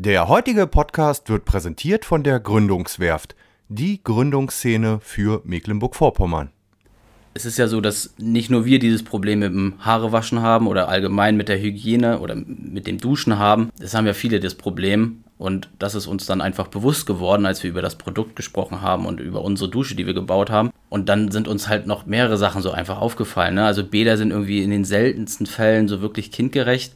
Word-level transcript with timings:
Der 0.00 0.28
heutige 0.28 0.68
Podcast 0.68 1.28
wird 1.28 1.44
präsentiert 1.44 2.04
von 2.04 2.22
der 2.22 2.38
Gründungswerft, 2.38 3.34
die 3.68 4.00
Gründungsszene 4.00 5.00
für 5.02 5.42
Mecklenburg-Vorpommern. 5.44 6.50
Es 7.34 7.44
ist 7.44 7.58
ja 7.58 7.66
so, 7.66 7.80
dass 7.80 8.14
nicht 8.16 8.48
nur 8.48 8.64
wir 8.64 8.78
dieses 8.78 9.02
Problem 9.02 9.40
mit 9.40 9.52
dem 9.52 9.74
Haarewaschen 9.80 10.40
haben 10.40 10.68
oder 10.68 10.88
allgemein 10.88 11.36
mit 11.36 11.48
der 11.48 11.60
Hygiene 11.60 12.20
oder 12.20 12.36
mit 12.36 12.86
dem 12.86 12.98
Duschen 12.98 13.40
haben. 13.40 13.70
Das 13.80 13.92
haben 13.94 14.06
ja 14.06 14.14
viele 14.14 14.38
das 14.38 14.54
Problem. 14.54 15.24
Und 15.36 15.68
das 15.80 15.96
ist 15.96 16.06
uns 16.06 16.26
dann 16.26 16.40
einfach 16.42 16.68
bewusst 16.68 17.04
geworden, 17.04 17.44
als 17.44 17.64
wir 17.64 17.70
über 17.70 17.82
das 17.82 17.98
Produkt 17.98 18.36
gesprochen 18.36 18.82
haben 18.82 19.04
und 19.04 19.18
über 19.18 19.42
unsere 19.42 19.68
Dusche, 19.68 19.96
die 19.96 20.06
wir 20.06 20.14
gebaut 20.14 20.48
haben. 20.48 20.70
Und 20.90 21.08
dann 21.08 21.32
sind 21.32 21.48
uns 21.48 21.66
halt 21.66 21.88
noch 21.88 22.06
mehrere 22.06 22.38
Sachen 22.38 22.62
so 22.62 22.70
einfach 22.70 23.00
aufgefallen. 23.00 23.56
Ne? 23.56 23.64
Also 23.64 23.82
Bäder 23.82 24.16
sind 24.16 24.30
irgendwie 24.30 24.62
in 24.62 24.70
den 24.70 24.84
seltensten 24.84 25.46
Fällen 25.46 25.88
so 25.88 26.00
wirklich 26.00 26.30
kindgerecht. 26.30 26.94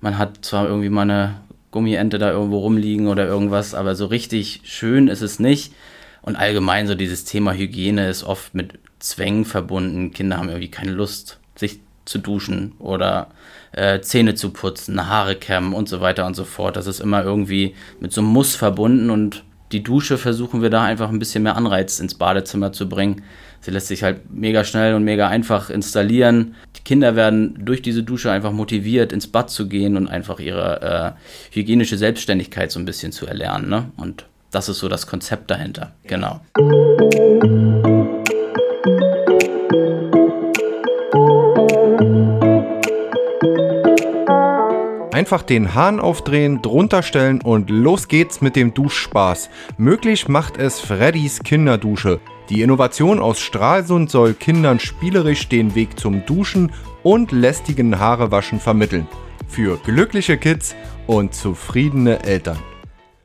Man 0.00 0.16
hat 0.16 0.44
zwar 0.44 0.68
irgendwie 0.68 0.90
mal 0.90 1.02
eine 1.02 1.40
Gummiente 1.76 2.16
da 2.18 2.30
irgendwo 2.30 2.60
rumliegen 2.60 3.06
oder 3.06 3.26
irgendwas, 3.26 3.74
aber 3.74 3.94
so 3.94 4.06
richtig 4.06 4.62
schön 4.64 5.08
ist 5.08 5.20
es 5.20 5.38
nicht. 5.38 5.74
Und 6.22 6.34
allgemein 6.34 6.86
so 6.86 6.94
dieses 6.94 7.24
Thema 7.24 7.52
Hygiene 7.52 8.08
ist 8.08 8.24
oft 8.24 8.54
mit 8.54 8.78
Zwängen 8.98 9.44
verbunden. 9.44 10.10
Kinder 10.10 10.38
haben 10.38 10.48
irgendwie 10.48 10.70
keine 10.70 10.92
Lust, 10.92 11.38
sich 11.54 11.80
zu 12.06 12.18
duschen 12.18 12.72
oder 12.78 13.28
äh, 13.72 14.00
Zähne 14.00 14.34
zu 14.34 14.50
putzen, 14.50 15.06
Haare 15.06 15.36
kämmen 15.36 15.74
und 15.74 15.86
so 15.86 16.00
weiter 16.00 16.24
und 16.24 16.34
so 16.34 16.44
fort. 16.44 16.76
Das 16.76 16.86
ist 16.86 17.00
immer 17.00 17.22
irgendwie 17.22 17.74
mit 18.00 18.10
so 18.10 18.22
einem 18.22 18.30
Muss 18.30 18.56
verbunden 18.56 19.10
und 19.10 19.44
die 19.70 19.82
Dusche 19.82 20.16
versuchen 20.16 20.62
wir 20.62 20.70
da 20.70 20.82
einfach 20.82 21.10
ein 21.10 21.18
bisschen 21.18 21.42
mehr 21.42 21.56
Anreiz 21.56 22.00
ins 22.00 22.14
Badezimmer 22.14 22.72
zu 22.72 22.88
bringen. 22.88 23.22
Sie 23.66 23.72
lässt 23.72 23.88
sich 23.88 24.04
halt 24.04 24.30
mega 24.30 24.62
schnell 24.62 24.94
und 24.94 25.02
mega 25.02 25.26
einfach 25.26 25.70
installieren. 25.70 26.54
Die 26.76 26.82
Kinder 26.82 27.16
werden 27.16 27.64
durch 27.64 27.82
diese 27.82 28.04
Dusche 28.04 28.30
einfach 28.30 28.52
motiviert, 28.52 29.12
ins 29.12 29.26
Bad 29.26 29.50
zu 29.50 29.66
gehen 29.66 29.96
und 29.96 30.06
einfach 30.06 30.38
ihre 30.38 31.16
äh, 31.50 31.52
hygienische 31.52 31.98
Selbstständigkeit 31.98 32.70
so 32.70 32.78
ein 32.78 32.84
bisschen 32.84 33.10
zu 33.10 33.26
erlernen. 33.26 33.68
Ne? 33.68 33.90
Und 33.96 34.26
das 34.52 34.68
ist 34.68 34.78
so 34.78 34.88
das 34.88 35.08
Konzept 35.08 35.50
dahinter. 35.50 35.90
Genau. 36.04 36.40
Einfach 45.12 45.42
den 45.42 45.74
Hahn 45.74 45.98
aufdrehen, 45.98 46.62
drunter 46.62 47.02
stellen 47.02 47.40
und 47.40 47.68
los 47.68 48.06
geht's 48.06 48.40
mit 48.40 48.54
dem 48.54 48.74
Duschspaß. 48.74 49.50
Möglich 49.76 50.28
macht 50.28 50.56
es 50.56 50.78
Freddys 50.78 51.40
Kinderdusche. 51.40 52.20
Die 52.48 52.62
Innovation 52.62 53.18
aus 53.18 53.40
Stralsund 53.40 54.08
soll 54.08 54.32
Kindern 54.32 54.78
spielerisch 54.78 55.48
den 55.48 55.74
Weg 55.74 55.98
zum 55.98 56.24
Duschen 56.26 56.70
und 57.02 57.32
lästigen 57.32 57.98
Haarewaschen 57.98 58.60
vermitteln. 58.60 59.08
Für 59.48 59.78
glückliche 59.78 60.38
Kids 60.38 60.76
und 61.08 61.34
zufriedene 61.34 62.22
Eltern. 62.22 62.58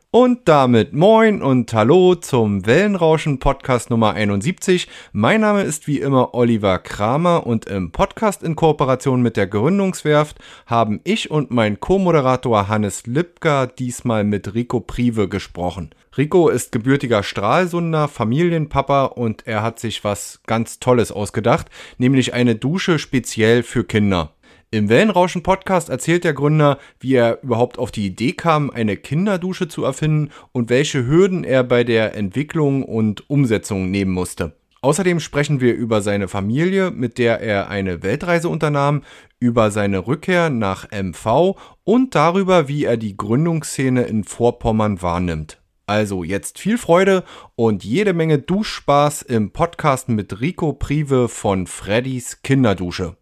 Und 0.09 0.49
damit 0.49 0.93
moin 0.93 1.43
und 1.43 1.71
hallo 1.71 2.15
zum 2.15 2.65
Wellenrauschen 2.65 3.37
Podcast 3.37 3.91
Nummer 3.91 4.13
71. 4.13 4.87
Mein 5.13 5.41
Name 5.41 5.61
ist 5.61 5.87
wie 5.87 5.99
immer 5.99 6.33
Oliver 6.33 6.79
Kramer 6.79 7.45
und 7.45 7.67
im 7.67 7.91
Podcast 7.91 8.41
in 8.41 8.55
Kooperation 8.55 9.21
mit 9.21 9.37
der 9.37 9.45
Gründungswerft 9.45 10.39
haben 10.65 10.99
ich 11.03 11.29
und 11.29 11.51
mein 11.51 11.79
Co-Moderator 11.79 12.67
Hannes 12.67 13.05
Lipka 13.05 13.67
diesmal 13.67 14.23
mit 14.23 14.55
Rico 14.55 14.79
Prive 14.79 15.29
gesprochen. 15.29 15.91
Rico 16.17 16.49
ist 16.49 16.73
gebürtiger 16.73 17.23
Stralsunder, 17.23 18.09
Familienpapa 18.09 19.05
und 19.05 19.47
er 19.47 19.63
hat 19.63 19.79
sich 19.79 20.03
was 20.03 20.41
ganz 20.45 20.79
Tolles 20.79 21.09
ausgedacht, 21.09 21.67
nämlich 21.99 22.33
eine 22.33 22.55
Dusche 22.55 22.99
speziell 22.99 23.63
für 23.63 23.85
Kinder. 23.85 24.33
Im 24.71 24.89
Wellenrauschen 24.89 25.41
Podcast 25.41 25.87
erzählt 25.87 26.25
der 26.25 26.33
Gründer, 26.33 26.79
wie 26.99 27.13
er 27.13 27.41
überhaupt 27.43 27.79
auf 27.79 27.91
die 27.91 28.05
Idee 28.05 28.33
kam, 28.33 28.69
eine 28.69 28.97
Kinderdusche 28.97 29.69
zu 29.69 29.85
erfinden 29.85 30.31
und 30.51 30.69
welche 30.69 31.07
Hürden 31.07 31.45
er 31.45 31.63
bei 31.63 31.85
der 31.85 32.13
Entwicklung 32.13 32.83
und 32.83 33.29
Umsetzung 33.29 33.89
nehmen 33.89 34.11
musste. 34.11 34.57
Außerdem 34.81 35.21
sprechen 35.21 35.61
wir 35.61 35.75
über 35.75 36.01
seine 36.01 36.27
Familie, 36.27 36.91
mit 36.91 37.19
der 37.19 37.39
er 37.39 37.69
eine 37.69 38.03
Weltreise 38.03 38.49
unternahm, 38.49 39.03
über 39.39 39.71
seine 39.71 40.07
Rückkehr 40.07 40.49
nach 40.49 40.87
MV 40.91 41.55
und 41.85 42.15
darüber, 42.15 42.67
wie 42.67 42.83
er 42.83 42.97
die 42.97 43.15
Gründungsszene 43.15 44.03
in 44.03 44.25
Vorpommern 44.25 45.01
wahrnimmt. 45.01 45.60
Also 45.91 46.23
jetzt 46.23 46.57
viel 46.57 46.77
Freude 46.77 47.25
und 47.57 47.83
jede 47.83 48.13
Menge 48.13 48.39
Duschspaß 48.39 49.23
im 49.23 49.51
Podcast 49.51 50.07
mit 50.07 50.39
Rico 50.39 50.71
Prive 50.71 51.27
von 51.27 51.67
Freddys 51.67 52.41
Kinderdusche. 52.43 53.17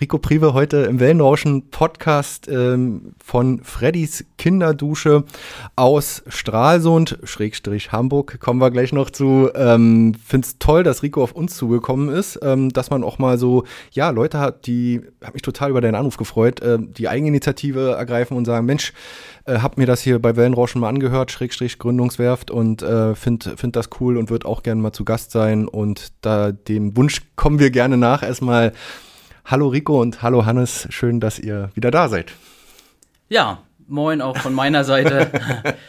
Rico 0.00 0.16
Prive 0.16 0.54
heute 0.54 0.78
im 0.78 0.98
Wellenrauschen 0.98 1.68
Podcast 1.68 2.48
ähm, 2.48 3.12
von 3.22 3.62
Freddys 3.62 4.24
Kinderdusche 4.38 5.24
aus 5.76 6.22
Stralsund, 6.26 7.18
Schrägstrich 7.24 7.92
Hamburg, 7.92 8.40
kommen 8.40 8.62
wir 8.62 8.70
gleich 8.70 8.94
noch 8.94 9.10
zu. 9.10 9.50
Ähm, 9.54 10.14
Finde 10.24 10.46
es 10.46 10.58
toll, 10.58 10.84
dass 10.84 11.02
Rico 11.02 11.22
auf 11.22 11.32
uns 11.32 11.54
zugekommen 11.54 12.08
ist, 12.08 12.38
ähm, 12.42 12.70
dass 12.70 12.88
man 12.88 13.04
auch 13.04 13.18
mal 13.18 13.36
so, 13.36 13.64
ja, 13.90 14.08
Leute 14.08 14.40
hat, 14.40 14.66
die, 14.66 15.02
habe 15.22 15.34
mich 15.34 15.42
total 15.42 15.68
über 15.68 15.82
deinen 15.82 15.96
Anruf 15.96 16.16
gefreut, 16.16 16.60
äh, 16.60 16.78
die 16.80 17.06
Eigeninitiative 17.06 17.90
ergreifen 17.90 18.38
und 18.38 18.46
sagen, 18.46 18.64
Mensch, 18.64 18.94
äh, 19.44 19.58
hab 19.58 19.76
mir 19.76 19.84
das 19.84 20.00
hier 20.00 20.18
bei 20.18 20.34
Wellenrauschen 20.34 20.80
mal 20.80 20.88
angehört, 20.88 21.30
Schrägstrich 21.30 21.78
Gründungswerft 21.78 22.50
und 22.50 22.80
äh, 22.80 23.14
finde 23.14 23.54
find 23.58 23.76
das 23.76 23.90
cool 24.00 24.16
und 24.16 24.30
würde 24.30 24.48
auch 24.48 24.62
gerne 24.62 24.80
mal 24.80 24.92
zu 24.92 25.04
Gast 25.04 25.30
sein 25.30 25.68
und 25.68 26.12
da 26.22 26.52
dem 26.52 26.96
Wunsch 26.96 27.20
kommen 27.36 27.58
wir 27.58 27.70
gerne 27.70 27.98
nach. 27.98 28.22
Erstmal 28.22 28.72
Hallo 29.50 29.66
Rico 29.66 30.00
und 30.00 30.22
hallo 30.22 30.46
Hannes, 30.46 30.86
schön, 30.90 31.18
dass 31.18 31.40
ihr 31.40 31.70
wieder 31.74 31.90
da 31.90 32.08
seid. 32.08 32.30
Ja, 33.28 33.58
moin 33.88 34.22
auch 34.22 34.36
von 34.36 34.54
meiner 34.54 34.84
Seite. 34.84 35.28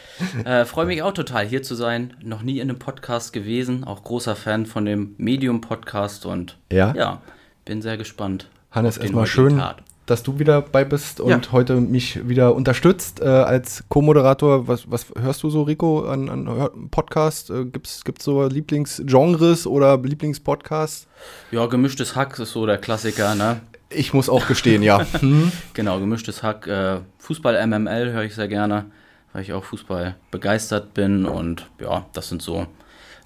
äh, 0.46 0.66
Freue 0.66 0.88
mich 0.88 1.04
auch 1.04 1.12
total 1.12 1.46
hier 1.46 1.62
zu 1.62 1.76
sein. 1.76 2.16
Noch 2.24 2.42
nie 2.42 2.58
in 2.58 2.72
einem 2.72 2.80
Podcast 2.80 3.34
gewesen, 3.34 3.84
auch 3.84 4.04
großer 4.04 4.36
Fan 4.36 4.66
von 4.66 4.86
dem 4.86 5.14
Medium-Podcast 5.20 6.26
und 6.26 6.58
ja, 6.72 6.92
ja 6.96 7.22
bin 7.64 7.84
sehr 7.84 7.98
gespannt. 7.98 8.50
Hannes, 8.72 8.98
erstmal 8.98 9.28
schön, 9.28 9.60
Tat 9.60 9.84
dass 10.06 10.24
du 10.24 10.40
wieder 10.40 10.62
bei 10.62 10.84
bist 10.84 11.20
und 11.20 11.46
ja. 11.46 11.52
heute 11.52 11.76
mich 11.76 12.28
wieder 12.28 12.56
unterstützt 12.56 13.22
äh, 13.22 13.26
als 13.26 13.84
Co-Moderator. 13.90 14.68
Was, 14.68 14.90
was 14.90 15.08
hörst 15.20 15.44
du 15.44 15.50
so, 15.50 15.64
Rico, 15.64 16.06
an, 16.06 16.30
an 16.30 16.90
Podcast? 16.90 17.50
Äh, 17.50 17.66
Gibt 17.66 17.88
es 17.88 18.04
so 18.20 18.46
Lieblingsgenres 18.46 19.68
oder 19.68 19.98
Lieblingspodcasts? 19.98 21.08
Ja, 21.52 21.66
gemischtes 21.68 22.16
Hack 22.16 22.38
ist 22.40 22.52
so 22.52 22.66
der 22.66 22.78
Klassiker, 22.78 23.36
ne? 23.36 23.62
Ich 23.90 24.14
muss 24.14 24.30
auch 24.30 24.48
gestehen, 24.48 24.84
ja. 24.84 25.06
Hm. 25.20 25.52
Genau, 25.74 26.00
gemischtes 26.00 26.44
Hack. 26.44 26.68
Äh, 26.68 27.00
Fußball 27.20 27.66
MML 27.68 28.12
höre 28.12 28.24
ich 28.24 28.36
sehr 28.36 28.48
gerne, 28.48 28.86
weil 29.34 29.44
ich 29.44 29.54
auch 29.54 29.64
Fußball 29.64 30.16
begeistert 30.32 30.94
bin 30.94 31.26
und 31.26 31.70
ja, 31.80 32.06
das 32.14 32.30
sind 32.30 32.42
so 32.42 32.68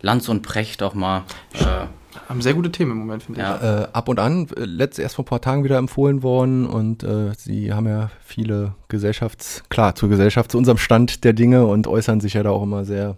Lanz 0.02 0.28
und 0.28 0.42
Precht 0.42 0.84
auch 0.84 0.94
mal. 0.94 1.24
Äh, 1.54 1.88
haben 2.28 2.42
sehr 2.42 2.54
gute 2.54 2.72
Themen 2.72 2.92
im 2.92 2.98
Moment, 3.00 3.24
finde 3.24 3.42
ja. 3.42 3.56
ich. 3.56 3.64
Äh, 3.64 3.88
ab 3.94 4.10
und 4.10 4.20
an, 4.20 4.48
äh, 4.56 4.66
letzt 4.66 5.00
erst 5.00 5.16
vor 5.16 5.24
ein 5.24 5.28
paar 5.28 5.42
Tagen 5.42 5.64
wieder 5.64 5.78
empfohlen 5.78 6.24
worden 6.24 6.66
und 6.66 7.04
äh, 7.04 7.32
sie 7.38 7.74
haben 7.74 7.88
ja 7.88 8.10
viele 8.24 8.76
Gesellschafts-, 8.90 9.64
klar, 9.70 9.96
zur 9.96 10.10
Gesellschaft, 10.10 10.52
zu 10.52 10.58
unserem 10.58 10.78
Stand 10.78 11.24
der 11.24 11.34
Dinge 11.34 11.66
und 11.66 11.88
äußern 11.88 12.22
sich 12.22 12.34
ja 12.34 12.44
da 12.44 12.52
auch 12.52 12.64
immer 12.64 12.86
sehr 12.86 13.18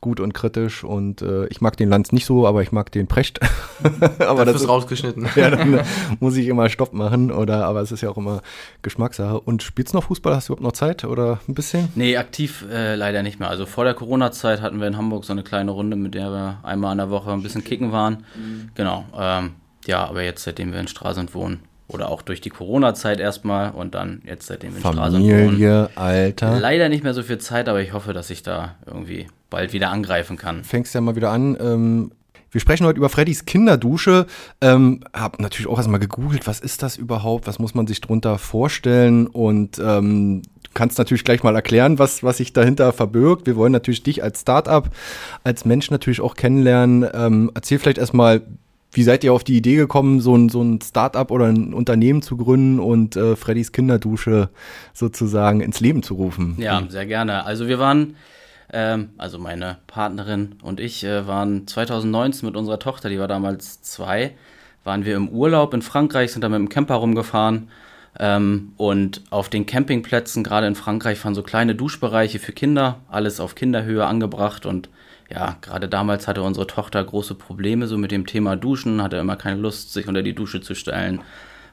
gut 0.00 0.20
und 0.20 0.34
kritisch 0.34 0.84
und 0.84 1.22
äh, 1.22 1.46
ich 1.46 1.60
mag 1.60 1.76
den 1.76 1.88
Lanz 1.88 2.12
nicht 2.12 2.26
so, 2.26 2.46
aber 2.46 2.62
ich 2.62 2.72
mag 2.72 2.92
den 2.92 3.06
Precht. 3.06 3.40
aber 4.18 4.44
das 4.44 4.56
ist 4.56 4.68
rausgeschnitten. 4.68 5.28
ja, 5.36 5.50
dann 5.50 5.80
muss 6.20 6.36
ich 6.36 6.46
immer 6.48 6.68
Stopp 6.68 6.92
machen 6.92 7.32
oder 7.32 7.64
aber 7.66 7.80
es 7.80 7.92
ist 7.92 8.02
ja 8.02 8.10
auch 8.10 8.16
immer 8.16 8.42
Geschmackssache. 8.82 9.40
Und 9.40 9.62
spielst 9.62 9.92
du 9.92 9.98
noch 9.98 10.04
Fußball? 10.04 10.34
Hast 10.34 10.48
du 10.48 10.52
überhaupt 10.52 10.64
noch 10.64 10.72
Zeit 10.72 11.04
oder 11.04 11.40
ein 11.48 11.54
bisschen? 11.54 11.88
Nee, 11.94 12.16
aktiv 12.16 12.64
äh, 12.70 12.94
leider 12.94 13.22
nicht 13.22 13.40
mehr. 13.40 13.48
Also 13.48 13.66
vor 13.66 13.84
der 13.84 13.94
Corona-Zeit 13.94 14.60
hatten 14.60 14.80
wir 14.80 14.86
in 14.86 14.96
Hamburg 14.96 15.24
so 15.24 15.32
eine 15.32 15.42
kleine 15.42 15.70
Runde, 15.70 15.96
mit 15.96 16.14
der 16.14 16.30
wir 16.30 16.58
einmal 16.62 16.92
in 16.92 16.98
der 16.98 17.10
Woche 17.10 17.32
ein 17.32 17.42
bisschen 17.42 17.64
kicken 17.64 17.92
waren. 17.92 18.24
Mhm. 18.36 18.70
Genau. 18.74 19.04
Ähm, 19.18 19.52
ja, 19.86 20.04
aber 20.04 20.22
jetzt, 20.22 20.44
seitdem 20.44 20.72
wir 20.72 20.80
in 20.80 20.88
Stralsund 20.88 21.34
wohnen, 21.34 21.60
oder 21.88 22.08
auch 22.08 22.22
durch 22.22 22.40
die 22.40 22.50
Corona-Zeit 22.50 23.20
erstmal 23.20 23.70
und 23.70 23.94
dann 23.94 24.22
jetzt 24.26 24.46
seitdem 24.46 24.74
in 24.74 24.82
Familie, 24.82 25.90
Alter. 25.94 26.58
Leider 26.58 26.88
nicht 26.88 27.04
mehr 27.04 27.14
so 27.14 27.22
viel 27.22 27.38
Zeit, 27.38 27.68
aber 27.68 27.80
ich 27.80 27.92
hoffe, 27.92 28.12
dass 28.12 28.30
ich 28.30 28.42
da 28.42 28.74
irgendwie 28.86 29.28
bald 29.50 29.72
wieder 29.72 29.90
angreifen 29.90 30.36
kann. 30.36 30.64
Fängst 30.64 30.94
ja 30.94 31.00
mal 31.00 31.16
wieder 31.16 31.30
an. 31.30 31.56
Ähm, 31.60 32.10
wir 32.50 32.60
sprechen 32.60 32.86
heute 32.86 32.96
über 32.96 33.08
Freddys 33.08 33.44
Kinderdusche. 33.44 34.26
Ähm, 34.60 35.04
hab 35.12 35.40
natürlich 35.40 35.66
auch 35.66 35.76
erstmal 35.76 36.00
gegoogelt, 36.00 36.46
was 36.46 36.60
ist 36.60 36.82
das 36.82 36.96
überhaupt? 36.96 37.46
Was 37.46 37.58
muss 37.58 37.74
man 37.74 37.86
sich 37.86 38.00
drunter 38.00 38.38
vorstellen? 38.38 39.26
Und 39.26 39.78
ähm, 39.78 40.42
du 40.62 40.70
kannst 40.72 40.98
natürlich 40.98 41.24
gleich 41.24 41.42
mal 41.42 41.54
erklären, 41.54 41.98
was, 41.98 42.22
was 42.22 42.38
sich 42.38 42.52
dahinter 42.52 42.92
verbirgt. 42.92 43.46
Wir 43.46 43.56
wollen 43.56 43.72
natürlich 43.72 44.02
dich 44.02 44.22
als 44.22 44.40
Startup, 44.40 44.88
als 45.44 45.64
Mensch 45.64 45.90
natürlich 45.90 46.20
auch 46.20 46.34
kennenlernen. 46.34 47.06
Ähm, 47.12 47.50
erzähl 47.54 47.78
vielleicht 47.78 47.98
erstmal, 47.98 48.42
wie 48.96 49.02
seid 49.02 49.24
ihr 49.24 49.34
auf 49.34 49.44
die 49.44 49.58
Idee 49.58 49.76
gekommen, 49.76 50.20
so 50.20 50.34
ein, 50.34 50.48
so 50.48 50.62
ein 50.62 50.80
Start-up 50.80 51.30
oder 51.30 51.46
ein 51.46 51.74
Unternehmen 51.74 52.22
zu 52.22 52.38
gründen 52.38 52.80
und 52.80 53.14
äh, 53.14 53.36
Freddys 53.36 53.70
Kinderdusche 53.70 54.48
sozusagen 54.94 55.60
ins 55.60 55.80
Leben 55.80 56.02
zu 56.02 56.14
rufen? 56.14 56.56
Ja, 56.58 56.82
sehr 56.88 57.04
gerne. 57.04 57.44
Also 57.44 57.68
wir 57.68 57.78
waren 57.78 58.16
ähm, 58.72 59.10
also 59.18 59.38
meine 59.38 59.76
Partnerin 59.86 60.54
und 60.62 60.80
ich 60.80 61.04
äh, 61.04 61.26
waren 61.26 61.66
2019 61.66 62.46
mit 62.46 62.56
unserer 62.56 62.78
Tochter, 62.78 63.10
die 63.10 63.18
war 63.18 63.28
damals 63.28 63.82
zwei, 63.82 64.32
waren 64.82 65.04
wir 65.04 65.14
im 65.16 65.28
Urlaub 65.28 65.74
in 65.74 65.82
Frankreich, 65.82 66.32
sind 66.32 66.42
da 66.42 66.48
mit 66.48 66.58
dem 66.58 66.70
Camper 66.70 66.94
rumgefahren 66.94 67.68
Ähm, 68.18 68.72
und 68.78 69.24
auf 69.28 69.50
den 69.50 69.66
Campingplätzen, 69.66 70.42
gerade 70.42 70.66
in 70.66 70.74
Frankreich, 70.74 71.22
waren 71.22 71.34
so 71.34 71.42
kleine 71.42 71.74
Duschbereiche 71.74 72.38
für 72.38 72.52
Kinder, 72.52 73.00
alles 73.10 73.40
auf 73.40 73.54
Kinderhöhe 73.54 74.06
angebracht. 74.06 74.64
Und 74.64 74.88
ja, 75.28 75.56
gerade 75.60 75.88
damals 75.88 76.28
hatte 76.28 76.42
unsere 76.42 76.66
Tochter 76.66 77.02
große 77.02 77.34
Probleme 77.34 77.86
so 77.86 77.98
mit 77.98 78.12
dem 78.12 78.26
Thema 78.26 78.56
Duschen, 78.56 79.02
hatte 79.02 79.16
immer 79.16 79.36
keine 79.36 79.60
Lust, 79.60 79.92
sich 79.92 80.06
unter 80.08 80.22
die 80.22 80.34
Dusche 80.34 80.60
zu 80.60 80.74
stellen. 80.74 81.22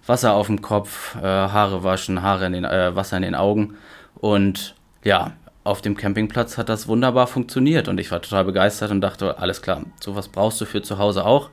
Wasser 0.05 0.33
auf 0.33 0.47
dem 0.47 0.61
Kopf, 0.61 1.15
äh, 1.15 1.21
Haare 1.21 1.83
waschen, 1.83 2.21
Haare 2.21 2.45
in 2.47 2.53
den, 2.53 2.65
äh, 2.65 2.95
Wasser 2.95 3.17
in 3.17 3.23
den 3.23 3.35
Augen. 3.35 3.75
Und 4.15 4.75
ja, 5.03 5.33
auf 5.63 5.81
dem 5.81 5.95
Campingplatz 5.95 6.57
hat 6.57 6.67
das 6.67 6.87
wunderbar 6.87 7.27
funktioniert 7.27 7.87
und 7.87 7.99
ich 7.99 8.11
war 8.11 8.21
total 8.21 8.43
begeistert 8.43 8.91
und 8.91 9.01
dachte, 9.01 9.37
alles 9.39 9.61
klar, 9.61 9.83
sowas 10.01 10.27
brauchst 10.27 10.59
du 10.59 10.65
für 10.65 10.81
zu 10.81 10.97
Hause 10.97 11.25
auch. 11.25 11.49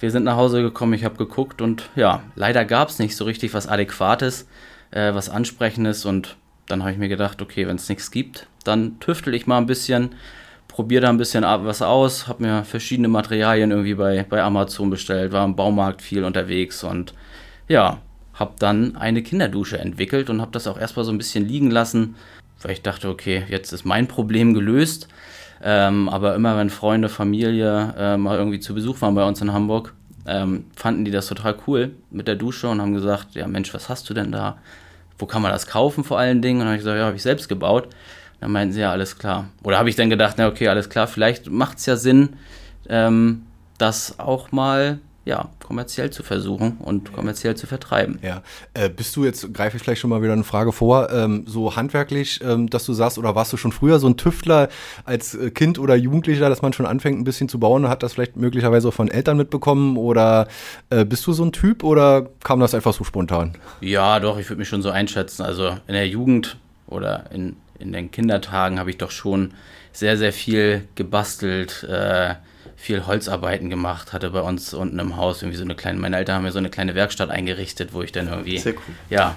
Wir 0.00 0.10
sind 0.10 0.24
nach 0.24 0.36
Hause 0.36 0.62
gekommen, 0.62 0.94
ich 0.94 1.04
habe 1.04 1.16
geguckt 1.16 1.60
und 1.60 1.88
ja, 1.94 2.22
leider 2.34 2.64
gab 2.64 2.88
es 2.88 2.98
nicht 2.98 3.16
so 3.16 3.24
richtig 3.24 3.54
was 3.54 3.68
Adäquates, 3.68 4.48
äh, 4.90 5.14
was 5.14 5.28
Ansprechendes 5.28 6.04
und 6.04 6.36
dann 6.66 6.82
habe 6.82 6.92
ich 6.92 6.98
mir 6.98 7.08
gedacht, 7.08 7.40
okay, 7.40 7.66
wenn 7.66 7.76
es 7.76 7.88
nichts 7.88 8.10
gibt, 8.10 8.46
dann 8.64 8.98
tüftel 9.00 9.34
ich 9.34 9.46
mal 9.46 9.58
ein 9.58 9.66
bisschen, 9.66 10.14
probiere 10.78 11.02
da 11.02 11.08
ein 11.08 11.16
bisschen 11.16 11.42
was 11.42 11.82
aus, 11.82 12.28
habe 12.28 12.44
mir 12.44 12.62
verschiedene 12.62 13.08
Materialien 13.08 13.72
irgendwie 13.72 13.94
bei, 13.94 14.24
bei 14.28 14.40
Amazon 14.40 14.90
bestellt, 14.90 15.32
war 15.32 15.44
im 15.44 15.56
Baumarkt 15.56 16.02
viel 16.02 16.22
unterwegs 16.22 16.84
und 16.84 17.14
ja, 17.66 17.98
habe 18.34 18.52
dann 18.60 18.94
eine 18.94 19.24
Kinderdusche 19.24 19.76
entwickelt 19.76 20.30
und 20.30 20.40
habe 20.40 20.52
das 20.52 20.68
auch 20.68 20.78
erstmal 20.78 21.04
so 21.04 21.10
ein 21.10 21.18
bisschen 21.18 21.48
liegen 21.48 21.72
lassen, 21.72 22.14
weil 22.62 22.70
ich 22.70 22.82
dachte, 22.82 23.08
okay, 23.08 23.42
jetzt 23.48 23.72
ist 23.72 23.84
mein 23.84 24.06
Problem 24.06 24.54
gelöst. 24.54 25.08
Ähm, 25.64 26.08
aber 26.08 26.36
immer 26.36 26.56
wenn 26.56 26.70
Freunde, 26.70 27.08
Familie 27.08 27.94
äh, 27.98 28.16
mal 28.16 28.38
irgendwie 28.38 28.60
zu 28.60 28.72
Besuch 28.72 29.00
waren 29.00 29.16
bei 29.16 29.26
uns 29.26 29.40
in 29.40 29.52
Hamburg, 29.52 29.94
ähm, 30.28 30.66
fanden 30.76 31.04
die 31.04 31.10
das 31.10 31.26
total 31.26 31.56
cool 31.66 31.90
mit 32.12 32.28
der 32.28 32.36
Dusche 32.36 32.68
und 32.68 32.80
haben 32.80 32.94
gesagt, 32.94 33.34
ja 33.34 33.48
Mensch, 33.48 33.74
was 33.74 33.88
hast 33.88 34.08
du 34.10 34.14
denn 34.14 34.30
da? 34.30 34.58
Wo 35.18 35.26
kann 35.26 35.42
man 35.42 35.50
das 35.50 35.66
kaufen 35.66 36.04
vor 36.04 36.20
allen 36.20 36.40
Dingen? 36.40 36.60
Und 36.60 36.66
dann 36.66 36.68
habe 36.68 36.76
ich 36.76 36.82
gesagt, 36.82 36.98
ja, 37.00 37.06
habe 37.06 37.16
ich 37.16 37.22
selbst 37.24 37.48
gebaut. 37.48 37.88
Dann 38.40 38.52
meinten 38.52 38.72
sie, 38.72 38.80
ja, 38.80 38.92
alles 38.92 39.18
klar. 39.18 39.46
Oder 39.62 39.78
habe 39.78 39.88
ich 39.88 39.96
dann 39.96 40.10
gedacht, 40.10 40.36
na 40.38 40.48
okay, 40.48 40.68
alles 40.68 40.88
klar, 40.88 41.06
vielleicht 41.06 41.50
macht 41.50 41.78
es 41.78 41.86
ja 41.86 41.96
Sinn, 41.96 42.36
ähm, 42.88 43.42
das 43.78 44.18
auch 44.18 44.52
mal 44.52 45.00
ja, 45.28 45.50
kommerziell 45.62 46.08
zu 46.08 46.22
versuchen 46.22 46.78
und 46.78 47.12
kommerziell 47.12 47.54
zu 47.54 47.66
vertreiben. 47.66 48.18
Ja. 48.22 48.42
Äh, 48.72 48.88
bist 48.88 49.14
du 49.14 49.26
jetzt, 49.26 49.52
greife 49.52 49.76
ich 49.76 49.82
vielleicht 49.82 50.00
schon 50.00 50.08
mal 50.08 50.22
wieder 50.22 50.32
eine 50.32 50.42
Frage 50.42 50.72
vor, 50.72 51.12
ähm, 51.12 51.44
so 51.46 51.76
handwerklich, 51.76 52.40
ähm, 52.42 52.70
dass 52.70 52.86
du 52.86 52.94
sagst, 52.94 53.18
oder 53.18 53.34
warst 53.34 53.52
du 53.52 53.58
schon 53.58 53.70
früher 53.70 53.98
so 53.98 54.08
ein 54.08 54.16
Tüftler 54.16 54.70
als 55.04 55.34
äh, 55.34 55.50
Kind 55.50 55.78
oder 55.78 55.96
Jugendlicher, 55.96 56.48
dass 56.48 56.62
man 56.62 56.72
schon 56.72 56.86
anfängt, 56.86 57.20
ein 57.20 57.24
bisschen 57.24 57.50
zu 57.50 57.60
bauen, 57.60 57.90
hat 57.90 58.02
das 58.02 58.14
vielleicht 58.14 58.38
möglicherweise 58.38 58.88
auch 58.88 58.94
von 58.94 59.08
Eltern 59.08 59.36
mitbekommen 59.36 59.98
oder 59.98 60.48
äh, 60.88 61.04
bist 61.04 61.26
du 61.26 61.34
so 61.34 61.44
ein 61.44 61.52
Typ 61.52 61.84
oder 61.84 62.30
kam 62.42 62.60
das 62.60 62.74
einfach 62.74 62.94
so 62.94 63.04
spontan? 63.04 63.52
Ja, 63.82 64.20
doch, 64.20 64.38
ich 64.38 64.48
würde 64.48 64.60
mich 64.60 64.68
schon 64.68 64.80
so 64.80 64.88
einschätzen. 64.88 65.42
Also 65.42 65.76
in 65.86 65.92
der 65.92 66.08
Jugend 66.08 66.56
oder 66.86 67.24
in, 67.32 67.56
in 67.78 67.92
den 67.92 68.10
Kindertagen 68.10 68.78
habe 68.78 68.90
ich 68.90 68.98
doch 68.98 69.10
schon 69.10 69.54
sehr, 69.92 70.16
sehr 70.16 70.32
viel 70.32 70.86
gebastelt, 70.94 71.84
äh, 71.84 72.34
viel 72.76 73.06
Holzarbeiten 73.06 73.70
gemacht, 73.70 74.12
hatte 74.12 74.30
bei 74.30 74.40
uns 74.40 74.72
unten 74.72 74.98
im 74.98 75.16
Haus 75.16 75.42
irgendwie 75.42 75.58
so 75.58 75.64
eine 75.64 75.74
kleine, 75.74 75.98
meine 75.98 76.16
Eltern 76.16 76.36
haben 76.36 76.44
mir 76.44 76.52
so 76.52 76.58
eine 76.58 76.70
kleine 76.70 76.94
Werkstatt 76.94 77.30
eingerichtet, 77.30 77.92
wo 77.92 78.02
ich 78.02 78.12
dann 78.12 78.28
irgendwie 78.28 78.62
cool. 78.64 78.74
ja, 79.10 79.36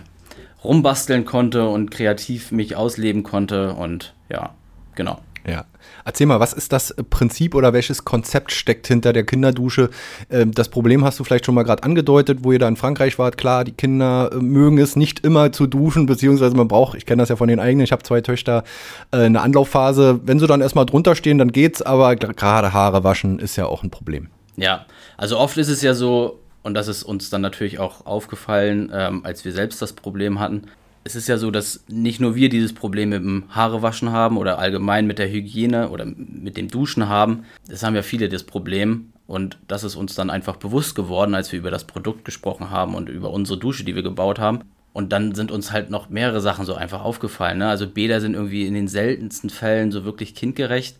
rumbasteln 0.63 1.25
konnte 1.25 1.67
und 1.67 1.89
kreativ 1.89 2.51
mich 2.51 2.75
ausleben 2.75 3.23
konnte 3.23 3.73
und 3.73 4.13
ja, 4.29 4.53
genau. 4.95 5.19
Ja. 5.45 5.65
Erzähl 6.05 6.27
mal, 6.27 6.39
was 6.39 6.53
ist 6.53 6.71
das 6.71 6.95
Prinzip 7.09 7.55
oder 7.55 7.73
welches 7.73 8.05
Konzept 8.05 8.51
steckt 8.51 8.87
hinter 8.87 9.13
der 9.13 9.25
Kinderdusche? 9.25 9.89
Ähm, 10.29 10.51
das 10.51 10.69
Problem 10.69 11.03
hast 11.03 11.19
du 11.19 11.23
vielleicht 11.23 11.45
schon 11.45 11.55
mal 11.55 11.63
gerade 11.63 11.83
angedeutet, 11.83 12.39
wo 12.41 12.51
ihr 12.51 12.59
da 12.59 12.67
in 12.67 12.75
Frankreich 12.75 13.17
wart. 13.17 13.37
Klar, 13.37 13.63
die 13.63 13.71
Kinder 13.71 14.31
äh, 14.31 14.35
mögen 14.35 14.77
es 14.77 14.95
nicht 14.95 15.25
immer 15.25 15.51
zu 15.51 15.67
duschen, 15.67 16.05
beziehungsweise 16.05 16.55
man 16.55 16.67
braucht, 16.67 16.97
ich 16.97 17.05
kenne 17.05 17.21
das 17.21 17.29
ja 17.29 17.35
von 17.35 17.47
den 17.47 17.59
eigenen, 17.59 17.83
ich 17.83 17.91
habe 17.91 18.03
zwei 18.03 18.21
Töchter, 18.21 18.63
äh, 19.11 19.17
eine 19.17 19.41
Anlaufphase. 19.41 20.19
Wenn 20.23 20.39
sie 20.39 20.47
dann 20.47 20.61
erstmal 20.61 20.85
drunter 20.85 21.15
stehen, 21.15 21.37
dann 21.37 21.51
geht's, 21.51 21.81
aber 21.81 22.15
gerade 22.15 22.73
Haare 22.73 23.03
waschen 23.03 23.39
ist 23.39 23.55
ja 23.55 23.65
auch 23.65 23.83
ein 23.83 23.89
Problem. 23.89 24.29
Ja, 24.57 24.85
also 25.17 25.39
oft 25.39 25.57
ist 25.57 25.69
es 25.69 25.81
ja 25.81 25.93
so, 25.93 26.39
und 26.63 26.73
das 26.73 26.87
ist 26.87 27.03
uns 27.03 27.29
dann 27.29 27.41
natürlich 27.41 27.79
auch 27.79 28.05
aufgefallen, 28.05 28.91
ähm, 28.93 29.25
als 29.25 29.45
wir 29.45 29.53
selbst 29.53 29.81
das 29.81 29.93
Problem 29.93 30.39
hatten, 30.39 30.67
es 31.03 31.15
ist 31.15 31.27
ja 31.27 31.37
so, 31.37 31.49
dass 31.49 31.83
nicht 31.87 32.19
nur 32.19 32.35
wir 32.35 32.49
dieses 32.49 32.73
Problem 32.73 33.09
mit 33.09 33.23
dem 33.23 33.45
Haarewaschen 33.49 34.11
haben 34.11 34.37
oder 34.37 34.59
allgemein 34.59 35.07
mit 35.07 35.19
der 35.19 35.31
Hygiene 35.31 35.89
oder 35.89 36.05
mit 36.05 36.57
dem 36.57 36.67
Duschen 36.67 37.09
haben. 37.09 37.45
Das 37.67 37.83
haben 37.83 37.95
ja 37.95 38.03
viele 38.03 38.29
das 38.29 38.43
Problem. 38.43 39.11
Und 39.25 39.57
das 39.67 39.83
ist 39.83 39.95
uns 39.95 40.13
dann 40.13 40.29
einfach 40.29 40.57
bewusst 40.57 40.93
geworden, 40.93 41.35
als 41.35 41.51
wir 41.51 41.59
über 41.59 41.71
das 41.71 41.85
Produkt 41.85 42.25
gesprochen 42.25 42.69
haben 42.69 42.95
und 42.95 43.07
über 43.09 43.31
unsere 43.31 43.57
Dusche, 43.57 43.83
die 43.83 43.95
wir 43.95 44.03
gebaut 44.03 44.39
haben. 44.39 44.59
Und 44.93 45.13
dann 45.13 45.33
sind 45.33 45.51
uns 45.51 45.71
halt 45.71 45.89
noch 45.89 46.09
mehrere 46.09 46.41
Sachen 46.41 46.65
so 46.65 46.75
einfach 46.75 47.01
aufgefallen. 47.01 47.59
Ne? 47.59 47.69
Also 47.69 47.87
Bäder 47.87 48.19
sind 48.19 48.33
irgendwie 48.33 48.67
in 48.67 48.73
den 48.73 48.89
seltensten 48.89 49.49
Fällen 49.49 49.91
so 49.91 50.03
wirklich 50.03 50.35
kindgerecht. 50.35 50.97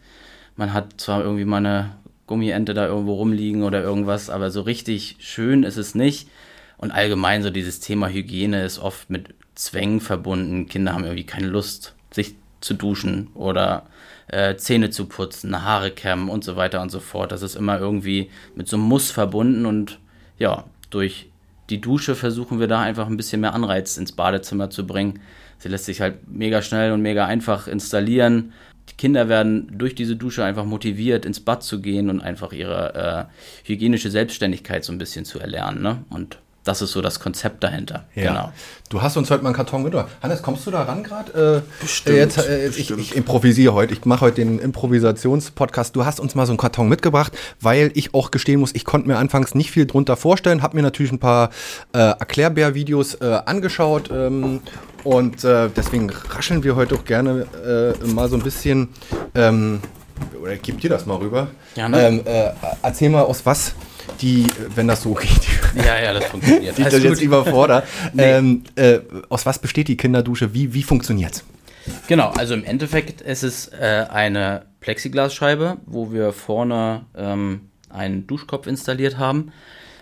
Man 0.56 0.74
hat 0.74 1.02
zwar 1.02 1.22
irgendwie 1.22 1.46
mal 1.46 1.58
eine 1.58 1.98
Gummiente 2.26 2.74
da 2.74 2.88
irgendwo 2.88 3.16
rumliegen 3.16 3.64
oder 3.64 3.84
irgendwas, 3.84 4.30
aber 4.30 4.50
so 4.50 4.62
richtig 4.62 5.18
schön 5.20 5.64
ist 5.64 5.78
es 5.78 5.94
nicht. 5.94 6.30
Und 6.78 6.92
allgemein 6.92 7.44
so 7.44 7.50
dieses 7.50 7.82
Thema 7.82 8.08
Hygiene 8.08 8.64
ist 8.64 8.80
oft 8.80 9.10
mit 9.10 9.36
Zwängen 9.62 10.00
verbunden. 10.00 10.66
Kinder 10.66 10.94
haben 10.94 11.04
irgendwie 11.04 11.24
keine 11.24 11.46
Lust, 11.46 11.94
sich 12.10 12.34
zu 12.62 12.74
duschen 12.74 13.28
oder 13.36 13.86
äh, 14.28 14.56
Zähne 14.56 14.90
zu 14.90 15.06
putzen, 15.06 15.64
Haare 15.64 15.92
kämmen 15.92 16.30
und 16.30 16.44
so 16.44 16.56
weiter 16.56 16.82
und 16.82 16.90
so 16.90 17.00
fort. 17.00 17.32
Das 17.32 17.44
ist 17.44 17.56
immer 17.56 17.80
irgendwie 17.80 18.32
mit 18.56 18.68
so 18.68 18.76
einem 18.76 18.88
Muss 18.88 19.12
verbunden 19.12 19.68
und 19.68 20.00
ja, 20.40 20.64
durch 20.90 21.30
die 21.70 21.80
Dusche 21.80 22.16
versuchen 22.16 22.60
wir 22.60 22.68
da 22.68 22.82
einfach 22.82 23.06
ein 23.06 23.18
bisschen 23.18 23.42
mehr 23.42 23.54
Anreiz 23.54 23.98
ins 23.98 24.14
Badezimmer 24.14 24.72
zu 24.72 24.88
bringen. 24.88 25.20
Sie 25.60 25.70
lässt 25.70 25.86
sich 25.86 26.02
halt 26.02 26.28
mega 26.28 26.64
schnell 26.64 26.92
und 26.92 27.04
mega 27.04 27.28
einfach 27.28 27.68
installieren. 27.68 28.54
Die 28.90 28.96
Kinder 28.96 29.30
werden 29.30 29.78
durch 29.78 29.94
diese 29.94 30.16
Dusche 30.16 30.44
einfach 30.44 30.66
motiviert, 30.66 31.24
ins 31.24 31.40
Bad 31.40 31.62
zu 31.62 31.82
gehen 31.82 32.10
und 32.10 32.20
einfach 32.20 32.52
ihre 32.52 33.30
äh, 33.30 33.68
hygienische 33.68 34.10
Selbstständigkeit 34.10 34.84
so 34.84 34.92
ein 34.92 34.98
bisschen 34.98 35.24
zu 35.24 35.40
erlernen. 35.40 35.84
Ne? 35.84 36.04
Und 36.10 36.40
das 36.64 36.82
ist 36.82 36.92
so 36.92 37.02
das 37.02 37.20
Konzept 37.20 37.64
dahinter. 37.64 38.06
Ja. 38.14 38.28
Genau. 38.28 38.52
Du 38.90 39.02
hast 39.02 39.18
uns 39.18 39.32
heute 39.32 39.42
mal 39.42 39.50
einen 39.50 39.56
Karton 39.56 39.84
mitgebracht. 39.84 40.12
Hannes, 40.22 40.44
kommst 40.44 40.68
du 40.68 40.72
da 40.72 40.84
ran 40.84 41.04
gerade? 41.04 41.64
Äh, 41.66 41.82
bestimmt, 41.82 42.18
jetzt, 42.18 42.38
äh, 42.38 42.68
bestimmt. 42.68 43.00
Ich, 43.00 43.12
ich, 43.12 43.16
improvisiere 43.16 43.74
heute. 43.74 43.94
Ich 43.94 44.06
mache 44.06 44.22
heute 44.22 44.36
den 44.36 44.60
Improvisationspodcast. 44.60 45.96
Du 45.96 46.06
hast 46.06 46.20
uns 46.20 46.36
mal 46.36 46.46
so 46.46 46.52
einen 46.52 46.58
Karton 46.58 46.88
mitgebracht, 46.88 47.36
weil 47.62 47.92
ich 47.96 48.14
auch 48.14 48.30
gestehen 48.30 48.60
muss, 48.60 48.76
ich 48.76 48.86
konnte 48.86 49.08
mir 49.08 49.18
anfangs 49.18 49.56
nicht 49.56 49.72
viel 49.72 49.88
drunter 49.88 50.18
vorstellen. 50.18 50.62
Habe 50.62 50.76
mir 50.76 50.84
natürlich 50.84 51.12
ein 51.12 51.20
paar 51.20 51.50
äh, 51.94 52.00
Erklärbär-Videos 52.00 53.16
äh, 53.16 53.40
angeschaut. 53.46 54.10
Ähm, 54.12 54.62
und 55.04 55.44
äh, 55.44 55.70
deswegen 55.76 56.12
rascheln 56.12 56.64
wir 56.64 56.76
heute 56.76 56.94
auch 56.96 57.06
gerne 57.06 57.48
äh, 57.66 58.08
mal 58.08 58.30
so 58.30 58.36
ein 58.36 58.44
bisschen. 58.44 58.90
Ähm, 59.34 59.80
oder 60.40 60.56
gib 60.58 60.80
dir 60.82 60.92
das 60.92 61.08
mal 61.08 61.16
rüber. 61.16 61.48
Ja, 61.76 61.90
ne? 61.90 62.08
ähm, 62.08 62.22
erzähl 62.84 63.10
mal, 63.10 63.24
aus 63.24 63.44
was 63.46 63.74
die, 64.22 64.48
wenn 64.76 64.88
das 64.88 65.04
so 65.04 65.14
geht, 65.16 65.48
ja, 65.76 66.00
ja, 66.00 66.14
das 66.14 66.26
funktioniert. 66.26 66.78
die 66.78 66.84
das 66.84 67.02
jetzt 67.02 67.22
überfordert. 67.22 67.86
nee. 68.14 68.24
ähm, 68.24 68.64
äh, 68.76 69.00
aus 69.30 69.46
was 69.46 69.60
besteht 69.60 69.88
die 69.88 69.98
Kinderdusche? 69.98 70.54
Wie, 70.54 70.74
wie 70.74 70.84
funktioniert 70.84 71.44
Genau, 72.08 72.30
also 72.30 72.54
im 72.54 72.64
Endeffekt 72.64 73.22
ist 73.22 73.44
es 73.44 73.68
äh, 73.70 74.06
eine 74.10 74.66
Plexiglasscheibe, 74.82 75.78
wo 75.86 76.12
wir 76.12 76.34
vorne 76.34 77.06
ähm, 77.16 77.70
einen 77.90 78.28
Duschkopf 78.28 78.68
installiert 78.68 79.18
haben. 79.18 79.52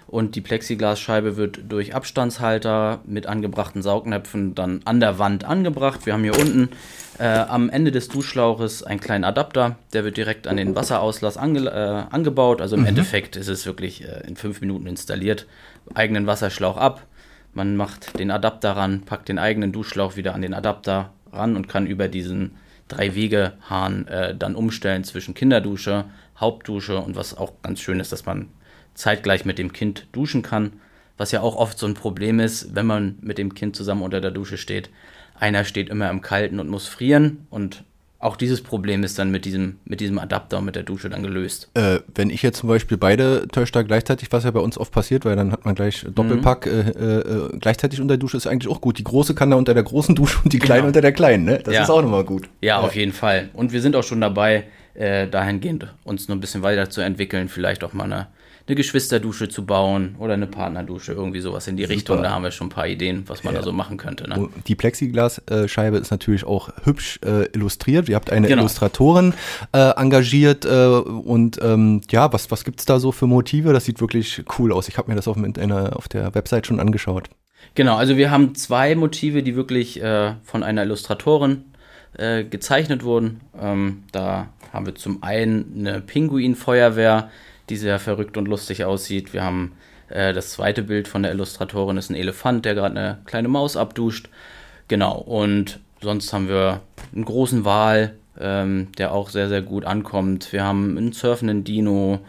Und 0.10 0.36
die 0.36 0.42
Plexiglasscheibe 0.42 1.38
wird 1.38 1.60
durch 1.70 1.94
Abstandshalter 1.94 3.02
mit 3.06 3.28
angebrachten 3.28 3.84
Saugnäpfen 3.84 4.56
dann 4.56 4.82
an 4.86 5.00
der 5.00 5.20
Wand 5.20 5.44
angebracht. 5.44 6.08
Wir 6.08 6.14
haben 6.14 6.24
hier 6.24 6.38
unten 6.38 6.70
äh, 7.20 7.28
am 7.28 7.70
Ende 7.70 7.92
des 7.92 8.08
Duschschlauches 8.08 8.82
einen 8.82 9.00
kleinen 9.00 9.24
Adapter, 9.24 9.76
der 9.94 10.04
wird 10.06 10.18
direkt 10.18 10.48
an 10.48 10.58
den 10.58 10.76
Wasserauslass 10.76 11.38
ange 11.38 11.68
äh, 11.68 12.12
angebaut. 12.12 12.60
Also 12.60 12.76
im 12.76 12.82
mhm. 12.82 12.88
Endeffekt 12.88 13.36
ist 13.36 13.50
es 13.50 13.68
wirklich 13.68 14.04
äh, 14.04 14.24
in 14.28 14.36
fünf 14.36 14.62
Minuten 14.62 14.88
installiert. 14.88 15.46
Eigenen 15.94 16.26
Wasserschlauch 16.26 16.78
ab. 16.78 17.06
Man 17.54 17.76
macht 17.76 18.18
den 18.18 18.32
Adapter 18.32 18.72
ran, 18.72 19.02
packt 19.02 19.30
den 19.30 19.38
eigenen 19.38 19.72
Duschschlauch 19.72 20.16
wieder 20.16 20.34
an 20.34 20.42
den 20.42 20.56
Adapter 20.56 21.12
ran 21.32 21.56
und 21.56 21.70
kann 21.70 21.86
über 21.86 22.08
diesen 22.08 22.56
Drei-Wege-Hahn 22.88 24.08
äh, 24.08 24.36
dann 24.36 24.56
umstellen 24.56 25.04
zwischen 25.04 25.36
Kinderdusche, 25.36 26.06
Hauptdusche 26.40 26.98
und 26.98 27.16
was 27.16 27.38
auch 27.38 27.54
ganz 27.62 27.80
schön 27.80 28.00
ist, 28.00 28.12
dass 28.12 28.26
man 28.26 28.48
zeitgleich 29.00 29.46
mit 29.46 29.58
dem 29.58 29.74
Kind 29.74 30.08
duschen 30.12 30.42
kann. 30.42 30.74
Was 31.18 31.32
ja 31.32 31.42
auch 31.42 31.56
oft 31.56 31.78
so 31.78 31.86
ein 31.86 31.96
Problem 31.96 32.40
ist, 32.40 32.76
wenn 32.76 32.86
man 32.86 33.18
mit 33.22 33.38
dem 33.38 33.54
Kind 33.54 33.76
zusammen 33.76 34.04
unter 34.04 34.22
der 34.22 34.32
Dusche 34.32 34.58
steht 34.58 34.90
einer 35.40 35.64
steht 35.64 35.90
immer 35.90 36.10
im 36.10 36.22
Kalten 36.22 36.60
und 36.60 36.70
muss 36.70 36.88
frieren 36.88 37.46
und 37.50 37.84
auch 38.22 38.36
dieses 38.36 38.62
Problem 38.62 39.06
ist 39.06 39.18
dann 39.18 39.32
mit 39.32 39.46
diesem, 39.46 39.78
mit 39.86 40.02
diesem 40.02 40.20
Adapter 40.20 40.58
und 40.58 40.66
mit 40.66 40.76
der 40.76 40.84
Dusche 40.84 41.10
dann 41.10 41.24
gelöst. 41.24 41.70
Äh, 41.76 42.00
wenn 42.16 42.30
ich 42.30 42.42
jetzt 42.42 42.58
zum 42.58 42.68
Beispiel 42.68 42.98
beide 42.98 43.48
Töchter 43.48 43.86
gleichzeitig, 43.86 44.30
was 44.34 44.44
ja 44.44 44.52
bei 44.52 44.60
uns 44.60 44.78
oft 44.78 44.92
passiert, 44.92 45.24
weil 45.24 45.38
dann 45.38 45.54
hat 45.54 45.64
man 45.64 45.74
gleich 45.74 46.06
Doppelpack, 46.14 46.66
mhm. 46.66 46.72
äh, 46.72 47.20
äh, 47.20 47.58
gleichzeitig 47.58 48.02
unter 48.02 48.16
der 48.16 48.18
Dusche 48.18 48.36
ist 48.36 48.46
eigentlich 48.46 48.70
auch 48.70 48.82
gut. 48.82 48.98
Die 48.98 49.06
große 49.06 49.36
kann 49.36 49.52
da 49.52 49.56
unter 49.56 49.74
der 49.74 49.84
großen 49.84 50.16
Dusche 50.16 50.38
und 50.44 50.52
die 50.52 50.60
kleine 50.60 50.82
genau. 50.82 50.88
unter 50.88 51.00
der 51.00 51.14
kleinen, 51.14 51.46
ne? 51.46 51.62
Das 51.64 51.74
ja. 51.74 51.84
ist 51.84 51.90
auch 51.90 52.02
nochmal 52.02 52.26
gut. 52.26 52.50
Ja, 52.60 52.68
ja, 52.68 52.80
auf 52.80 52.94
jeden 52.94 53.14
Fall. 53.14 53.52
Und 53.54 53.72
wir 53.72 53.80
sind 53.80 53.96
auch 53.96 54.04
schon 54.04 54.20
dabei, 54.20 54.66
äh, 54.96 55.26
dahingehend 55.26 55.88
uns 56.04 56.28
noch 56.28 56.36
ein 56.36 56.42
bisschen 56.42 56.62
weiterzuentwickeln, 56.62 57.48
vielleicht 57.48 57.86
auch 57.86 57.94
mal 57.94 58.04
eine 58.04 58.28
eine 58.70 58.76
Geschwisterdusche 58.76 59.50
zu 59.50 59.66
bauen 59.66 60.16
oder 60.20 60.36
eine 60.36 60.48
Partnerdusche, 60.48 61.12
irgendwie 61.12 61.40
sowas 61.40 61.68
in 61.68 61.76
die 61.76 61.84
Super. 61.84 61.96
Richtung. 61.96 62.24
Da 62.24 62.32
haben 62.32 62.44
wir 62.44 62.52
schon 62.52 62.68
ein 62.68 62.72
paar 62.72 62.88
Ideen, 62.88 63.24
was 63.28 63.44
man 63.44 63.54
ja. 63.54 63.60
da 63.60 63.66
so 63.66 63.74
machen 63.74 63.98
könnte. 63.98 64.30
Ne? 64.30 64.48
Die 64.68 64.76
Plexiglasscheibe 64.76 65.98
ist 65.98 66.12
natürlich 66.12 66.46
auch 66.46 66.70
hübsch 66.84 67.20
äh, 67.26 67.46
illustriert. 67.54 68.08
Ihr 68.10 68.16
habt 68.16 68.32
eine 68.32 68.48
genau. 68.48 68.62
Illustratorin 68.62 69.34
äh, 69.74 69.90
engagiert 69.98 70.66
äh, 70.66 70.70
und 70.70 71.60
ähm, 71.62 72.02
ja, 72.12 72.32
was, 72.32 72.52
was 72.52 72.64
gibt 72.64 72.80
es 72.80 72.86
da 72.86 73.00
so 73.00 73.12
für 73.12 73.26
Motive? 73.26 73.74
Das 73.74 73.86
sieht 73.86 74.02
wirklich 74.02 74.44
cool 74.60 74.72
aus. 74.72 74.88
Ich 74.88 74.98
habe 74.98 75.10
mir 75.10 75.16
das 75.16 75.28
auf, 75.28 75.38
einer, 75.38 75.98
auf 75.98 76.08
der 76.08 76.36
Website 76.36 76.68
schon 76.68 76.80
angeschaut. 76.80 77.30
Genau, 77.76 77.98
also 77.98 78.18
wir 78.18 78.32
haben 78.32 78.56
zwei 78.56 78.96
Motive, 78.96 79.42
die 79.44 79.56
wirklich 79.56 80.02
äh, 80.02 80.36
von 80.44 80.64
einer 80.64 80.84
Illustratorin 80.84 81.64
äh, 82.18 82.44
gezeichnet 82.44 83.04
wurden. 83.04 83.42
Ähm, 83.60 84.04
da 84.12 84.50
haben 84.72 84.86
wir 84.86 84.96
zum 84.96 85.24
einen 85.24 85.74
eine 85.78 86.02
Pinguinfeuerwehr, 86.02 87.30
die 87.70 87.78
sehr 87.78 88.00
verrückt 88.00 88.38
und 88.38 88.48
lustig 88.48 88.84
aussieht. 88.84 89.34
Wir 89.34 89.44
haben 89.44 89.74
äh, 90.10 90.34
das 90.34 90.52
zweite 90.52 90.84
Bild 90.84 91.08
von 91.08 91.24
der 91.24 91.32
Illustratorin 91.32 91.98
ist 91.98 92.10
ein 92.10 92.16
Elefant, 92.16 92.66
der 92.66 92.76
gerade 92.76 93.00
eine 93.00 93.20
kleine 93.26 93.48
Maus 93.48 93.78
abduscht. 93.78 94.30
Genau, 94.88 95.18
und 95.18 95.80
sonst 96.02 96.34
haben 96.34 96.50
wir 96.50 96.82
einen 97.14 97.26
großen 97.26 97.66
Wal, 97.66 98.16
ähm, 98.40 98.88
der 98.98 99.14
auch 99.14 99.30
sehr, 99.30 99.50
sehr 99.50 99.62
gut 99.62 99.86
ankommt. 99.86 100.52
Wir 100.52 100.64
haben 100.64 100.98
einen 100.98 101.14
surfenden 101.14 101.64
Dino, 101.64 102.20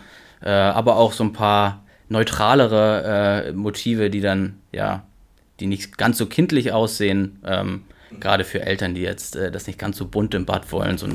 äh, 0.42 0.50
aber 0.50 0.96
auch 0.96 1.12
so 1.12 1.24
ein 1.24 1.32
paar 1.32 1.82
neutralere 2.08 3.46
äh, 3.48 3.52
Motive, 3.52 4.10
die 4.10 4.20
dann, 4.20 4.58
ja, 4.72 5.04
die 5.60 5.66
nicht 5.66 5.96
ganz 5.98 6.18
so 6.18 6.26
kindlich 6.26 6.72
aussehen. 6.72 7.38
Ähm, 7.46 7.82
gerade 8.18 8.44
für 8.44 8.62
Eltern, 8.62 8.94
die 8.94 9.02
jetzt 9.02 9.36
äh, 9.36 9.52
das 9.52 9.66
nicht 9.66 9.78
ganz 9.78 9.96
so 9.96 10.06
bunt 10.06 10.34
im 10.34 10.44
Bad 10.44 10.72
wollen. 10.72 10.98
So 10.98 11.06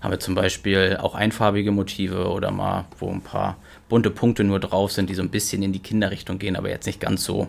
haben 0.00 0.10
wir 0.10 0.20
zum 0.20 0.34
Beispiel 0.34 0.98
auch 1.00 1.14
einfarbige 1.14 1.72
Motive 1.72 2.28
oder 2.28 2.50
mal, 2.50 2.84
wo 2.98 3.10
ein 3.10 3.22
paar 3.22 3.56
bunte 3.88 4.10
Punkte 4.10 4.44
nur 4.44 4.60
drauf 4.60 4.92
sind, 4.92 5.10
die 5.10 5.14
so 5.14 5.22
ein 5.22 5.30
bisschen 5.30 5.62
in 5.62 5.72
die 5.72 5.80
Kinderrichtung 5.80 6.38
gehen, 6.38 6.56
aber 6.56 6.68
jetzt 6.68 6.86
nicht 6.86 7.00
ganz 7.00 7.24
so 7.24 7.48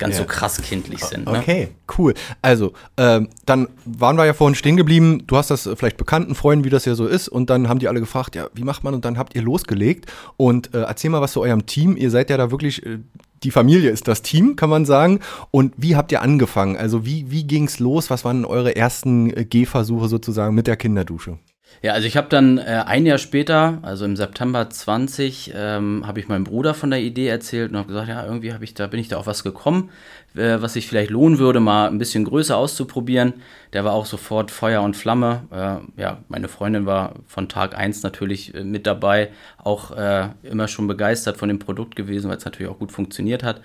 ganz 0.00 0.16
ja. 0.16 0.22
so 0.22 0.26
krass 0.26 0.60
kindlich 0.60 1.04
sind. 1.04 1.26
Ne? 1.26 1.38
Okay, 1.38 1.68
cool. 1.96 2.14
Also, 2.42 2.72
ähm, 2.96 3.28
dann 3.46 3.68
waren 3.84 4.16
wir 4.16 4.24
ja 4.24 4.32
vorhin 4.32 4.56
stehen 4.56 4.76
geblieben. 4.76 5.24
Du 5.28 5.36
hast 5.36 5.50
das 5.50 5.68
vielleicht 5.76 5.96
bekannten 5.96 6.34
Freunden, 6.34 6.64
wie 6.64 6.70
das 6.70 6.86
ja 6.86 6.96
so 6.96 7.06
ist. 7.06 7.28
Und 7.28 7.50
dann 7.50 7.68
haben 7.68 7.78
die 7.78 7.86
alle 7.86 8.00
gefragt, 8.00 8.34
ja, 8.34 8.48
wie 8.54 8.64
macht 8.64 8.82
man? 8.82 8.94
Und 8.94 9.04
dann 9.04 9.18
habt 9.18 9.36
ihr 9.36 9.42
losgelegt. 9.42 10.10
Und 10.36 10.74
äh, 10.74 10.80
erzähl 10.80 11.10
mal 11.10 11.20
was 11.20 11.32
zu 11.32 11.42
eurem 11.42 11.66
Team. 11.66 11.96
Ihr 11.96 12.10
seid 12.10 12.30
ja 12.30 12.36
da 12.36 12.50
wirklich, 12.50 12.84
äh, 12.84 12.98
die 13.44 13.52
Familie 13.52 13.90
ist 13.90 14.08
das 14.08 14.22
Team, 14.22 14.56
kann 14.56 14.70
man 14.70 14.84
sagen. 14.84 15.20
Und 15.50 15.74
wie 15.76 15.94
habt 15.94 16.10
ihr 16.10 16.22
angefangen? 16.22 16.76
Also, 16.76 17.04
wie, 17.04 17.30
wie 17.30 17.44
ging 17.44 17.64
es 17.64 17.78
los? 17.78 18.10
Was 18.10 18.24
waren 18.24 18.44
eure 18.44 18.74
ersten 18.74 19.30
äh, 19.30 19.44
Gehversuche 19.44 20.08
sozusagen 20.08 20.54
mit 20.54 20.66
der 20.66 20.76
Kinderdusche? 20.76 21.38
Ja, 21.82 21.94
also 21.94 22.06
ich 22.06 22.18
habe 22.18 22.28
dann 22.28 22.58
äh, 22.58 22.82
ein 22.84 23.06
Jahr 23.06 23.16
später, 23.16 23.78
also 23.80 24.04
im 24.04 24.14
September 24.14 24.68
20, 24.68 25.52
ähm, 25.56 26.06
habe 26.06 26.20
ich 26.20 26.28
meinem 26.28 26.44
Bruder 26.44 26.74
von 26.74 26.90
der 26.90 27.00
Idee 27.00 27.28
erzählt 27.28 27.70
und 27.70 27.78
habe 27.78 27.88
gesagt, 27.88 28.08
ja, 28.08 28.22
irgendwie 28.22 28.52
ich 28.60 28.74
da 28.74 28.86
bin 28.86 29.00
ich 29.00 29.08
da 29.08 29.16
auf 29.16 29.26
was 29.26 29.42
gekommen, 29.42 29.88
äh, 30.34 30.60
was 30.60 30.74
sich 30.74 30.86
vielleicht 30.86 31.08
lohnen 31.08 31.38
würde, 31.38 31.58
mal 31.58 31.88
ein 31.88 31.96
bisschen 31.96 32.26
größer 32.26 32.54
auszuprobieren. 32.54 33.32
Der 33.72 33.82
war 33.86 33.94
auch 33.94 34.04
sofort 34.04 34.50
Feuer 34.50 34.82
und 34.82 34.94
Flamme. 34.94 35.44
Äh, 35.50 36.02
ja, 36.02 36.18
meine 36.28 36.48
Freundin 36.48 36.84
war 36.84 37.14
von 37.26 37.48
Tag 37.48 37.74
1 37.78 38.02
natürlich 38.02 38.54
äh, 38.54 38.62
mit 38.62 38.86
dabei, 38.86 39.30
auch 39.56 39.90
äh, 39.92 40.28
immer 40.42 40.68
schon 40.68 40.86
begeistert 40.86 41.38
von 41.38 41.48
dem 41.48 41.60
Produkt 41.60 41.96
gewesen, 41.96 42.28
weil 42.28 42.36
es 42.36 42.44
natürlich 42.44 42.70
auch 42.70 42.78
gut 42.78 42.92
funktioniert 42.92 43.42
hat. 43.42 43.62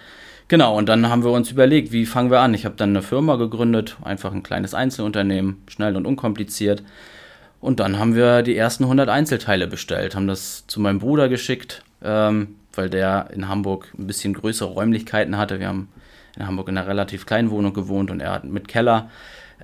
Genau, 0.48 0.77
und 0.77 0.88
dann 0.88 1.10
haben 1.10 1.25
wir 1.25 1.31
uns 1.31 1.51
überlegt, 1.51 1.91
wie 1.91 2.05
fangen 2.05 2.31
wir 2.31 2.39
an? 2.39 2.53
Ich 2.53 2.63
habe 2.63 2.75
dann 2.75 2.91
eine 2.91 3.01
Firma 3.01 3.36
gegründet, 3.36 3.98
einfach 4.03 4.31
ein 4.31 4.43
kleines 4.43 4.74
Einzelunternehmen, 4.74 5.63
schnell 5.67 5.98
und 5.98 6.05
unkompliziert. 6.05 6.81
Und 7.65 7.79
dann 7.79 7.98
haben 7.98 8.13
wir 8.13 8.43
die 8.43 8.55
ersten 8.55 8.84
100 8.84 9.10
Einzelteile 9.10 9.65
bestellt, 9.65 10.13
haben 10.13 10.27
das 10.27 10.67
zu 10.67 10.79
meinem 10.79 11.00
Bruder 11.00 11.29
geschickt, 11.29 11.81
ähm, 12.03 12.57
weil 12.75 12.91
der 12.91 13.31
in 13.34 13.50
Hamburg 13.50 13.91
ein 13.98 14.05
bisschen 14.05 14.36
größere 14.36 14.69
Räumlichkeiten 14.69 15.36
hatte. 15.36 15.60
Wir 15.60 15.69
haben 15.69 15.89
in 16.38 16.45
Hamburg 16.45 16.69
in 16.69 16.77
einer 16.77 16.88
relativ 16.88 17.25
kleinen 17.25 17.50
Wohnung 17.50 17.74
gewohnt 17.74 18.12
und 18.12 18.19
er 18.19 18.34
hat 18.34 18.43
mit 18.43 18.67
Keller 18.67 19.10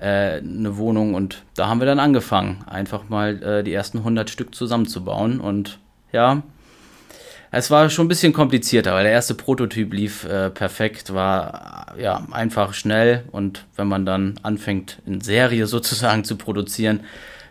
äh, 0.00 0.38
eine 0.38 0.76
Wohnung. 0.78 1.14
Und 1.14 1.44
da 1.54 1.68
haben 1.68 1.78
wir 1.78 1.86
dann 1.86 2.00
angefangen, 2.00 2.64
einfach 2.66 3.08
mal 3.08 3.40
äh, 3.40 3.62
die 3.62 3.72
ersten 3.72 3.98
100 3.98 4.28
Stück 4.30 4.52
zusammenzubauen. 4.52 5.38
Und 5.38 5.78
ja, 6.10 6.42
es 7.52 7.70
war 7.70 7.88
schon 7.88 8.06
ein 8.06 8.08
bisschen 8.08 8.32
komplizierter, 8.32 8.94
weil 8.94 9.04
der 9.04 9.12
erste 9.12 9.34
Prototyp 9.34 9.92
lief 9.92 10.24
äh, 10.24 10.50
perfekt, 10.50 11.14
war 11.14 11.94
ja 11.96 12.26
einfach 12.32 12.74
schnell. 12.74 13.22
Und 13.30 13.64
wenn 13.76 13.86
man 13.86 14.04
dann 14.04 14.40
anfängt 14.42 14.98
in 15.06 15.20
Serie 15.20 15.68
sozusagen 15.68 16.24
zu 16.24 16.34
produzieren, 16.34 17.04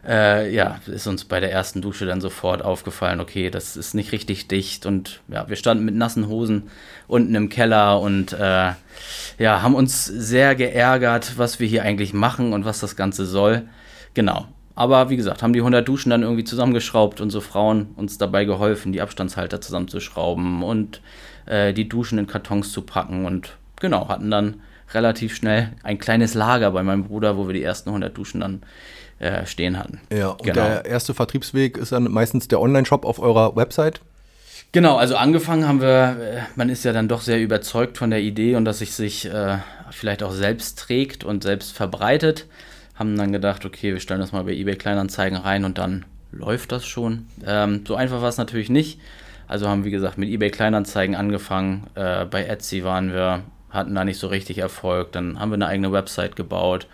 äh, 0.07 0.53
ja, 0.53 0.79
ist 0.87 1.07
uns 1.07 1.25
bei 1.25 1.39
der 1.39 1.51
ersten 1.51 1.81
Dusche 1.81 2.05
dann 2.05 2.21
sofort 2.21 2.63
aufgefallen, 2.63 3.19
okay, 3.19 3.49
das 3.49 3.77
ist 3.77 3.93
nicht 3.93 4.11
richtig 4.11 4.47
dicht 4.47 4.85
und 4.85 5.21
ja, 5.27 5.47
wir 5.47 5.55
standen 5.55 5.85
mit 5.85 5.95
nassen 5.95 6.27
Hosen 6.27 6.69
unten 7.07 7.35
im 7.35 7.49
Keller 7.49 7.99
und 7.99 8.33
äh, 8.33 8.71
ja, 9.37 9.61
haben 9.61 9.75
uns 9.75 10.05
sehr 10.05 10.55
geärgert, 10.55 11.37
was 11.37 11.59
wir 11.59 11.67
hier 11.67 11.83
eigentlich 11.83 12.13
machen 12.13 12.53
und 12.53 12.65
was 12.65 12.79
das 12.79 12.95
Ganze 12.95 13.25
soll. 13.25 13.63
Genau. 14.13 14.47
Aber 14.73 15.09
wie 15.09 15.17
gesagt, 15.17 15.43
haben 15.43 15.53
die 15.53 15.59
100 15.59 15.87
Duschen 15.87 16.09
dann 16.09 16.23
irgendwie 16.23 16.45
zusammengeschraubt 16.45 17.21
und 17.21 17.29
so 17.29 17.41
Frauen 17.41 17.89
uns 17.97 18.17
dabei 18.17 18.45
geholfen, 18.45 18.93
die 18.93 19.01
Abstandshalter 19.01 19.61
zusammenzuschrauben 19.61 20.63
und 20.63 21.01
äh, 21.45 21.73
die 21.73 21.89
Duschen 21.89 22.17
in 22.17 22.27
Kartons 22.27 22.71
zu 22.71 22.81
packen 22.81 23.25
und 23.25 23.57
genau, 23.79 24.07
hatten 24.07 24.31
dann 24.31 24.61
relativ 24.93 25.35
schnell 25.35 25.71
ein 25.83 25.99
kleines 25.99 26.33
Lager 26.33 26.71
bei 26.71 26.83
meinem 26.83 27.03
Bruder, 27.03 27.37
wo 27.37 27.47
wir 27.47 27.53
die 27.53 27.63
ersten 27.63 27.89
100 27.89 28.17
Duschen 28.17 28.41
dann 28.41 28.61
äh, 29.21 29.45
stehen 29.45 29.77
hatten. 29.77 30.01
Ja, 30.11 30.29
und 30.29 30.43
genau. 30.43 30.55
der 30.55 30.85
erste 30.85 31.13
Vertriebsweg 31.13 31.77
ist 31.77 31.91
dann 31.91 32.11
meistens 32.11 32.47
der 32.47 32.59
Online-Shop 32.59 33.05
auf 33.05 33.19
eurer 33.19 33.55
Website? 33.55 34.01
Genau, 34.71 34.95
also 34.97 35.15
angefangen 35.15 35.67
haben 35.67 35.81
wir, 35.81 36.17
äh, 36.19 36.41
man 36.55 36.69
ist 36.69 36.83
ja 36.85 36.91
dann 36.91 37.07
doch 37.07 37.21
sehr 37.21 37.39
überzeugt 37.39 37.97
von 37.97 38.09
der 38.09 38.21
Idee 38.21 38.55
und 38.55 38.65
dass 38.65 38.79
sich 38.79 38.93
sich 38.93 39.25
äh, 39.25 39.57
vielleicht 39.91 40.23
auch 40.23 40.31
selbst 40.31 40.79
trägt 40.79 41.23
und 41.23 41.43
selbst 41.43 41.73
verbreitet. 41.73 42.47
Haben 42.95 43.17
dann 43.17 43.31
gedacht, 43.31 43.63
okay, 43.65 43.93
wir 43.93 43.99
stellen 43.99 44.21
das 44.21 44.31
mal 44.31 44.43
bei 44.43 44.53
eBay 44.53 44.75
Kleinanzeigen 44.75 45.37
rein 45.37 45.65
und 45.65 45.77
dann 45.77 46.05
läuft 46.31 46.71
das 46.71 46.85
schon. 46.85 47.27
Ähm, 47.45 47.83
so 47.87 47.95
einfach 47.95 48.21
war 48.21 48.29
es 48.29 48.37
natürlich 48.37 48.69
nicht. 48.69 48.99
Also 49.47 49.67
haben, 49.67 49.83
wie 49.83 49.91
gesagt, 49.91 50.17
mit 50.17 50.29
eBay 50.29 50.49
Kleinanzeigen 50.49 51.15
angefangen. 51.15 51.87
Äh, 51.95 52.25
bei 52.25 52.45
Etsy 52.45 52.83
waren 52.83 53.11
wir, 53.11 53.43
hatten 53.69 53.93
da 53.93 54.05
nicht 54.05 54.17
so 54.17 54.27
richtig 54.27 54.57
Erfolg. 54.57 55.11
Dann 55.11 55.39
haben 55.39 55.51
wir 55.51 55.55
eine 55.55 55.67
eigene 55.67 55.91
Website 55.91 56.35
gebaut. 56.37 56.87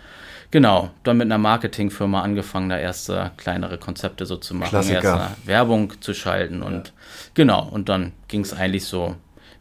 Genau, 0.50 0.90
dann 1.02 1.18
mit 1.18 1.26
einer 1.26 1.38
Marketingfirma 1.38 2.22
angefangen, 2.22 2.70
da 2.70 2.78
erste 2.78 3.32
kleinere 3.36 3.76
Konzepte 3.76 4.24
so 4.24 4.36
zu 4.36 4.54
machen, 4.54 4.70
Klassiker. 4.70 5.02
erste 5.02 5.46
Werbung 5.46 6.00
zu 6.00 6.14
schalten 6.14 6.62
und 6.62 6.88
ja. 6.88 6.92
genau, 7.34 7.68
und 7.68 7.88
dann 7.88 8.12
ging 8.28 8.40
es 8.40 8.54
eigentlich 8.54 8.86
so 8.86 9.14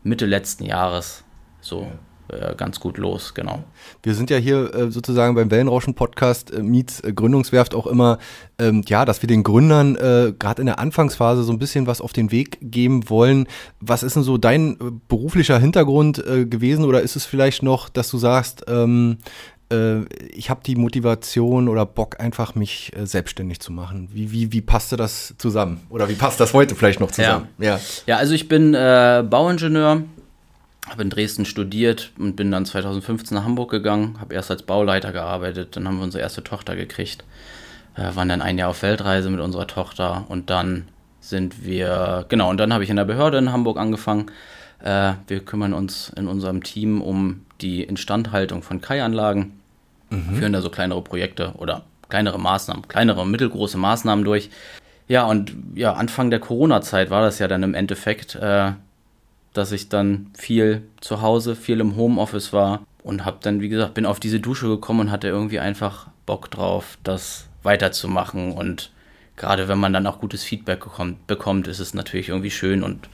Mitte 0.04 0.26
letzten 0.26 0.64
Jahres 0.64 1.26
so 1.60 1.92
äh, 2.30 2.56
ganz 2.56 2.80
gut 2.80 2.98
los, 2.98 3.34
genau. 3.34 3.64
Wir 4.04 4.14
sind 4.14 4.30
ja 4.30 4.38
hier 4.38 4.74
äh, 4.74 4.92
sozusagen 4.92 5.36
beim 5.36 5.50
Wellenrauschen-Podcast 5.50 6.52
äh, 6.52 6.62
Meets 6.62 7.00
äh, 7.02 7.14
Gründungswerft 7.14 7.74
auch 7.74 7.88
immer, 7.88 8.18
ähm, 8.60 8.84
ja, 8.88 9.06
dass 9.06 9.22
wir 9.22 9.28
den 9.28 9.44
Gründern 9.44 9.96
äh, 9.96 10.34
gerade 10.38 10.62
in 10.62 10.66
der 10.66 10.80
Anfangsphase 10.80 11.44
so 11.44 11.54
ein 11.54 11.60
bisschen 11.60 11.88
was 11.88 12.02
auf 12.02 12.12
den 12.12 12.32
Weg 12.32 12.58
geben 12.62 13.10
wollen. 13.10 13.48
Was 13.80 14.04
ist 14.04 14.18
denn 14.18 14.24
so 14.24 14.38
dein 14.38 14.74
äh, 14.74 14.92
beruflicher 15.08 15.58
Hintergrund 15.60 16.18
gewesen 16.18 16.84
oder 16.84 17.02
ist 17.02 17.16
es 17.16 17.26
vielleicht 17.26 17.64
noch, 17.64 17.90
dass 17.90 18.10
du 18.10 18.18
sagst, 18.18 18.66
ähm, 18.68 19.20
äh, 19.20 19.57
ich 19.70 20.50
habe 20.50 20.62
die 20.66 20.76
Motivation 20.76 21.68
oder 21.68 21.86
Bock, 21.86 22.20
einfach 22.20 22.56
mich 22.56 22.92
äh, 22.96 23.06
selbstständig 23.06 23.60
zu 23.60 23.72
machen. 23.72 24.08
Wie, 24.14 24.32
wie, 24.32 24.54
wie 24.54 24.62
passte 24.62 24.96
das 24.96 25.36
zusammen? 25.38 25.82
Oder 25.90 26.08
wie 26.08 26.14
passt 26.14 26.40
das 26.40 26.54
heute 26.54 26.76
vielleicht 26.76 27.00
noch 27.00 27.12
zusammen? 27.12 27.50
Ja, 27.58 27.76
ja. 27.76 27.80
ja 28.06 28.18
also 28.18 28.34
ich 28.34 28.48
bin 28.48 28.74
äh, 28.74 29.26
Bauingenieur, 29.30 30.04
habe 30.88 31.02
in 31.02 31.10
Dresden 31.10 31.46
studiert 31.46 32.12
und 32.18 32.38
bin 32.38 32.50
dann 32.50 32.66
2015 32.66 33.36
nach 33.36 33.44
Hamburg 33.44 33.70
gegangen, 33.70 34.18
habe 34.22 34.36
erst 34.36 34.52
als 34.52 34.64
Bauleiter 34.64 35.12
gearbeitet, 35.12 35.76
dann 35.76 35.86
haben 35.88 35.98
wir 35.98 36.04
unsere 36.04 36.24
erste 36.24 36.44
Tochter 36.44 36.78
gekriegt, 36.78 37.26
äh, 37.96 38.16
waren 38.16 38.30
dann 38.30 38.42
ein 38.42 38.58
Jahr 38.58 38.70
auf 38.70 38.82
Weltreise 38.84 39.30
mit 39.30 39.42
unserer 39.42 39.68
Tochter 39.68 40.26
und 40.30 40.50
dann 40.50 40.88
sind 41.20 41.66
wir, 41.66 42.26
genau, 42.30 42.50
und 42.50 42.58
dann 42.58 42.74
habe 42.74 42.86
ich 42.86 42.90
in 42.90 42.96
der 42.96 43.04
Behörde 43.04 43.38
in 43.38 43.52
Hamburg 43.52 43.78
angefangen. 43.78 44.32
Äh, 44.84 45.14
wir 45.28 45.40
kümmern 45.42 45.74
uns 45.74 46.12
in 46.16 46.28
unserem 46.28 46.64
Team 46.64 47.02
um 47.02 47.46
die 47.62 47.84
Instandhaltung 47.84 48.62
von 48.62 48.82
Kai-Anlagen 48.82 49.54
mhm. 50.10 50.36
führen 50.36 50.54
da 50.54 50.62
so 50.62 50.70
kleinere 50.70 51.02
Projekte 51.02 51.54
oder 51.58 51.84
kleinere 52.10 52.40
Maßnahmen, 52.40 52.88
kleinere, 52.88 53.26
mittelgroße 53.26 53.78
Maßnahmen 53.78 54.24
durch. 54.24 54.50
Ja, 55.08 55.26
und 55.26 55.54
ja, 55.76 55.94
Anfang 55.94 56.30
der 56.30 56.40
Corona-Zeit 56.40 57.10
war 57.10 57.22
das 57.22 57.40
ja 57.40 57.48
dann 57.48 57.64
im 57.64 57.74
Endeffekt, 57.74 58.36
äh, 58.36 58.72
dass 59.54 59.72
ich 59.72 59.90
dann 59.90 60.28
viel 60.38 60.84
zu 61.02 61.22
Hause, 61.22 61.56
viel 61.56 61.80
im 61.80 61.96
Homeoffice 61.96 62.54
war 62.54 62.82
und 63.04 63.26
habe 63.26 63.38
dann, 63.42 63.62
wie 63.62 63.70
gesagt, 63.70 63.94
bin 63.94 64.06
auf 64.06 64.20
diese 64.20 64.40
Dusche 64.40 64.68
gekommen 64.68 65.02
und 65.02 65.12
hatte 65.12 65.28
irgendwie 65.28 65.60
einfach 65.60 66.08
Bock 66.26 66.52
drauf, 66.52 66.98
das 67.04 67.48
weiterzumachen. 67.64 68.52
Und 68.52 68.92
gerade 69.38 69.68
wenn 69.68 69.80
man 69.80 69.94
dann 69.94 70.08
auch 70.08 70.20
gutes 70.20 70.44
Feedback 70.44 70.82
bekommt, 70.82 71.26
bekommt, 71.26 71.68
ist 71.68 71.80
es 71.80 71.94
natürlich 71.94 72.30
irgendwie 72.30 72.52
schön 72.52 72.84
und 72.84 73.10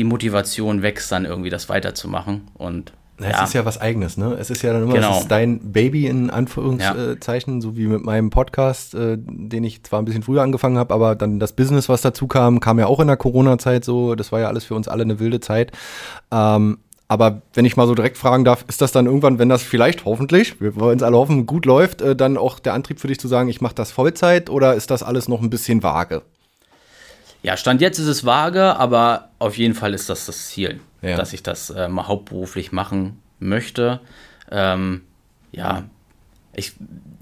die 0.00 0.04
Motivation 0.04 0.80
wächst 0.80 1.12
dann 1.12 1.26
irgendwie, 1.26 1.50
das 1.50 1.68
weiterzumachen. 1.68 2.48
Und 2.54 2.94
es 3.18 3.26
ja. 3.26 3.44
ist 3.44 3.52
ja 3.52 3.66
was 3.66 3.78
Eigenes, 3.78 4.16
ne? 4.16 4.34
Es 4.40 4.48
ist 4.48 4.62
ja 4.62 4.72
dann 4.72 4.84
immer 4.84 4.94
genau. 4.94 5.12
es 5.12 5.20
ist 5.20 5.30
dein 5.30 5.72
Baby 5.72 6.06
in 6.06 6.30
Anführungszeichen, 6.30 7.56
ja. 7.56 7.60
so 7.60 7.76
wie 7.76 7.86
mit 7.86 8.02
meinem 8.02 8.30
Podcast, 8.30 8.94
äh, 8.94 9.18
den 9.18 9.62
ich 9.62 9.82
zwar 9.82 10.00
ein 10.00 10.06
bisschen 10.06 10.22
früher 10.22 10.40
angefangen 10.40 10.78
habe, 10.78 10.94
aber 10.94 11.16
dann 11.16 11.38
das 11.38 11.52
Business, 11.52 11.90
was 11.90 12.00
dazu 12.00 12.26
kam, 12.28 12.60
kam 12.60 12.78
ja 12.78 12.86
auch 12.86 12.98
in 12.98 13.08
der 13.08 13.18
Corona-Zeit 13.18 13.84
so. 13.84 14.14
Das 14.14 14.32
war 14.32 14.40
ja 14.40 14.48
alles 14.48 14.64
für 14.64 14.74
uns 14.74 14.88
alle 14.88 15.02
eine 15.02 15.20
wilde 15.20 15.40
Zeit. 15.40 15.70
Ähm, 16.30 16.78
aber 17.08 17.42
wenn 17.52 17.66
ich 17.66 17.76
mal 17.76 17.86
so 17.86 17.94
direkt 17.94 18.16
fragen 18.16 18.46
darf, 18.46 18.64
ist 18.68 18.80
das 18.80 18.90
dann 18.90 19.04
irgendwann, 19.04 19.38
wenn 19.38 19.50
das 19.50 19.62
vielleicht 19.62 20.06
hoffentlich, 20.06 20.58
wir 20.62 20.76
wollen 20.76 20.96
es 20.96 21.02
alle 21.02 21.18
hoffen, 21.18 21.44
gut 21.44 21.66
läuft, 21.66 22.00
äh, 22.00 22.16
dann 22.16 22.38
auch 22.38 22.58
der 22.58 22.72
Antrieb 22.72 23.00
für 23.00 23.08
dich 23.08 23.20
zu 23.20 23.28
sagen, 23.28 23.50
ich 23.50 23.60
mache 23.60 23.74
das 23.74 23.92
Vollzeit 23.92 24.48
oder 24.48 24.72
ist 24.76 24.90
das 24.90 25.02
alles 25.02 25.28
noch 25.28 25.42
ein 25.42 25.50
bisschen 25.50 25.82
vage? 25.82 26.22
Ja, 27.42 27.56
Stand 27.56 27.80
jetzt 27.80 27.98
ist 27.98 28.06
es 28.06 28.26
vage, 28.26 28.76
aber 28.76 29.30
auf 29.38 29.56
jeden 29.56 29.74
Fall 29.74 29.94
ist 29.94 30.10
das 30.10 30.26
das 30.26 30.48
Ziel, 30.48 30.80
ja. 31.02 31.16
dass 31.16 31.32
ich 31.32 31.42
das 31.42 31.70
äh, 31.70 31.88
mal 31.88 32.06
hauptberuflich 32.06 32.72
machen 32.72 33.20
möchte. 33.38 34.00
Ähm, 34.50 35.02
ja, 35.52 35.84
ich, 36.54 36.74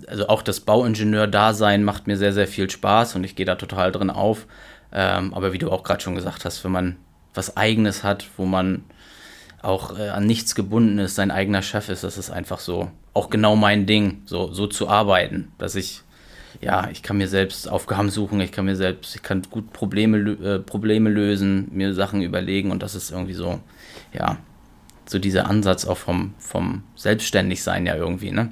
also 0.07 0.29
auch 0.29 0.43
das 0.43 0.61
Bauingenieur-Dasein 0.61 1.85
macht 1.85 2.07
mir 2.07 2.17
sehr, 2.17 2.33
sehr 2.33 2.49
viel 2.49 2.69
Spaß 2.69 3.15
und 3.15 3.25
ich 3.25 3.37
gehe 3.37 3.47
da 3.47 3.55
total 3.55 3.93
drin 3.93 4.11
auf. 4.11 4.47
Ähm, 4.93 5.35
aber 5.35 5.53
wie 5.53 5.59
du 5.59 5.71
auch 5.71 5.83
gerade 5.83 6.01
schon 6.01 6.15
gesagt 6.15 6.45
hast, 6.45 6.65
wenn 6.65 6.73
man 6.73 6.97
was 7.35 7.57
Eigenes 7.57 8.03
hat, 8.03 8.27
wo 8.37 8.47
man 8.47 8.85
auch 9.63 9.99
äh, 9.99 10.09
an 10.09 10.27
nichts 10.27 10.55
gebunden 10.55 10.99
ist, 10.99 11.15
sein 11.15 11.31
eigener 11.31 11.63
Chef 11.63 11.89
ist, 11.89 12.05
das 12.05 12.19
ist 12.19 12.31
einfach 12.31 12.59
so 12.59 12.91
auch 13.15 13.31
genau 13.31 13.57
mein 13.57 13.87
Ding, 13.87 14.23
so, 14.27 14.53
so 14.53 14.67
zu 14.67 14.89
arbeiten, 14.89 15.53
dass 15.59 15.75
ich 15.75 16.03
ja, 16.61 16.89
ich 16.91 17.03
kann 17.03 17.19
mir 17.19 17.29
selbst 17.29 17.69
Aufgaben 17.69 18.11
suchen, 18.11 18.41
ich 18.41 18.53
kann 18.53 18.65
mir 18.65 18.77
selbst, 18.77 19.15
ich 19.15 19.23
kann 19.23 19.43
gut 19.51 19.73
Probleme, 19.73 20.19
äh, 20.19 20.59
Probleme 20.59 21.11
lösen, 21.11 21.69
mir 21.73 21.95
Sachen 21.95 22.23
überlegen 22.23 22.71
und 22.71 22.83
das 22.83 22.95
ist 22.95 23.11
irgendwie 23.11 23.35
so, 23.35 23.61
ja, 24.13 24.39
so 25.07 25.19
dieser 25.19 25.49
Ansatz 25.49 25.87
auch 25.87 25.99
vom, 25.99 26.35
vom 26.39 26.83
Selbstständigsein 26.97 27.87
ja 27.87 27.97
irgendwie, 27.97 28.31
ne? 28.31 28.51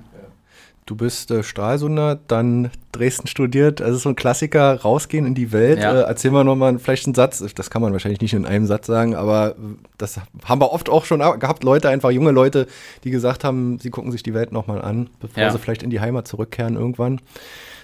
Du 0.86 0.94
bist 0.94 1.32
äh, 1.32 1.42
Stralsunder, 1.42 2.16
dann 2.28 2.70
Dresden 2.92 3.26
studiert, 3.26 3.82
also 3.82 3.98
so 3.98 4.08
ein 4.08 4.14
Klassiker, 4.14 4.80
rausgehen 4.82 5.26
in 5.26 5.34
die 5.34 5.50
Welt. 5.50 5.80
Ja. 5.80 5.92
Äh, 5.92 6.02
erzähl 6.02 6.30
mal 6.30 6.44
nochmal 6.44 6.78
vielleicht 6.78 7.06
einen 7.06 7.14
Satz, 7.16 7.44
das 7.56 7.70
kann 7.70 7.82
man 7.82 7.92
wahrscheinlich 7.92 8.20
nicht 8.20 8.34
in 8.34 8.46
einem 8.46 8.66
Satz 8.66 8.86
sagen, 8.86 9.16
aber 9.16 9.56
das 9.98 10.20
haben 10.44 10.60
wir 10.60 10.70
oft 10.70 10.88
auch 10.88 11.04
schon 11.04 11.18
gehabt, 11.18 11.64
Leute, 11.64 11.88
einfach 11.88 12.12
junge 12.12 12.30
Leute, 12.30 12.68
die 13.02 13.10
gesagt 13.10 13.42
haben, 13.42 13.80
sie 13.80 13.90
gucken 13.90 14.12
sich 14.12 14.22
die 14.22 14.32
Welt 14.32 14.52
nochmal 14.52 14.80
an, 14.80 15.10
bevor 15.18 15.42
ja. 15.42 15.50
sie 15.50 15.58
vielleicht 15.58 15.82
in 15.82 15.90
die 15.90 15.98
Heimat 15.98 16.28
zurückkehren 16.28 16.76
irgendwann 16.76 17.20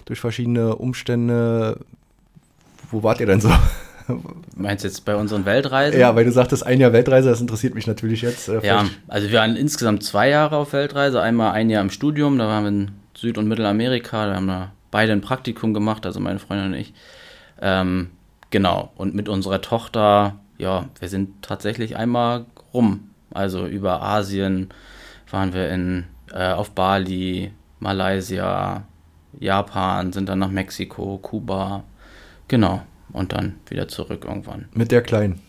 durch 0.05 0.21
verschiedene 0.21 0.77
Umstände. 0.77 1.81
Wo 2.91 3.03
wart 3.03 3.21
ihr 3.21 3.27
denn 3.27 3.41
so? 3.41 3.51
Meinst 4.57 4.85
du 4.85 4.89
jetzt 4.89 5.05
bei 5.05 5.17
unseren 5.17 5.45
Weltreisen? 5.45 5.99
Ja, 5.99 6.15
weil 6.15 6.25
du 6.25 6.33
sagtest, 6.33 6.67
ein 6.67 6.81
Jahr 6.81 6.93
Weltreise, 6.93 7.31
das 7.31 7.41
interessiert 7.41 7.75
mich 7.75 7.87
natürlich 7.87 8.23
jetzt. 8.23 8.49
Äh, 8.49 8.65
ja, 8.67 8.87
also 9.09 9.31
wir 9.31 9.39
waren 9.39 9.57
insgesamt 9.57 10.03
zwei 10.03 10.29
Jahre 10.29 10.57
auf 10.57 10.73
Weltreise. 10.73 11.21
Einmal 11.21 11.53
ein 11.53 11.71
Jahr 11.71 11.83
im 11.83 11.91
Studium, 11.91 12.39
da 12.39 12.47
waren 12.49 12.65
wir 12.65 12.69
in 12.69 12.91
Süd- 13.15 13.39
und 13.39 13.49
Mittelamerika, 13.49 14.27
da 14.27 14.37
haben 14.37 14.47
wir 14.47 14.73
beide 14.91 15.13
ein 15.13 15.21
Praktikum 15.21 15.75
gemacht, 15.75 16.05
also 16.07 16.21
meine 16.21 16.39
Freundin 16.39 16.69
und 16.69 16.75
ich. 16.75 16.93
Ähm, 17.61 18.11
genau, 18.51 18.93
und 18.97 19.15
mit 19.15 19.29
unserer 19.29 19.61
Tochter, 19.61 20.41
ja, 20.59 20.87
wir 20.99 21.09
sind 21.09 21.43
tatsächlich 21.43 21.97
einmal 21.97 22.47
rum. 22.75 23.11
Also 23.33 23.67
über 23.67 24.03
Asien 24.03 24.69
waren 25.31 25.55
wir 25.55 25.71
in, 25.71 26.05
äh, 26.33 26.53
auf 26.53 26.73
Bali, 26.73 27.53
Malaysia, 27.81 28.85
Japan, 29.39 30.12
sind 30.12 30.29
dann 30.29 30.39
nach 30.39 30.51
Mexiko, 30.51 31.19
Kuba. 31.19 31.85
Genau. 32.49 32.83
Und 33.12 33.33
dann 33.33 33.57
wieder 33.69 33.89
zurück 33.89 34.25
irgendwann. 34.27 34.69
Mit 34.75 34.91
der 34.91 35.03
Kleinen. 35.03 35.41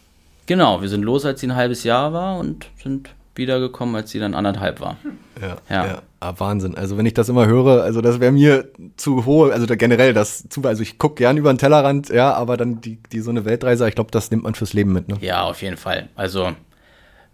Genau, 0.45 0.81
wir 0.81 0.89
sind 0.89 1.03
los, 1.03 1.25
als 1.25 1.39
sie 1.39 1.47
ein 1.47 1.55
halbes 1.55 1.83
Jahr 1.83 2.11
war 2.11 2.37
und 2.37 2.67
sind 2.81 3.09
wiedergekommen, 3.35 3.95
als 3.95 4.11
sie 4.11 4.19
dann 4.19 4.35
anderthalb 4.35 4.79
war. 4.81 4.97
Ja, 5.41 5.57
ja. 5.69 5.85
ja. 5.85 6.01
Ah, 6.19 6.33
Wahnsinn. 6.37 6.75
Also 6.75 6.97
wenn 6.97 7.05
ich 7.05 7.13
das 7.13 7.29
immer 7.29 7.47
höre, 7.47 7.83
also 7.83 8.01
das 8.01 8.19
wäre 8.19 8.31
mir 8.31 8.69
zu 8.95 9.25
hoch, 9.25 9.49
also 9.49 9.65
da 9.65 9.75
generell 9.75 10.13
das 10.13 10.47
zu, 10.47 10.61
also 10.63 10.81
ich 10.81 10.97
gucke 10.97 11.15
gern 11.15 11.37
über 11.37 11.51
den 11.51 11.57
Tellerrand, 11.57 12.09
ja, 12.09 12.33
aber 12.33 12.55
dann 12.57 12.81
die, 12.81 12.97
die 13.11 13.19
so 13.19 13.31
eine 13.31 13.43
Weltreise, 13.45 13.87
ich 13.87 13.95
glaube, 13.95 14.11
das 14.11 14.31
nimmt 14.31 14.43
man 14.43 14.55
fürs 14.55 14.73
Leben 14.73 14.93
mit, 14.93 15.07
ne? 15.07 15.17
Ja, 15.21 15.43
auf 15.43 15.61
jeden 15.61 15.77
Fall. 15.77 16.09
Also 16.15 16.51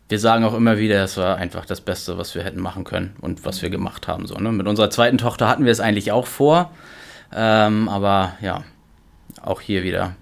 wir 0.10 0.20
sagen 0.20 0.44
auch 0.44 0.56
immer 0.56 0.78
wieder, 0.78 1.04
es 1.04 1.18
war 1.18 1.38
einfach 1.38 1.66
das 1.66 1.82
Beste, 1.82 2.18
was 2.18 2.34
wir 2.36 2.44
hätten 2.44 2.60
machen 2.60 2.84
können 2.84 3.16
und 3.22 3.46
was 3.46 3.62
wir 3.62 3.70
gemacht 3.70 4.08
haben. 4.08 4.26
So, 4.26 4.36
ne? 4.36 4.52
Mit 4.52 4.68
unserer 4.68 4.90
zweiten 4.90 5.20
Tochter 5.20 5.48
hatten 5.48 5.66
wir 5.66 5.72
es 5.72 5.80
eigentlich 5.80 6.12
auch 6.12 6.26
vor, 6.26 6.72
ähm, 7.34 7.88
aber 7.88 8.34
ja, 8.42 8.64
auch 9.42 9.62
hier 9.62 9.84
wieder 9.84 10.16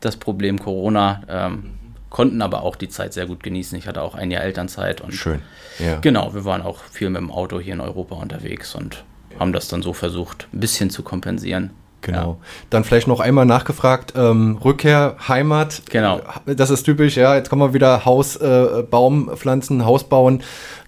das 0.00 0.16
Problem 0.16 0.58
Corona. 0.60 1.22
Ähm, 1.28 1.70
konnten 2.10 2.42
aber 2.42 2.62
auch 2.62 2.76
die 2.76 2.88
Zeit 2.88 3.12
sehr 3.12 3.26
gut 3.26 3.42
genießen. 3.42 3.76
Ich 3.76 3.88
hatte 3.88 4.00
auch 4.00 4.14
ein 4.14 4.30
Jahr 4.30 4.44
Elternzeit 4.44 5.00
und 5.00 5.12
schön. 5.12 5.40
Ja. 5.80 5.98
Genau, 5.98 6.32
wir 6.32 6.44
waren 6.44 6.62
auch 6.62 6.84
viel 6.84 7.10
mit 7.10 7.20
dem 7.20 7.32
Auto 7.32 7.58
hier 7.58 7.72
in 7.72 7.80
Europa 7.80 8.14
unterwegs 8.14 8.76
und 8.76 9.02
haben 9.40 9.52
das 9.52 9.66
dann 9.66 9.82
so 9.82 9.92
versucht, 9.92 10.46
ein 10.52 10.60
bisschen 10.60 10.90
zu 10.90 11.02
kompensieren. 11.02 11.70
Genau. 12.04 12.38
Ja. 12.40 12.46
Dann 12.70 12.84
vielleicht 12.84 13.08
noch 13.08 13.20
einmal 13.20 13.46
nachgefragt, 13.46 14.12
ähm, 14.16 14.58
Rückkehr, 14.64 15.16
Heimat. 15.26 15.82
Genau. 15.90 16.20
Das 16.46 16.70
ist 16.70 16.84
typisch, 16.84 17.16
ja. 17.16 17.34
Jetzt 17.34 17.50
kommen 17.50 17.62
wir 17.62 17.74
wieder 17.74 18.04
Haus, 18.04 18.36
äh, 18.36 18.84
Baum 18.88 19.30
pflanzen, 19.34 19.84
Haus 19.84 20.04
bauen, 20.04 20.42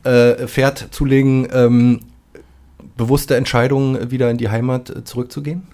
äh, 0.04 0.46
Pferd 0.46 0.88
zulegen. 0.90 1.48
Ähm, 1.52 2.00
bewusste 2.96 3.36
Entscheidung, 3.36 4.10
wieder 4.10 4.30
in 4.30 4.38
die 4.38 4.48
Heimat 4.48 4.90
äh, 4.90 5.04
zurückzugehen? 5.04 5.66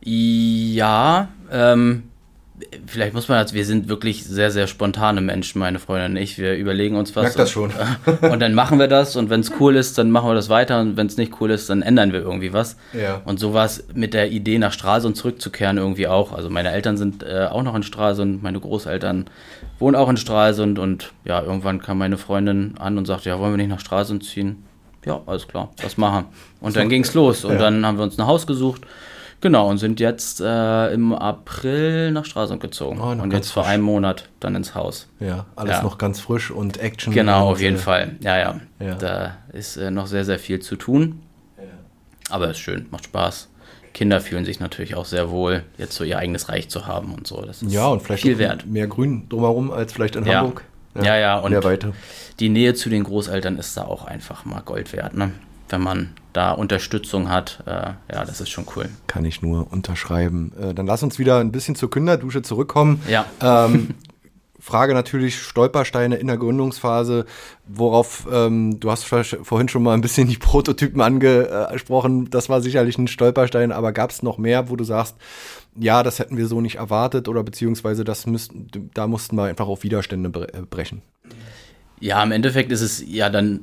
Ja, 0.00 1.28
ähm, 1.50 2.04
vielleicht 2.86 3.14
muss 3.14 3.28
man, 3.28 3.38
also 3.38 3.54
wir 3.54 3.64
sind 3.64 3.88
wirklich 3.88 4.24
sehr, 4.24 4.50
sehr 4.50 4.66
spontane 4.66 5.20
Menschen, 5.20 5.58
meine 5.58 5.78
Freundin 5.78 6.12
und 6.12 6.16
ich. 6.16 6.38
Wir 6.38 6.54
überlegen 6.54 6.96
uns 6.96 7.14
was. 7.14 7.24
Merk 7.24 7.36
das 7.36 7.50
schon. 7.50 7.70
Und, 8.06 8.22
und 8.30 8.40
dann 8.40 8.54
machen 8.54 8.78
wir 8.78 8.88
das 8.88 9.16
und 9.16 9.30
wenn 9.30 9.40
es 9.40 9.52
cool 9.60 9.76
ist, 9.76 9.98
dann 9.98 10.10
machen 10.10 10.28
wir 10.28 10.34
das 10.34 10.48
weiter 10.48 10.80
und 10.80 10.96
wenn 10.96 11.06
es 11.06 11.16
nicht 11.16 11.40
cool 11.40 11.50
ist, 11.50 11.68
dann 11.68 11.82
ändern 11.82 12.12
wir 12.12 12.20
irgendwie 12.20 12.52
was. 12.52 12.76
Ja. 12.92 13.20
Und 13.24 13.38
so 13.38 13.52
war 13.52 13.66
es 13.66 13.84
mit 13.94 14.14
der 14.14 14.30
Idee, 14.30 14.58
nach 14.58 14.72
Stralsund 14.72 15.16
zurückzukehren 15.16 15.76
irgendwie 15.76 16.08
auch. 16.08 16.32
Also 16.32 16.50
meine 16.50 16.70
Eltern 16.70 16.96
sind 16.96 17.22
äh, 17.22 17.46
auch 17.50 17.62
noch 17.62 17.74
in 17.74 17.82
Stralsund, 17.82 18.42
meine 18.42 18.60
Großeltern 18.60 19.26
wohnen 19.78 19.96
auch 19.96 20.08
in 20.08 20.16
Stralsund 20.16 20.78
und 20.78 21.12
ja, 21.24 21.42
irgendwann 21.42 21.82
kam 21.82 21.98
meine 21.98 22.16
Freundin 22.16 22.74
an 22.78 22.96
und 22.96 23.06
sagte, 23.06 23.28
ja, 23.28 23.38
wollen 23.38 23.52
wir 23.52 23.58
nicht 23.58 23.68
nach 23.68 23.80
Stralsund 23.80 24.24
ziehen? 24.24 24.64
Ja, 25.04 25.20
alles 25.26 25.46
klar, 25.46 25.70
das 25.82 25.98
machen. 25.98 26.24
Und 26.60 26.74
dann 26.74 26.88
ging 26.88 27.02
es 27.02 27.14
los 27.14 27.44
und 27.44 27.54
ja. 27.54 27.58
dann 27.58 27.86
haben 27.86 27.98
wir 27.98 28.02
uns 28.02 28.18
ein 28.18 28.26
Haus 28.26 28.46
gesucht 28.46 28.82
Genau, 29.46 29.70
und 29.70 29.78
sind 29.78 30.00
jetzt 30.00 30.40
äh, 30.40 30.92
im 30.92 31.12
April 31.12 32.10
nach 32.10 32.24
Stralsund 32.24 32.60
gezogen. 32.60 32.98
Oh, 33.00 33.10
und 33.10 33.32
jetzt 33.32 33.52
frisch. 33.52 33.62
vor 33.62 33.66
einem 33.66 33.84
Monat 33.84 34.28
dann 34.40 34.56
ins 34.56 34.74
Haus. 34.74 35.06
Ja, 35.20 35.46
alles 35.54 35.76
ja. 35.76 35.82
noch 35.84 35.98
ganz 35.98 36.18
frisch 36.18 36.50
und 36.50 36.78
Action. 36.78 37.14
Genau, 37.14 37.50
auf 37.50 37.60
jeden 37.60 37.76
äh, 37.76 37.78
Fall. 37.78 38.16
Ja, 38.18 38.36
ja, 38.38 38.60
ja. 38.80 38.94
Da 38.96 39.36
ist 39.52 39.76
äh, 39.76 39.92
noch 39.92 40.08
sehr, 40.08 40.24
sehr 40.24 40.40
viel 40.40 40.58
zu 40.58 40.74
tun. 40.74 41.22
Ja. 41.58 41.62
Aber 42.28 42.46
es 42.46 42.56
ist 42.56 42.58
schön, 42.58 42.86
macht 42.90 43.04
Spaß. 43.04 43.48
Kinder 43.94 44.20
fühlen 44.20 44.44
sich 44.44 44.58
natürlich 44.58 44.96
auch 44.96 45.04
sehr 45.04 45.30
wohl, 45.30 45.62
jetzt 45.78 45.94
so 45.94 46.02
ihr 46.02 46.18
eigenes 46.18 46.48
Reich 46.48 46.68
zu 46.68 46.88
haben 46.88 47.14
und 47.14 47.28
so. 47.28 47.40
Das 47.42 47.62
ist 47.62 47.72
ja, 47.72 47.86
und 47.86 48.02
vielleicht 48.02 48.22
viel 48.22 48.38
wert. 48.38 48.66
mehr 48.66 48.88
Grün 48.88 49.28
drumherum 49.28 49.70
als 49.70 49.92
vielleicht 49.92 50.16
in 50.16 50.26
ja. 50.26 50.40
Hamburg. 50.40 50.64
Ja, 50.96 51.04
ja, 51.04 51.16
ja 51.18 51.38
und 51.38 51.54
die 52.40 52.48
Nähe 52.48 52.74
zu 52.74 52.88
den 52.88 53.04
Großeltern 53.04 53.58
ist 53.58 53.76
da 53.76 53.84
auch 53.84 54.06
einfach 54.06 54.44
mal 54.44 54.62
Gold 54.62 54.92
wert. 54.92 55.14
Ne? 55.14 55.30
Wenn 55.68 55.82
man 55.82 56.10
da 56.32 56.52
Unterstützung 56.52 57.30
hat, 57.30 57.62
äh, 57.66 57.70
ja, 57.70 58.24
das 58.24 58.40
ist 58.40 58.50
schon 58.50 58.66
cool. 58.76 58.88
Kann 59.06 59.24
ich 59.24 59.42
nur 59.42 59.72
unterschreiben. 59.72 60.52
Äh, 60.60 60.74
dann 60.74 60.86
lass 60.86 61.02
uns 61.02 61.18
wieder 61.18 61.38
ein 61.38 61.52
bisschen 61.52 61.76
zur 61.76 61.90
Kinderdusche 61.90 62.42
zurückkommen. 62.42 63.02
Ja. 63.08 63.24
Ähm, 63.40 63.94
Frage 64.66 64.94
natürlich 64.94 65.38
Stolpersteine 65.40 66.16
in 66.16 66.26
der 66.26 66.38
Gründungsphase, 66.38 67.24
worauf 67.66 68.26
ähm, 68.32 68.80
du 68.80 68.90
hast 68.90 69.04
vorhin 69.04 69.68
schon 69.68 69.84
mal 69.84 69.94
ein 69.94 70.00
bisschen 70.00 70.26
die 70.26 70.38
Prototypen 70.38 71.00
angesprochen. 71.00 72.30
Das 72.30 72.48
war 72.48 72.60
sicherlich 72.60 72.98
ein 72.98 73.06
Stolperstein, 73.06 73.70
aber 73.70 73.92
gab 73.92 74.10
es 74.10 74.24
noch 74.24 74.38
mehr, 74.38 74.68
wo 74.68 74.74
du 74.74 74.82
sagst, 74.82 75.14
ja, 75.78 76.02
das 76.02 76.18
hätten 76.18 76.36
wir 76.36 76.48
so 76.48 76.60
nicht 76.60 76.76
erwartet 76.76 77.28
oder 77.28 77.44
beziehungsweise 77.44 78.02
das 78.02 78.26
müssten, 78.26 78.90
da 78.92 79.06
mussten 79.06 79.36
wir 79.36 79.44
einfach 79.44 79.68
auf 79.68 79.84
Widerstände 79.84 80.30
brechen. 80.30 81.02
Ja, 82.00 82.20
im 82.24 82.32
Endeffekt 82.32 82.72
ist 82.72 82.80
es 82.80 83.04
ja 83.06 83.30
dann 83.30 83.60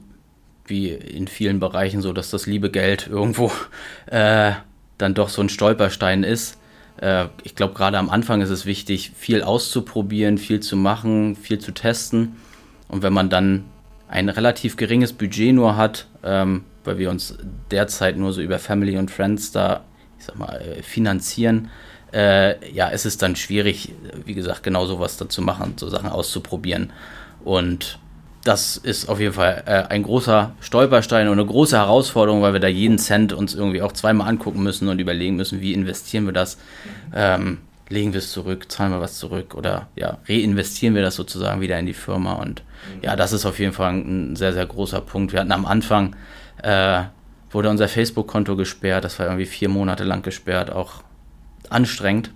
wie 0.66 0.90
in 0.90 1.28
vielen 1.28 1.60
Bereichen 1.60 2.02
so, 2.02 2.14
dass 2.14 2.30
das 2.30 2.46
liebe 2.46 2.70
Geld 2.70 3.08
irgendwo 3.08 3.52
äh, 4.08 4.54
dann 4.98 5.14
doch 5.14 5.30
so 5.30 5.42
ein 5.42 5.50
Stolperstein 5.50 6.24
ist. 6.24 6.58
Äh, 6.98 7.26
ich 7.44 7.56
glaube, 7.56 7.74
gerade 7.74 7.98
am 7.98 8.10
Anfang 8.10 8.42
ist 8.42 8.50
es 8.50 8.66
wichtig, 8.66 9.12
viel 9.16 9.44
auszuprobieren, 9.44 10.38
viel 10.38 10.60
zu 10.60 10.76
machen, 10.76 11.36
viel 11.36 11.60
zu 11.60 11.72
testen. 11.72 12.36
Und 12.88 13.04
wenn 13.04 13.14
man 13.14 13.30
dann 13.30 13.66
ein 14.08 14.30
relativ 14.30 14.78
geringes 14.78 15.14
Budget 15.14 15.56
nur 15.56 15.76
hat, 15.76 16.08
ähm, 16.24 16.64
weil 16.84 16.98
wir 16.98 17.10
uns 17.10 17.38
derzeit 17.72 18.18
nur 18.18 18.34
so 18.34 18.42
über 18.42 18.60
Family 18.60 18.98
und 18.98 19.10
Friends 19.10 19.52
da, 19.52 19.84
ich 20.20 20.26
sag 20.26 20.38
mal, 20.38 20.62
äh, 20.62 20.84
finanzieren, 20.84 21.70
äh, 22.14 22.72
ja, 22.72 22.90
ist 22.90 23.06
es 23.06 23.18
dann 23.18 23.36
schwierig, 23.36 23.92
wie 24.26 24.36
gesagt, 24.36 24.62
genau 24.62 24.86
sowas 24.86 25.18
dazu 25.18 25.42
machen, 25.42 25.74
so 25.78 25.90
Sachen 25.90 26.10
auszuprobieren. 26.10 26.94
Und 27.44 27.98
das 28.44 28.78
ist 28.78 29.08
auf 29.08 29.20
jeden 29.20 29.34
Fall 29.34 29.64
äh, 29.66 29.84
ein 29.90 30.04
großer 30.04 30.52
Stolperstein 30.60 31.28
und 31.28 31.40
eine 31.40 31.46
große 31.46 31.78
Herausforderung, 31.78 32.42
weil 32.42 32.54
wir 32.54 32.60
da 32.60 32.68
jeden 32.68 32.98
Cent 32.98 33.32
uns 33.32 33.56
irgendwie 33.56 33.82
auch 33.82 33.94
zweimal 33.94 34.28
angucken 34.28 34.64
müssen 34.64 34.90
und 34.90 35.00
überlegen 35.00 35.38
müssen, 35.38 35.62
wie 35.62 35.74
investieren 35.74 36.26
wir 36.26 36.34
das. 36.34 36.58
Ähm, 37.16 37.60
legen 37.90 38.14
wir 38.14 38.20
es 38.20 38.32
zurück, 38.32 38.72
zahlen 38.72 38.92
wir 38.92 39.00
was 39.00 39.18
zurück 39.18 39.56
oder 39.56 39.88
ja, 39.96 40.18
reinvestieren 40.28 40.96
wir 40.96 41.02
das 41.02 41.16
sozusagen 41.16 41.62
wieder 41.62 41.78
in 41.80 41.86
die 41.86 41.94
Firma. 41.94 42.34
Und 42.34 42.64
ja, 43.02 43.16
das 43.16 43.32
ist 43.32 43.46
auf 43.46 43.60
jeden 43.60 43.74
Fall 43.74 43.94
ein 43.94 44.36
sehr, 44.36 44.54
sehr 44.54 44.66
großer 44.66 45.02
Punkt. 45.02 45.32
Wir 45.32 45.40
hatten 45.40 45.52
am 45.52 45.66
Anfang, 45.66 46.16
äh, 46.62 47.04
wurde 47.52 47.70
unser 47.70 47.88
Facebook-Konto 47.88 48.56
gesperrt, 48.56 49.04
das 49.04 49.20
war 49.20 49.28
irgendwie 49.28 49.46
vier 49.46 49.70
Monate 49.70 50.04
lang 50.04 50.24
gesperrt, 50.24 50.72
auch 50.72 51.04
anstrengend. 51.70 52.32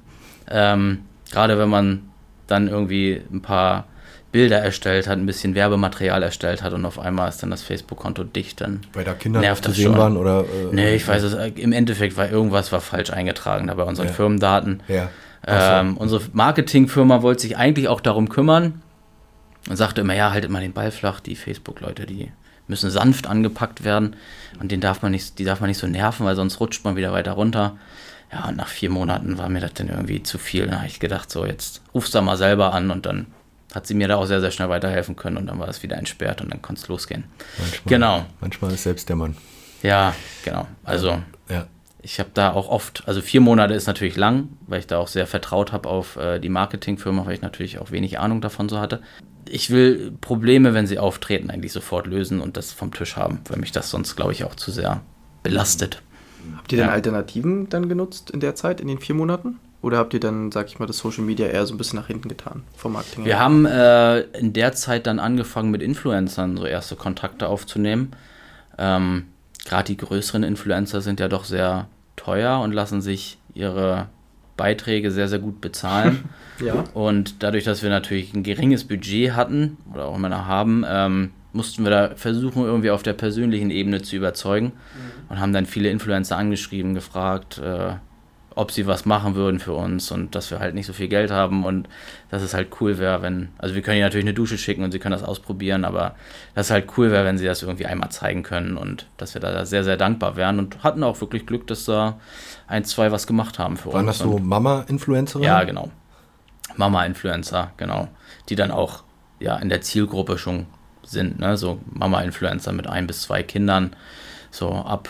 Ähm, 0.49 0.99
Gerade 1.31 1.57
wenn 1.57 1.69
man 1.69 2.09
dann 2.45 2.67
irgendwie 2.69 3.21
ein 3.31 3.41
paar 3.41 3.85
Bilder 4.31 4.59
erstellt 4.59 5.07
hat, 5.07 5.17
ein 5.17 5.25
bisschen 5.25 5.55
Werbematerial 5.55 6.21
erstellt 6.21 6.61
hat 6.61 6.73
und 6.73 6.85
auf 6.85 6.99
einmal 6.99 7.29
ist 7.29 7.41
dann 7.41 7.49
das 7.49 7.63
Facebook-Konto 7.63 8.23
dicht, 8.23 8.59
dann 8.61 8.81
Weil 8.93 9.05
da 9.05 9.13
Kinder 9.13 9.39
nervt 9.39 9.63
zu 9.63 9.71
sehen 9.71 9.97
waren 9.97 10.17
oder? 10.17 10.41
Äh, 10.41 10.73
nee, 10.73 10.95
ich 10.95 11.07
weiß 11.07 11.23
es, 11.23 11.33
im 11.55 11.71
Endeffekt 11.71 12.17
war 12.17 12.29
irgendwas 12.29 12.71
war 12.71 12.81
falsch 12.81 13.11
eingetragen 13.11 13.67
da 13.67 13.73
bei 13.75 13.83
unseren 13.83 14.07
ja. 14.07 14.13
Firmendaten. 14.13 14.83
Ja. 14.87 15.09
Ähm, 15.45 15.95
so. 15.95 16.01
Unsere 16.01 16.21
Marketingfirma 16.33 17.21
wollte 17.21 17.43
sich 17.43 17.57
eigentlich 17.57 17.87
auch 17.87 18.01
darum 18.01 18.27
kümmern 18.27 18.81
und 19.69 19.77
sagte 19.77 20.01
immer, 20.01 20.13
ja, 20.13 20.31
haltet 20.31 20.51
mal 20.51 20.61
den 20.61 20.73
Ball 20.73 20.91
flach, 20.91 21.21
die 21.21 21.35
Facebook-Leute, 21.35 22.05
die 22.05 22.31
müssen 22.67 22.91
sanft 22.91 23.27
angepackt 23.27 23.85
werden 23.85 24.17
und 24.59 24.73
den 24.73 24.81
darf 24.81 25.01
man 25.01 25.13
nicht, 25.13 25.39
die 25.39 25.45
darf 25.45 25.61
man 25.61 25.69
nicht 25.69 25.77
so 25.77 25.87
nerven, 25.87 26.25
weil 26.25 26.35
sonst 26.35 26.59
rutscht 26.59 26.83
man 26.83 26.97
wieder 26.97 27.13
weiter 27.13 27.31
runter. 27.31 27.77
Ja, 28.29 28.49
und 28.49 28.57
nach 28.57 28.67
vier 28.67 28.89
Monaten 28.89 29.37
war 29.37 29.47
mir 29.47 29.61
das 29.61 29.73
dann 29.73 29.87
irgendwie 29.87 30.21
zu 30.21 30.37
viel. 30.37 30.67
Da 30.67 30.77
habe 30.77 30.87
ich 30.87 30.99
gedacht, 30.99 31.31
so, 31.31 31.45
jetzt 31.45 31.81
rufst 31.93 32.13
du 32.13 32.21
mal 32.21 32.35
selber 32.35 32.73
an 32.73 32.91
und 32.91 33.05
dann 33.05 33.27
hat 33.73 33.87
sie 33.87 33.93
mir 33.93 34.07
da 34.07 34.15
auch 34.15 34.25
sehr, 34.25 34.41
sehr 34.41 34.51
schnell 34.51 34.69
weiterhelfen 34.69 35.15
können 35.15 35.37
und 35.37 35.47
dann 35.47 35.59
war 35.59 35.67
es 35.67 35.83
wieder 35.83 35.97
entsperrt 35.97 36.41
und 36.41 36.51
dann 36.51 36.61
konnte 36.61 36.81
es 36.81 36.87
losgehen. 36.87 37.25
Manchmal, 37.59 37.89
genau. 37.89 38.25
Manchmal 38.39 38.71
ist 38.73 38.83
selbst 38.83 39.09
der 39.09 39.15
Mann. 39.15 39.35
Ja, 39.83 40.15
genau. 40.43 40.67
Also 40.83 41.21
ja 41.49 41.67
ich 42.07 42.19
habe 42.19 42.29
da 42.33 42.53
auch 42.53 42.69
oft, 42.69 43.03
also 43.05 43.21
vier 43.21 43.41
Monate 43.41 43.73
ist 43.73 43.85
natürlich 43.85 44.15
lang, 44.15 44.47
weil 44.65 44.79
ich 44.79 44.87
da 44.87 44.97
auch 44.97 45.09
sehr 45.09 45.27
vertraut 45.27 45.73
habe 45.73 45.89
auf 45.89 46.15
äh, 46.15 46.39
die 46.39 46.47
Marketingfirma, 46.47 47.25
weil 47.25 47.33
ich 47.33 47.41
natürlich 47.41 47.79
auch 47.79 47.91
wenig 47.91 48.17
Ahnung 48.17 48.39
davon 48.39 48.69
so 48.69 48.79
hatte. 48.79 49.01
Ich 49.49 49.71
will 49.71 50.13
Probleme, 50.21 50.73
wenn 50.73 50.87
sie 50.87 50.99
auftreten, 50.99 51.49
eigentlich 51.49 51.73
sofort 51.73 52.07
lösen 52.07 52.39
und 52.39 52.55
das 52.55 52.71
vom 52.71 52.93
Tisch 52.93 53.17
haben, 53.17 53.39
weil 53.49 53.59
mich 53.59 53.73
das 53.73 53.89
sonst, 53.89 54.15
glaube 54.15 54.31
ich, 54.31 54.45
auch 54.45 54.55
zu 54.55 54.71
sehr 54.71 55.01
belastet. 55.43 56.01
Habt 56.55 56.71
ihr 56.71 56.77
denn 56.77 56.87
ja. 56.87 56.93
Alternativen 56.93 57.67
dann 57.67 57.89
genutzt 57.89 58.29
in 58.31 58.39
der 58.39 58.55
Zeit, 58.55 58.79
in 58.79 58.87
den 58.87 58.99
vier 58.99 59.15
Monaten? 59.15 59.59
Oder 59.81 59.97
habt 59.97 60.13
ihr 60.13 60.19
dann, 60.19 60.51
sag 60.51 60.67
ich 60.67 60.79
mal, 60.79 60.87
das 60.87 60.97
Social 60.97 61.23
Media 61.23 61.47
eher 61.47 61.65
so 61.65 61.73
ein 61.73 61.77
bisschen 61.77 61.99
nach 61.99 62.07
hinten 62.07 62.29
getan 62.29 62.63
vom 62.75 62.93
Marketing? 62.93 63.25
Wir 63.25 63.39
haben 63.39 63.65
äh, 63.65 64.21
in 64.37 64.53
der 64.53 64.73
Zeit 64.73 65.05
dann 65.05 65.19
angefangen, 65.19 65.69
mit 65.69 65.81
Influencern 65.81 66.57
so 66.57 66.65
erste 66.65 66.95
Kontakte 66.95 67.47
aufzunehmen. 67.47 68.11
Ähm, 68.77 69.27
Gerade 69.65 69.85
die 69.85 69.97
größeren 69.97 70.43
Influencer 70.43 71.01
sind 71.01 71.19
ja 71.19 71.27
doch 71.27 71.43
sehr 71.43 71.87
teuer 72.15 72.59
und 72.61 72.71
lassen 72.71 73.01
sich 73.01 73.37
ihre 73.53 74.07
Beiträge 74.55 75.11
sehr, 75.11 75.27
sehr 75.27 75.39
gut 75.39 75.61
bezahlen. 75.61 76.29
ja. 76.65 76.83
Und 76.93 77.43
dadurch, 77.43 77.63
dass 77.63 77.83
wir 77.83 77.89
natürlich 77.89 78.33
ein 78.33 78.43
geringes 78.43 78.85
Budget 78.85 79.33
hatten 79.35 79.77
oder 79.93 80.05
auch 80.05 80.15
immer 80.15 80.29
noch 80.29 80.45
haben, 80.45 80.83
ähm, 80.87 81.31
mussten 81.53 81.83
wir 81.83 81.91
da 81.91 82.15
versuchen, 82.15 82.63
irgendwie 82.63 82.91
auf 82.91 83.03
der 83.03 83.13
persönlichen 83.13 83.69
Ebene 83.69 84.01
zu 84.01 84.15
überzeugen 84.15 84.67
mhm. 84.67 85.29
und 85.29 85.39
haben 85.39 85.53
dann 85.53 85.65
viele 85.65 85.89
Influencer 85.89 86.37
angeschrieben, 86.37 86.93
gefragt, 86.93 87.59
äh, 87.59 87.95
ob 88.57 88.71
sie 88.71 88.87
was 88.87 89.05
machen 89.05 89.35
würden 89.35 89.59
für 89.59 89.73
uns 89.73 90.11
und 90.11 90.33
dass 90.33 90.49
wir 90.49 90.59
halt 90.59 90.73
nicht 90.73 90.87
so 90.87 90.93
viel 90.93 91.07
Geld 91.07 91.29
haben 91.29 91.63
und 91.63 91.87
dass 92.31 92.41
es 92.41 92.55
halt 92.55 92.69
cool 92.81 92.97
wäre, 92.97 93.21
wenn, 93.21 93.49
also 93.59 93.75
wir 93.75 93.83
können 93.83 93.97
ihnen 93.97 94.05
natürlich 94.05 94.25
eine 94.25 94.33
Dusche 94.33 94.57
schicken 94.57 94.83
und 94.83 94.91
sie 94.91 94.97
können 94.97 95.13
das 95.13 95.23
ausprobieren, 95.23 95.85
aber 95.85 96.15
dass 96.55 96.67
es 96.67 96.71
halt 96.71 96.87
cool 96.97 97.11
wäre, 97.11 97.23
wenn 97.23 97.37
sie 97.37 97.45
das 97.45 97.61
irgendwie 97.61 97.85
einmal 97.85 98.09
zeigen 98.09 98.41
können 98.41 98.75
und 98.75 99.05
dass 99.17 99.35
wir 99.35 99.41
da 99.41 99.63
sehr, 99.65 99.83
sehr 99.83 99.95
dankbar 99.95 100.35
wären 100.37 100.57
und 100.57 100.83
hatten 100.83 101.03
auch 101.03 101.21
wirklich 101.21 101.45
Glück, 101.45 101.67
dass 101.67 101.85
da 101.85 102.19
ein, 102.65 102.83
zwei 102.83 103.11
was 103.11 103.27
gemacht 103.27 103.59
haben 103.59 103.77
für 103.77 103.93
Waren 103.93 104.07
uns. 104.07 104.19
Waren 104.19 104.31
das 104.31 104.39
so 104.39 104.43
Mama-Influencer? 104.43 105.39
Ja, 105.41 105.63
genau. 105.63 105.91
Mama-Influencer, 106.77 107.73
genau. 107.77 108.07
Die 108.49 108.55
dann 108.55 108.71
auch 108.71 109.03
ja 109.39 109.55
in 109.57 109.69
der 109.69 109.81
Zielgruppe 109.81 110.39
schon 110.39 110.65
sind, 111.03 111.39
ne? 111.39 111.57
so 111.57 111.79
Mama-Influencer 111.91 112.71
mit 112.71 112.87
ein 112.87 113.05
bis 113.05 113.21
zwei 113.21 113.43
Kindern, 113.43 113.95
so 114.49 114.71
ab 114.71 115.09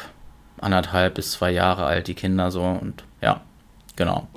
anderthalb 0.60 1.14
bis 1.16 1.32
zwei 1.32 1.52
Jahre 1.52 1.86
alt, 1.86 2.08
die 2.08 2.14
Kinder 2.14 2.52
so 2.52 2.62
und 2.62 3.07
genau. 3.98 4.28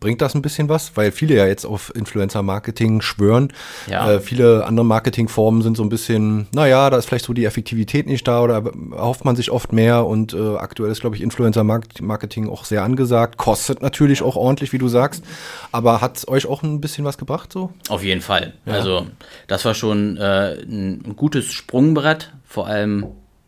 Bringt 0.00 0.22
das 0.22 0.34
ein 0.34 0.42
bisschen 0.42 0.68
was? 0.68 0.96
Weil 0.96 1.12
viele 1.12 1.34
ja 1.34 1.46
jetzt 1.46 1.64
auf 1.66 1.94
Influencer-Marketing 1.94 3.00
schwören. 3.00 3.52
Ja. 3.86 4.12
Äh, 4.12 4.20
viele 4.20 4.64
andere 4.64 4.84
Marketingformen 4.84 5.62
sind 5.62 5.76
so 5.76 5.82
ein 5.82 5.88
bisschen, 5.88 6.46
naja, 6.54 6.88
da 6.90 6.96
ist 6.96 7.06
vielleicht 7.06 7.26
so 7.26 7.32
die 7.32 7.44
Effektivität 7.44 8.06
nicht 8.06 8.26
da 8.26 8.40
oder 8.42 8.62
erhofft 8.92 9.24
man 9.24 9.36
sich 9.36 9.50
oft 9.50 9.72
mehr 9.72 10.06
und 10.06 10.32
äh, 10.32 10.56
aktuell 10.56 10.90
ist, 10.90 11.00
glaube 11.00 11.16
ich, 11.16 11.22
Influencer-Marketing 11.22 12.48
auch 12.48 12.64
sehr 12.64 12.82
angesagt. 12.82 13.36
Kostet 13.36 13.82
natürlich 13.82 14.22
auch 14.22 14.36
ordentlich, 14.36 14.72
wie 14.72 14.78
du 14.78 14.88
sagst. 14.88 15.22
Aber 15.70 16.00
hat 16.00 16.16
es 16.16 16.28
euch 16.28 16.46
auch 16.46 16.62
ein 16.62 16.80
bisschen 16.80 17.04
was 17.04 17.18
gebracht 17.18 17.52
so? 17.52 17.70
Auf 17.88 18.02
jeden 18.02 18.22
Fall. 18.22 18.54
Ja. 18.64 18.74
Also 18.74 19.06
das 19.48 19.64
war 19.64 19.74
schon 19.74 20.16
äh, 20.16 20.54
ein 20.62 21.14
gutes 21.16 21.52
Sprungbrett, 21.52 22.32
vor 22.46 22.66
allem 22.66 23.06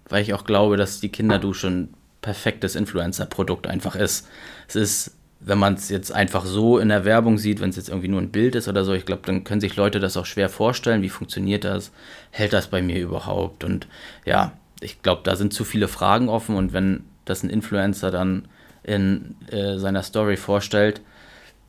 weil 0.08 0.22
ich 0.22 0.34
auch 0.34 0.44
glaube, 0.44 0.76
dass 0.76 1.00
die 1.00 1.08
Kinderdusche 1.08 1.68
ein 1.68 1.94
perfektes 2.22 2.76
Influencer-Produkt 2.76 3.66
einfach 3.66 3.96
ist. 3.96 4.26
Es 4.68 4.76
ist, 4.76 5.16
wenn 5.46 5.58
man 5.58 5.74
es 5.74 5.88
jetzt 5.88 6.10
einfach 6.12 6.44
so 6.44 6.78
in 6.78 6.88
der 6.88 7.04
Werbung 7.04 7.38
sieht, 7.38 7.60
wenn 7.60 7.70
es 7.70 7.76
jetzt 7.76 7.88
irgendwie 7.88 8.08
nur 8.08 8.20
ein 8.20 8.32
Bild 8.32 8.56
ist 8.56 8.66
oder 8.66 8.84
so, 8.84 8.92
ich 8.92 9.06
glaube, 9.06 9.22
dann 9.24 9.44
können 9.44 9.60
sich 9.60 9.76
Leute 9.76 10.00
das 10.00 10.16
auch 10.16 10.26
schwer 10.26 10.48
vorstellen. 10.48 11.02
Wie 11.02 11.08
funktioniert 11.08 11.62
das? 11.62 11.92
Hält 12.32 12.52
das 12.52 12.66
bei 12.66 12.82
mir 12.82 13.00
überhaupt? 13.00 13.62
Und 13.62 13.86
ja, 14.24 14.52
ich 14.80 15.02
glaube, 15.02 15.22
da 15.24 15.36
sind 15.36 15.54
zu 15.54 15.64
viele 15.64 15.86
Fragen 15.86 16.28
offen 16.28 16.56
und 16.56 16.72
wenn 16.72 17.04
das 17.24 17.44
ein 17.44 17.50
Influencer 17.50 18.10
dann 18.10 18.48
in 18.82 19.36
äh, 19.48 19.78
seiner 19.78 20.02
Story 20.02 20.36
vorstellt, 20.36 21.00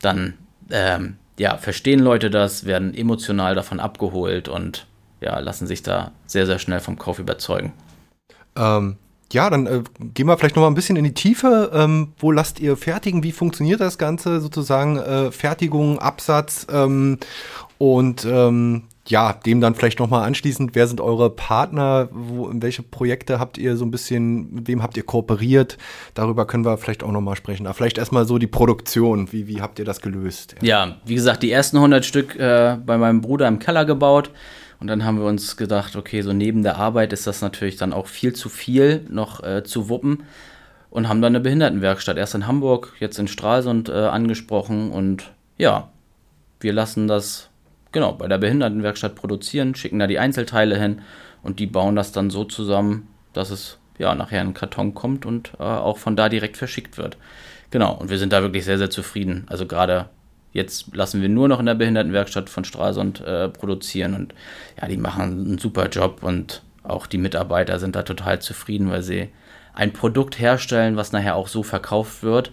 dann 0.02 0.34
ähm, 0.70 1.16
ja, 1.38 1.56
verstehen 1.56 2.00
Leute 2.00 2.30
das, 2.30 2.64
werden 2.64 2.94
emotional 2.94 3.54
davon 3.54 3.78
abgeholt 3.78 4.48
und 4.48 4.86
ja, 5.20 5.38
lassen 5.38 5.68
sich 5.68 5.84
da 5.84 6.10
sehr, 6.26 6.46
sehr 6.46 6.58
schnell 6.58 6.80
vom 6.80 6.98
Kauf 6.98 7.20
überzeugen. 7.20 7.72
Ähm, 8.56 8.96
ja, 9.32 9.50
dann 9.50 9.66
äh, 9.66 9.82
gehen 10.14 10.26
wir 10.26 10.38
vielleicht 10.38 10.56
noch 10.56 10.62
mal 10.62 10.68
ein 10.68 10.74
bisschen 10.74 10.96
in 10.96 11.04
die 11.04 11.14
Tiefe. 11.14 11.70
Ähm, 11.74 12.12
wo 12.18 12.32
lasst 12.32 12.60
ihr 12.60 12.76
fertigen? 12.76 13.22
Wie 13.22 13.32
funktioniert 13.32 13.80
das 13.80 13.98
Ganze 13.98 14.40
sozusagen? 14.40 14.96
Äh, 14.96 15.30
Fertigung, 15.32 15.98
Absatz 15.98 16.66
ähm, 16.70 17.18
und 17.78 18.24
ähm, 18.24 18.84
ja, 19.06 19.32
dem 19.32 19.60
dann 19.60 19.74
vielleicht 19.74 19.98
noch 20.00 20.10
mal 20.10 20.24
anschließend, 20.24 20.74
wer 20.74 20.86
sind 20.86 21.00
eure 21.00 21.30
Partner? 21.30 22.08
Wo, 22.12 22.48
in 22.48 22.62
welche 22.62 22.82
Projekte 22.82 23.38
habt 23.38 23.58
ihr 23.58 23.76
so 23.76 23.84
ein 23.84 23.90
bisschen, 23.90 24.52
mit 24.54 24.68
wem 24.68 24.82
habt 24.82 24.96
ihr 24.96 25.02
kooperiert? 25.02 25.78
Darüber 26.14 26.46
können 26.46 26.64
wir 26.64 26.76
vielleicht 26.78 27.02
auch 27.02 27.10
noch 27.10 27.20
mal 27.20 27.36
sprechen. 27.36 27.66
Aber 27.66 27.74
vielleicht 27.74 27.98
erstmal 27.98 28.26
so 28.26 28.38
die 28.38 28.46
Produktion. 28.46 29.32
Wie, 29.32 29.46
wie 29.46 29.60
habt 29.60 29.78
ihr 29.78 29.84
das 29.84 30.00
gelöst? 30.00 30.56
Ja, 30.60 30.86
ja 30.86 30.96
wie 31.04 31.14
gesagt, 31.14 31.42
die 31.42 31.50
ersten 31.50 31.78
100 31.78 32.04
Stück 32.04 32.36
äh, 32.36 32.76
bei 32.84 32.98
meinem 32.98 33.20
Bruder 33.20 33.48
im 33.48 33.58
Keller 33.58 33.84
gebaut. 33.84 34.30
Und 34.80 34.86
dann 34.86 35.04
haben 35.04 35.18
wir 35.18 35.26
uns 35.26 35.56
gedacht, 35.56 35.96
okay, 35.96 36.22
so 36.22 36.32
neben 36.32 36.62
der 36.62 36.76
Arbeit 36.76 37.12
ist 37.12 37.26
das 37.26 37.42
natürlich 37.42 37.76
dann 37.76 37.92
auch 37.92 38.06
viel 38.06 38.32
zu 38.32 38.48
viel 38.48 39.04
noch 39.08 39.42
äh, 39.42 39.64
zu 39.64 39.88
wuppen. 39.88 40.24
Und 40.90 41.08
haben 41.08 41.20
dann 41.20 41.32
eine 41.34 41.40
Behindertenwerkstatt 41.40 42.16
erst 42.16 42.34
in 42.34 42.46
Hamburg, 42.46 42.94
jetzt 42.98 43.18
in 43.18 43.28
Stralsund 43.28 43.88
äh, 43.88 43.92
angesprochen. 43.92 44.90
Und 44.90 45.32
ja, 45.58 45.90
wir 46.60 46.72
lassen 46.72 47.08
das 47.08 47.50
genau 47.92 48.12
bei 48.12 48.28
der 48.28 48.38
Behindertenwerkstatt 48.38 49.14
produzieren, 49.14 49.74
schicken 49.74 49.98
da 49.98 50.06
die 50.06 50.18
Einzelteile 50.18 50.78
hin 50.78 51.02
und 51.42 51.58
die 51.58 51.66
bauen 51.66 51.96
das 51.96 52.12
dann 52.12 52.30
so 52.30 52.44
zusammen, 52.44 53.08
dass 53.32 53.50
es 53.50 53.78
ja 53.98 54.14
nachher 54.14 54.40
in 54.40 54.48
den 54.48 54.54
Karton 54.54 54.94
kommt 54.94 55.26
und 55.26 55.52
äh, 55.58 55.62
auch 55.62 55.98
von 55.98 56.16
da 56.16 56.28
direkt 56.28 56.56
verschickt 56.56 56.98
wird. 56.98 57.16
Genau, 57.70 57.94
und 57.94 58.10
wir 58.10 58.18
sind 58.18 58.32
da 58.32 58.42
wirklich 58.42 58.64
sehr, 58.64 58.78
sehr 58.78 58.90
zufrieden. 58.90 59.44
Also 59.48 59.66
gerade 59.66 60.08
Jetzt 60.52 60.94
lassen 60.94 61.20
wir 61.20 61.28
nur 61.28 61.48
noch 61.48 61.60
in 61.60 61.66
der 61.66 61.74
Behindertenwerkstatt 61.74 62.48
von 62.48 62.64
Stralsund 62.64 63.20
äh, 63.20 63.48
produzieren 63.48 64.14
und 64.14 64.34
ja, 64.80 64.88
die 64.88 64.96
machen 64.96 65.22
einen 65.22 65.58
super 65.58 65.88
Job 65.88 66.22
und 66.22 66.62
auch 66.82 67.06
die 67.06 67.18
Mitarbeiter 67.18 67.78
sind 67.78 67.94
da 67.96 68.02
total 68.02 68.40
zufrieden, 68.40 68.90
weil 68.90 69.02
sie 69.02 69.28
ein 69.74 69.92
Produkt 69.92 70.38
herstellen, 70.38 70.96
was 70.96 71.12
nachher 71.12 71.36
auch 71.36 71.48
so 71.48 71.62
verkauft 71.62 72.22
wird. 72.22 72.50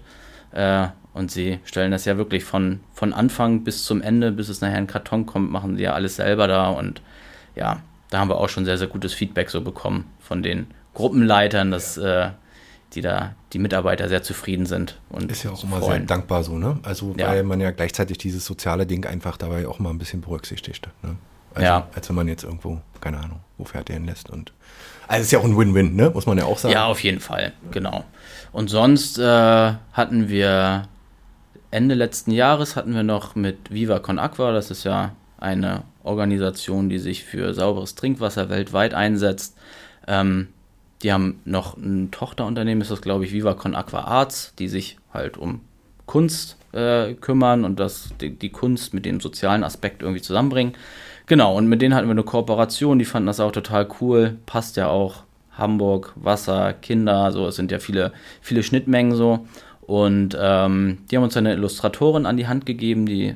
Äh, 0.52 0.88
und 1.14 1.32
sie 1.32 1.60
stellen 1.64 1.92
das 1.92 2.04
ja 2.04 2.18
wirklich 2.18 2.44
von, 2.44 2.82
von 2.94 3.14
Anfang 3.14 3.64
bis 3.64 3.86
zum 3.86 4.02
Ende, 4.02 4.34
bis 4.34 4.50
es 4.50 4.60
nachher 4.60 4.80
in 4.80 4.88
Karton 4.88 5.26
kommt, 5.26 5.50
machen 5.50 5.78
sie 5.78 5.84
ja 5.84 5.94
alles 5.94 6.18
selber 6.18 6.48
da. 6.48 6.68
Und 6.68 7.02
ja, 7.56 7.82
da 8.10 8.20
haben 8.20 8.30
wir 8.30 8.38
auch 8.38 8.50
schon 8.50 8.66
sehr, 8.66 8.78
sehr 8.78 8.88
gutes 8.88 9.14
Feedback 9.14 9.50
so 9.50 9.62
bekommen 9.62 10.12
von 10.20 10.44
den 10.44 10.68
Gruppenleitern, 10.94 11.72
dass 11.72 11.98
äh, 11.98 12.32
die 12.96 13.02
da 13.02 13.36
die 13.54 13.60
Mitarbeiter 13.60 14.10
sehr 14.10 14.24
zufrieden 14.24 14.66
sind. 14.66 15.00
Und 15.10 15.32
ist 15.32 15.44
ja 15.44 15.52
auch 15.52 15.64
immer 15.64 15.78
freuen. 15.78 16.00
sehr 16.00 16.08
dankbar 16.08 16.44
so, 16.44 16.58
ne? 16.58 16.80
Also 16.84 17.14
ja. 17.18 17.28
weil 17.28 17.44
man 17.44 17.60
ja 17.60 17.72
gleichzeitig 17.72 18.18
dieses 18.18 18.46
soziale 18.46 18.86
Ding 18.86 19.06
einfach 19.06 19.38
dabei 19.38 19.68
auch 19.68 19.80
mal 19.80 19.90
ein 19.90 19.98
bisschen 19.98 20.22
berücksichtigt. 20.22 20.88
Ne? 21.04 21.18
Also, 21.54 21.66
ja. 21.66 21.88
Als 21.94 22.10
wenn 22.10 22.16
man 22.16 22.28
jetzt 22.28 22.44
irgendwo, 22.44 22.82
keine 23.02 23.18
Ahnung, 23.18 23.40
wo 23.58 23.66
fertigen 23.66 24.06
lässt 24.06 24.30
und 24.30 24.52
also 25.08 25.22
ist 25.22 25.32
ja 25.32 25.40
auch 25.40 25.44
ein 25.44 25.56
Win-Win, 25.56 25.96
ne? 25.96 26.10
Muss 26.10 26.26
man 26.26 26.38
ja 26.38 26.46
auch 26.46 26.58
sagen. 26.58 26.74
Ja, 26.74 26.86
auf 26.86 27.04
jeden 27.04 27.20
Fall, 27.20 27.54
genau. 27.70 28.04
Und 28.52 28.70
sonst 28.70 29.20
äh, 29.20 29.74
hatten 29.94 30.30
wir 30.30 30.88
Ende 31.70 31.94
letzten 31.94 32.32
Jahres 32.32 32.76
hatten 32.76 32.96
wir 32.96 33.04
noch 33.04 33.36
mit 33.36 33.72
Viva 33.72 34.00
Con 34.00 34.18
Aqua, 34.18 34.52
das 34.52 34.72
ist 34.72 34.84
ja 34.84 35.12
eine 35.38 35.84
Organisation, 36.04 36.90
die 36.90 37.00
sich 37.00 37.24
für 37.24 37.54
sauberes 37.54 37.96
Trinkwasser 37.96 38.50
weltweit 38.50 38.94
einsetzt, 38.94 39.58
ähm, 40.08 40.48
die 41.06 41.14
haben 41.14 41.40
noch 41.46 41.78
ein 41.78 42.10
Tochterunternehmen, 42.10 42.82
ist 42.82 42.90
das 42.90 43.02
glaube 43.02 43.26
ich 43.26 43.32
Viva 43.32 43.54
Con 43.54 43.76
Aqua 43.76 44.02
Arts, 44.02 44.56
die 44.58 44.68
sich 44.68 44.98
halt 45.14 45.38
um 45.38 45.62
Kunst 46.08 46.58
äh, 46.72 47.14
kümmern 47.14 47.64
und 47.64 47.80
das, 47.80 48.10
die, 48.20 48.32
die, 48.32 48.50
Kunst 48.50 48.96
mit 48.96 49.06
dem 49.06 49.20
sozialen 49.20 49.64
Aspekt 49.64 50.02
irgendwie 50.02 50.24
zusammenbringen. 50.24 50.74
Genau, 51.28 51.56
und 51.56 51.68
mit 51.68 51.84
denen 51.84 51.94
hatten 51.94 52.08
wir 52.08 52.12
eine 52.12 52.24
Kooperation, 52.24 52.98
die 52.98 53.06
fanden 53.06 53.28
das 53.28 53.40
auch 53.40 53.52
total 53.52 53.88
cool, 54.02 54.38
passt 54.48 54.78
ja 54.78 54.88
auch. 54.88 55.24
Hamburg, 55.52 56.12
Wasser, 56.16 56.74
Kinder, 56.74 57.32
so, 57.32 57.48
es 57.48 57.56
sind 57.56 57.72
ja 57.72 57.80
viele, 57.80 58.12
viele 58.42 58.64
Schnittmengen 58.64 59.16
so. 59.16 59.48
Und 59.82 60.36
ähm, 60.38 60.98
die 61.10 61.16
haben 61.16 61.24
uns 61.24 61.38
eine 61.38 61.54
Illustratorin 61.54 62.26
an 62.26 62.36
die 62.36 62.48
Hand 62.48 62.66
gegeben, 62.66 63.06
die 63.06 63.36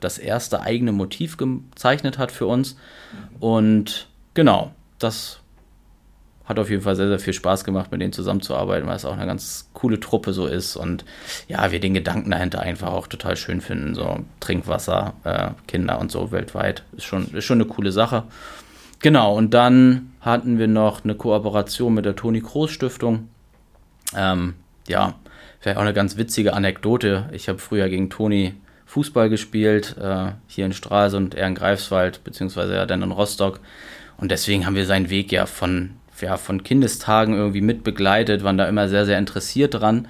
das 0.00 0.18
erste 0.18 0.60
eigene 0.60 0.92
Motiv 0.92 1.38
gezeichnet 1.38 2.18
hat 2.18 2.30
für 2.30 2.46
uns. 2.46 2.76
Und 3.40 4.06
genau, 4.34 4.72
das 4.98 5.40
hat 6.46 6.58
auf 6.58 6.70
jeden 6.70 6.82
Fall 6.82 6.96
sehr, 6.96 7.08
sehr 7.08 7.18
viel 7.18 7.32
Spaß 7.32 7.64
gemacht, 7.64 7.90
mit 7.90 8.00
denen 8.00 8.12
zusammenzuarbeiten, 8.12 8.88
weil 8.88 8.96
es 8.96 9.04
auch 9.04 9.14
eine 9.14 9.26
ganz 9.26 9.68
coole 9.74 9.98
Truppe 10.00 10.32
so 10.32 10.46
ist 10.46 10.76
und 10.76 11.04
ja, 11.48 11.70
wir 11.72 11.80
den 11.80 11.94
Gedanken 11.94 12.30
dahinter 12.30 12.60
einfach 12.60 12.92
auch 12.92 13.08
total 13.08 13.36
schön 13.36 13.60
finden. 13.60 13.94
So 13.94 14.20
Trinkwasser, 14.40 15.14
äh, 15.24 15.48
Kinder 15.66 15.98
und 15.98 16.10
so 16.10 16.30
weltweit 16.30 16.84
ist 16.96 17.04
schon, 17.04 17.26
ist 17.32 17.44
schon 17.44 17.60
eine 17.60 17.68
coole 17.68 17.92
Sache. 17.92 18.24
Genau, 19.00 19.36
und 19.36 19.52
dann 19.54 20.12
hatten 20.20 20.58
wir 20.58 20.68
noch 20.68 21.04
eine 21.04 21.14
Kooperation 21.14 21.94
mit 21.94 22.04
der 22.04 22.16
Toni 22.16 22.40
Kroos 22.40 22.70
Stiftung. 22.70 23.28
Ähm, 24.16 24.54
ja, 24.88 25.14
vielleicht 25.60 25.78
auch 25.78 25.82
eine 25.82 25.92
ganz 25.92 26.16
witzige 26.16 26.54
Anekdote. 26.54 27.28
Ich 27.32 27.48
habe 27.48 27.58
früher 27.58 27.88
gegen 27.88 28.08
Toni 28.08 28.54
Fußball 28.86 29.28
gespielt, 29.28 29.96
äh, 30.00 30.32
hier 30.46 30.64
in 30.64 30.72
Stralsund, 30.72 31.34
er 31.34 31.48
in 31.48 31.56
Greifswald, 31.56 32.22
beziehungsweise 32.24 32.74
ja 32.74 32.86
dann 32.86 33.02
in 33.02 33.10
Rostock. 33.10 33.60
Und 34.16 34.30
deswegen 34.30 34.64
haben 34.64 34.76
wir 34.76 34.86
seinen 34.86 35.10
Weg 35.10 35.32
ja 35.32 35.44
von 35.44 35.90
ja, 36.20 36.36
von 36.36 36.62
Kindestagen 36.62 37.34
irgendwie 37.34 37.60
mit 37.60 37.84
begleitet, 37.84 38.44
waren 38.44 38.58
da 38.58 38.68
immer 38.68 38.88
sehr, 38.88 39.06
sehr 39.06 39.18
interessiert 39.18 39.74
dran. 39.74 40.08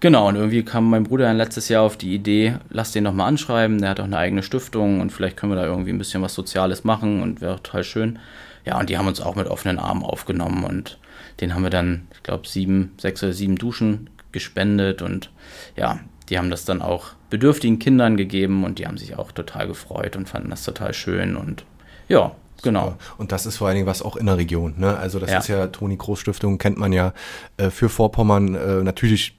Genau, 0.00 0.28
und 0.28 0.36
irgendwie 0.36 0.64
kam 0.64 0.90
mein 0.90 1.04
Bruder 1.04 1.24
dann 1.24 1.36
letztes 1.36 1.68
Jahr 1.68 1.82
auf 1.82 1.96
die 1.96 2.14
Idee, 2.14 2.56
lass 2.68 2.92
den 2.92 3.04
nochmal 3.04 3.28
anschreiben, 3.28 3.80
der 3.80 3.90
hat 3.90 4.00
auch 4.00 4.04
eine 4.04 4.18
eigene 4.18 4.42
Stiftung 4.42 5.00
und 5.00 5.10
vielleicht 5.10 5.36
können 5.36 5.52
wir 5.52 5.56
da 5.56 5.64
irgendwie 5.64 5.92
ein 5.92 5.98
bisschen 5.98 6.20
was 6.20 6.34
Soziales 6.34 6.84
machen 6.84 7.22
und 7.22 7.40
wäre 7.40 7.56
total 7.62 7.84
schön. 7.84 8.18
Ja, 8.66 8.78
und 8.78 8.90
die 8.90 8.98
haben 8.98 9.06
uns 9.06 9.20
auch 9.20 9.34
mit 9.34 9.46
offenen 9.46 9.78
Armen 9.78 10.02
aufgenommen 10.02 10.64
und 10.64 10.98
den 11.40 11.54
haben 11.54 11.62
wir 11.62 11.70
dann, 11.70 12.06
ich 12.12 12.22
glaube, 12.22 12.46
sieben, 12.46 12.92
sechs 12.98 13.22
oder 13.22 13.32
sieben 13.32 13.56
Duschen 13.56 14.10
gespendet 14.32 15.00
und 15.00 15.30
ja, 15.76 16.00
die 16.28 16.38
haben 16.38 16.50
das 16.50 16.64
dann 16.64 16.82
auch 16.82 17.12
bedürftigen 17.30 17.78
Kindern 17.78 18.16
gegeben 18.16 18.64
und 18.64 18.78
die 18.78 18.86
haben 18.86 18.98
sich 18.98 19.16
auch 19.16 19.32
total 19.32 19.66
gefreut 19.66 20.16
und 20.16 20.28
fanden 20.28 20.50
das 20.50 20.64
total 20.64 20.92
schön 20.94 21.36
und 21.36 21.64
ja, 22.08 22.32
Genau. 22.64 22.96
Und 23.18 23.30
das 23.30 23.46
ist 23.46 23.58
vor 23.58 23.68
allen 23.68 23.76
Dingen 23.76 23.86
was 23.86 24.02
auch 24.02 24.16
in 24.16 24.26
der 24.26 24.38
Region. 24.38 24.74
Ne? 24.78 24.96
Also 24.96 25.20
das 25.20 25.30
ja. 25.30 25.38
ist 25.38 25.48
ja 25.48 25.66
Toni 25.68 25.96
Groß 25.96 26.18
Stiftung, 26.18 26.58
kennt 26.58 26.78
man 26.78 26.92
ja 26.92 27.12
äh, 27.58 27.70
für 27.70 27.88
Vorpommern. 27.88 28.54
Äh, 28.54 28.82
natürlich, 28.82 29.36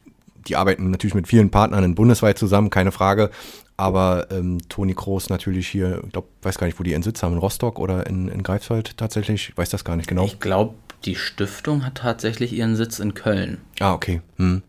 die 0.48 0.56
arbeiten 0.56 0.92
natürlich 0.92 1.16
mit 1.16 1.28
vielen 1.28 1.50
Partnern 1.50 1.96
bundesweit 1.96 2.38
zusammen, 2.38 2.70
keine 2.70 2.92
Frage. 2.92 3.32
Aber 3.78 4.28
ähm, 4.32 4.60
Toni 4.70 4.94
Groß 4.94 5.30
natürlich 5.30 5.68
hier, 5.68 6.02
ich 6.06 6.14
glaube, 6.14 6.28
weiß 6.44 6.58
gar 6.58 6.68
nicht, 6.68 6.80
wo 6.80 6.84
die 6.84 6.92
ihren 6.92 7.04
Sitz 7.04 7.24
haben, 7.24 7.34
in 7.34 7.40
Rostock 7.40 7.78
oder 7.80 8.08
in, 8.08 8.30
in 8.30 8.42
Greifswald 8.42 8.96
tatsächlich. 8.96 9.50
Ich 9.50 9.58
weiß 9.58 9.70
das 9.70 9.84
gar 9.84 9.98
nicht 9.98 10.08
genau. 10.08 10.24
Ich 10.24 10.40
glaube, 10.40 10.76
die 11.06 11.16
Stiftung 11.16 11.86
hat 11.86 11.96
tatsächlich 11.96 12.54
ihren 12.54 12.76
Sitz 12.76 13.00
in 13.00 13.14
Köln. 13.14 13.60
Ah, 13.80 13.94
okay. 13.94 14.22
Hm. 14.38 14.64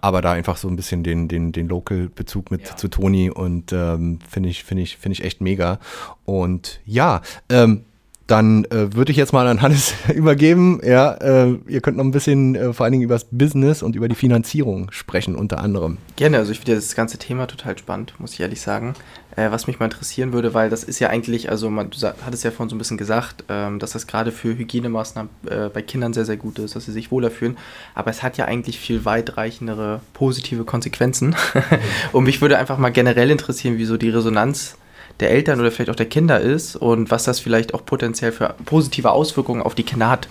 Aber 0.00 0.22
da 0.22 0.32
einfach 0.32 0.56
so 0.56 0.68
ein 0.68 0.76
bisschen 0.76 1.02
den, 1.02 1.28
den, 1.28 1.52
den 1.52 1.68
Local-Bezug 1.68 2.50
mit 2.50 2.68
ja. 2.68 2.76
zu 2.76 2.88
Toni 2.88 3.30
und 3.30 3.72
ähm, 3.72 4.18
finde 4.28 4.48
ich, 4.48 4.64
finde 4.64 4.82
ich, 4.82 4.98
finde 4.98 5.14
ich 5.14 5.24
echt 5.24 5.40
mega. 5.40 5.78
Und 6.24 6.80
ja, 6.84 7.22
ähm, 7.48 7.84
dann 8.28 8.64
äh, 8.66 8.94
würde 8.94 9.10
ich 9.10 9.16
jetzt 9.16 9.32
mal 9.32 9.46
an 9.48 9.62
Hannes 9.62 9.94
übergeben. 10.14 10.80
Ja, 10.84 11.14
äh, 11.14 11.58
ihr 11.66 11.80
könnt 11.80 11.96
noch 11.96 12.04
ein 12.04 12.12
bisschen 12.12 12.54
äh, 12.54 12.72
vor 12.72 12.84
allen 12.84 12.92
Dingen 12.92 13.04
über 13.04 13.14
das 13.14 13.26
Business 13.30 13.82
und 13.82 13.96
über 13.96 14.08
die 14.08 14.14
Finanzierung 14.14 14.90
sprechen, 14.92 15.34
unter 15.34 15.58
anderem. 15.58 15.96
Gerne, 16.16 16.36
also 16.36 16.52
ich 16.52 16.60
finde 16.60 16.76
das 16.76 16.94
ganze 16.94 17.18
Thema 17.18 17.46
total 17.46 17.76
spannend, 17.76 18.14
muss 18.18 18.34
ich 18.34 18.40
ehrlich 18.40 18.60
sagen. 18.60 18.94
Äh, 19.34 19.50
was 19.50 19.66
mich 19.66 19.78
mal 19.78 19.86
interessieren 19.86 20.32
würde, 20.32 20.52
weil 20.52 20.68
das 20.68 20.84
ist 20.84 20.98
ja 20.98 21.08
eigentlich, 21.08 21.50
also 21.50 21.70
man, 21.70 21.90
du 21.90 21.96
hattest 22.24 22.44
ja 22.44 22.50
vorhin 22.50 22.68
so 22.68 22.74
ein 22.74 22.78
bisschen 22.78 22.98
gesagt, 22.98 23.44
ähm, 23.48 23.78
dass 23.78 23.92
das 23.92 24.06
gerade 24.06 24.30
für 24.30 24.56
Hygienemaßnahmen 24.56 25.30
äh, 25.48 25.68
bei 25.68 25.80
Kindern 25.80 26.12
sehr, 26.12 26.24
sehr 26.24 26.36
gut 26.36 26.58
ist, 26.58 26.76
dass 26.76 26.84
sie 26.84 26.92
sich 26.92 27.10
wohler 27.10 27.30
fühlen. 27.30 27.56
Aber 27.94 28.10
es 28.10 28.22
hat 28.22 28.36
ja 28.36 28.44
eigentlich 28.44 28.78
viel 28.78 29.04
weitreichendere 29.04 30.00
positive 30.12 30.64
Konsequenzen. 30.64 31.34
und 32.12 32.24
mich 32.24 32.40
würde 32.42 32.58
einfach 32.58 32.76
mal 32.76 32.90
generell 32.90 33.30
interessieren, 33.30 33.74
wieso 33.78 33.96
die 33.96 34.10
Resonanz 34.10 34.76
der 35.20 35.30
Eltern 35.30 35.60
oder 35.60 35.70
vielleicht 35.70 35.90
auch 35.90 35.96
der 35.96 36.06
Kinder 36.06 36.40
ist 36.40 36.76
und 36.76 37.10
was 37.10 37.24
das 37.24 37.40
vielleicht 37.40 37.74
auch 37.74 37.84
potenziell 37.84 38.32
für 38.32 38.54
positive 38.64 39.10
Auswirkungen 39.10 39.62
auf 39.62 39.74
die 39.74 39.82
Kinder 39.82 40.10
hat. 40.10 40.28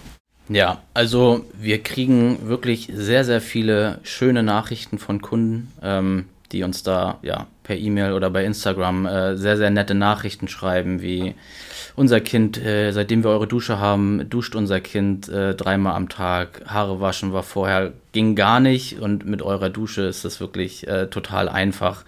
Ja, 0.50 0.82
also 0.94 1.46
wir 1.60 1.84
kriegen 1.84 2.48
wirklich 2.48 2.90
sehr, 2.94 3.26
sehr 3.26 3.42
viele 3.42 4.00
schöne 4.04 4.44
Nachrichten 4.44 4.98
von 4.98 5.22
Kunden, 5.22 5.74
ähm, 5.84 6.26
die 6.54 6.64
uns 6.64 6.84
da 6.84 7.20
ja 7.22 7.48
per 7.64 7.76
E-Mail 7.76 8.14
oder 8.14 8.30
bei 8.30 8.46
Instagram 8.46 9.06
äh, 9.06 9.36
sehr, 9.36 9.58
sehr 9.58 9.70
nette 9.70 9.94
Nachrichten 9.94 10.48
schreiben, 10.48 11.02
wie 11.02 11.36
unser 11.98 12.22
Kind, 12.22 12.58
äh, 12.58 12.92
seitdem 12.92 13.26
wir 13.26 13.32
eure 13.32 13.48
Dusche 13.48 13.80
haben, 13.80 14.30
duscht 14.30 14.56
unser 14.56 14.80
Kind 14.80 15.28
äh, 15.28 15.54
dreimal 15.54 15.96
am 15.96 16.08
Tag. 16.08 16.62
Haare 16.66 17.02
waschen 17.02 17.34
war 17.34 17.44
vorher, 17.44 17.92
ging 18.14 18.36
gar 18.36 18.62
nicht 18.62 19.00
und 19.02 19.26
mit 19.26 19.42
eurer 19.42 19.70
Dusche 19.70 20.04
ist 20.04 20.24
das 20.24 20.40
wirklich 20.40 20.88
äh, 20.88 21.08
total 21.08 21.50
einfach. 21.50 22.06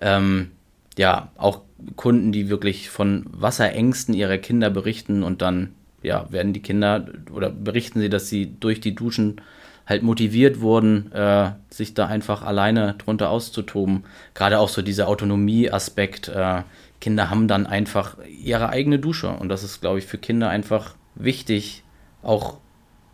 Ähm, 0.00 0.52
ja, 0.96 1.28
auch 1.36 1.60
Kunden, 1.96 2.32
die 2.32 2.48
wirklich 2.48 2.90
von 2.90 3.26
Wasserängsten 3.30 4.14
ihrer 4.14 4.38
Kinder 4.38 4.70
berichten 4.70 5.22
und 5.22 5.42
dann 5.42 5.74
ja, 6.02 6.30
werden 6.30 6.52
die 6.52 6.62
Kinder 6.62 7.06
oder 7.32 7.50
berichten 7.50 8.00
sie, 8.00 8.08
dass 8.08 8.28
sie 8.28 8.54
durch 8.58 8.80
die 8.80 8.94
Duschen 8.94 9.40
halt 9.86 10.02
motiviert 10.02 10.60
wurden, 10.60 11.12
äh, 11.12 11.52
sich 11.70 11.94
da 11.94 12.06
einfach 12.06 12.42
alleine 12.42 12.94
drunter 12.94 13.30
auszutoben. 13.30 14.04
Gerade 14.34 14.58
auch 14.58 14.68
so 14.68 14.82
dieser 14.82 15.08
Autonomie-Aspekt. 15.08 16.28
Äh, 16.28 16.62
Kinder 17.00 17.30
haben 17.30 17.46
dann 17.46 17.66
einfach 17.66 18.16
ihre 18.26 18.70
eigene 18.70 18.98
Dusche 18.98 19.30
und 19.30 19.48
das 19.48 19.62
ist, 19.62 19.80
glaube 19.80 19.98
ich, 19.98 20.06
für 20.06 20.18
Kinder 20.18 20.48
einfach 20.48 20.94
wichtig, 21.14 21.84
auch 22.22 22.58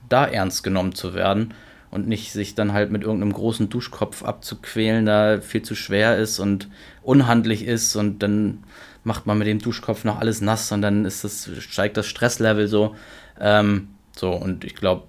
da 0.08 0.24
ernst 0.24 0.62
genommen 0.62 0.94
zu 0.94 1.14
werden 1.14 1.52
und 1.92 2.08
nicht 2.08 2.32
sich 2.32 2.54
dann 2.54 2.72
halt 2.72 2.90
mit 2.90 3.02
irgendeinem 3.02 3.34
großen 3.34 3.68
Duschkopf 3.68 4.24
abzuquälen, 4.24 5.06
da 5.06 5.40
viel 5.40 5.62
zu 5.62 5.74
schwer 5.74 6.16
ist 6.16 6.40
und 6.40 6.68
unhandlich 7.02 7.64
ist 7.64 7.94
und 7.94 8.22
dann 8.22 8.64
macht 9.04 9.26
man 9.26 9.38
mit 9.38 9.46
dem 9.46 9.58
Duschkopf 9.58 10.04
noch 10.04 10.18
alles 10.18 10.40
nass 10.40 10.72
und 10.72 10.82
dann 10.82 11.04
ist 11.04 11.22
das, 11.22 11.50
steigt 11.60 11.96
das 11.98 12.06
Stresslevel 12.06 12.66
so. 12.66 12.96
Ähm, 13.38 13.88
so, 14.16 14.30
und 14.30 14.64
ich 14.64 14.74
glaube, 14.74 15.04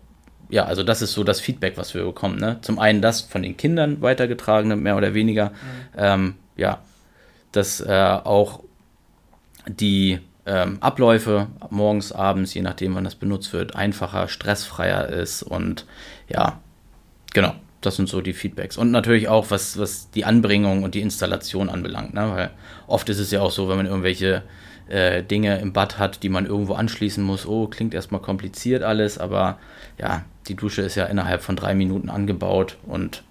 ja, 0.49 0.65
also 0.65 0.83
das 0.83 1.01
ist 1.01 1.13
so 1.13 1.23
das 1.23 1.39
Feedback, 1.39 1.77
was 1.77 1.93
wir 1.93 2.03
bekommen. 2.03 2.37
Ne? 2.37 2.59
Zum 2.61 2.79
einen 2.79 3.01
das 3.01 3.21
von 3.21 3.41
den 3.43 3.55
Kindern 3.55 4.01
weitergetragene, 4.01 4.75
mehr 4.75 4.97
oder 4.97 5.13
weniger. 5.13 5.49
Mhm. 5.49 5.53
Ähm, 5.97 6.35
ja, 6.57 6.79
dass 7.53 7.79
äh, 7.79 8.19
auch 8.23 8.61
die 9.67 10.19
ähm, 10.45 10.77
Abläufe 10.81 11.47
morgens, 11.69 12.11
abends, 12.11 12.53
je 12.53 12.61
nachdem, 12.61 12.93
wann 12.95 13.05
das 13.05 13.15
benutzt 13.15 13.53
wird, 13.53 13.75
einfacher, 13.75 14.27
stressfreier 14.27 15.07
ist 15.07 15.43
und 15.43 15.85
ja, 16.27 16.59
Genau, 17.33 17.53
das 17.81 17.95
sind 17.95 18.07
so 18.07 18.21
die 18.21 18.33
Feedbacks. 18.33 18.77
Und 18.77 18.91
natürlich 18.91 19.27
auch, 19.27 19.51
was, 19.51 19.77
was 19.77 20.09
die 20.11 20.25
Anbringung 20.25 20.83
und 20.83 20.95
die 20.95 21.01
Installation 21.01 21.69
anbelangt. 21.69 22.13
Ne? 22.13 22.31
Weil 22.31 22.51
oft 22.87 23.09
ist 23.09 23.19
es 23.19 23.31
ja 23.31 23.41
auch 23.41 23.51
so, 23.51 23.69
wenn 23.69 23.77
man 23.77 23.85
irgendwelche 23.85 24.43
äh, 24.87 25.23
Dinge 25.23 25.59
im 25.59 25.73
Bad 25.73 25.97
hat, 25.97 26.23
die 26.23 26.29
man 26.29 26.45
irgendwo 26.45 26.73
anschließen 26.73 27.23
muss. 27.23 27.45
Oh, 27.45 27.67
klingt 27.67 27.93
erstmal 27.93 28.21
kompliziert 28.21 28.83
alles, 28.83 29.17
aber 29.17 29.57
ja, 29.97 30.23
die 30.47 30.55
Dusche 30.55 30.81
ist 30.81 30.95
ja 30.95 31.05
innerhalb 31.05 31.41
von 31.41 31.55
drei 31.55 31.73
Minuten 31.73 32.09
angebaut 32.09 32.77
und 32.85 33.23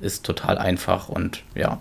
ist 0.00 0.24
total 0.24 0.58
einfach 0.58 1.08
und 1.08 1.42
ja. 1.54 1.80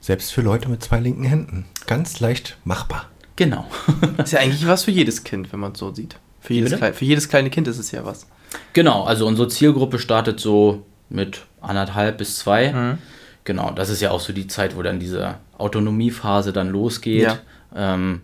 Selbst 0.00 0.32
für 0.32 0.42
Leute 0.42 0.68
mit 0.68 0.82
zwei 0.82 1.00
linken 1.00 1.24
Händen. 1.24 1.64
Ganz 1.86 2.20
leicht 2.20 2.56
machbar. 2.64 3.06
Genau. 3.36 3.66
ist 4.18 4.32
ja 4.32 4.40
eigentlich 4.40 4.66
was 4.66 4.84
für 4.84 4.90
jedes 4.90 5.24
Kind, 5.24 5.52
wenn 5.52 5.60
man 5.60 5.72
es 5.72 5.78
so 5.78 5.92
sieht. 5.92 6.16
Für 6.40 6.54
jedes, 6.54 6.74
für 6.74 7.04
jedes 7.04 7.28
kleine 7.28 7.50
Kind 7.50 7.66
ist 7.66 7.78
es 7.78 7.90
ja 7.90 8.04
was. 8.04 8.26
Genau, 8.72 9.04
also 9.04 9.26
unsere 9.26 9.48
Zielgruppe 9.48 9.98
startet 9.98 10.40
so 10.40 10.84
mit 11.08 11.42
anderthalb 11.60 12.18
bis 12.18 12.38
zwei. 12.38 12.72
Mhm. 12.72 12.98
Genau, 13.44 13.70
das 13.70 13.88
ist 13.88 14.00
ja 14.00 14.10
auch 14.10 14.20
so 14.20 14.32
die 14.32 14.46
Zeit, 14.46 14.76
wo 14.76 14.82
dann 14.82 15.00
diese 15.00 15.36
Autonomiephase 15.56 16.52
dann 16.52 16.68
losgeht. 16.68 17.22
Ja. 17.22 17.38
Ähm, 17.74 18.22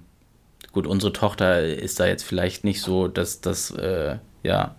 gut, 0.73 0.87
unsere 0.87 1.13
Tochter 1.13 1.63
ist 1.63 1.99
da 1.99 2.07
jetzt 2.07 2.25
vielleicht 2.25 2.65
nicht 2.65 2.83
so, 2.83 3.09
dass 3.09 3.41
das, 3.41 3.71
äh, 3.71 4.19
ja, 4.43 4.75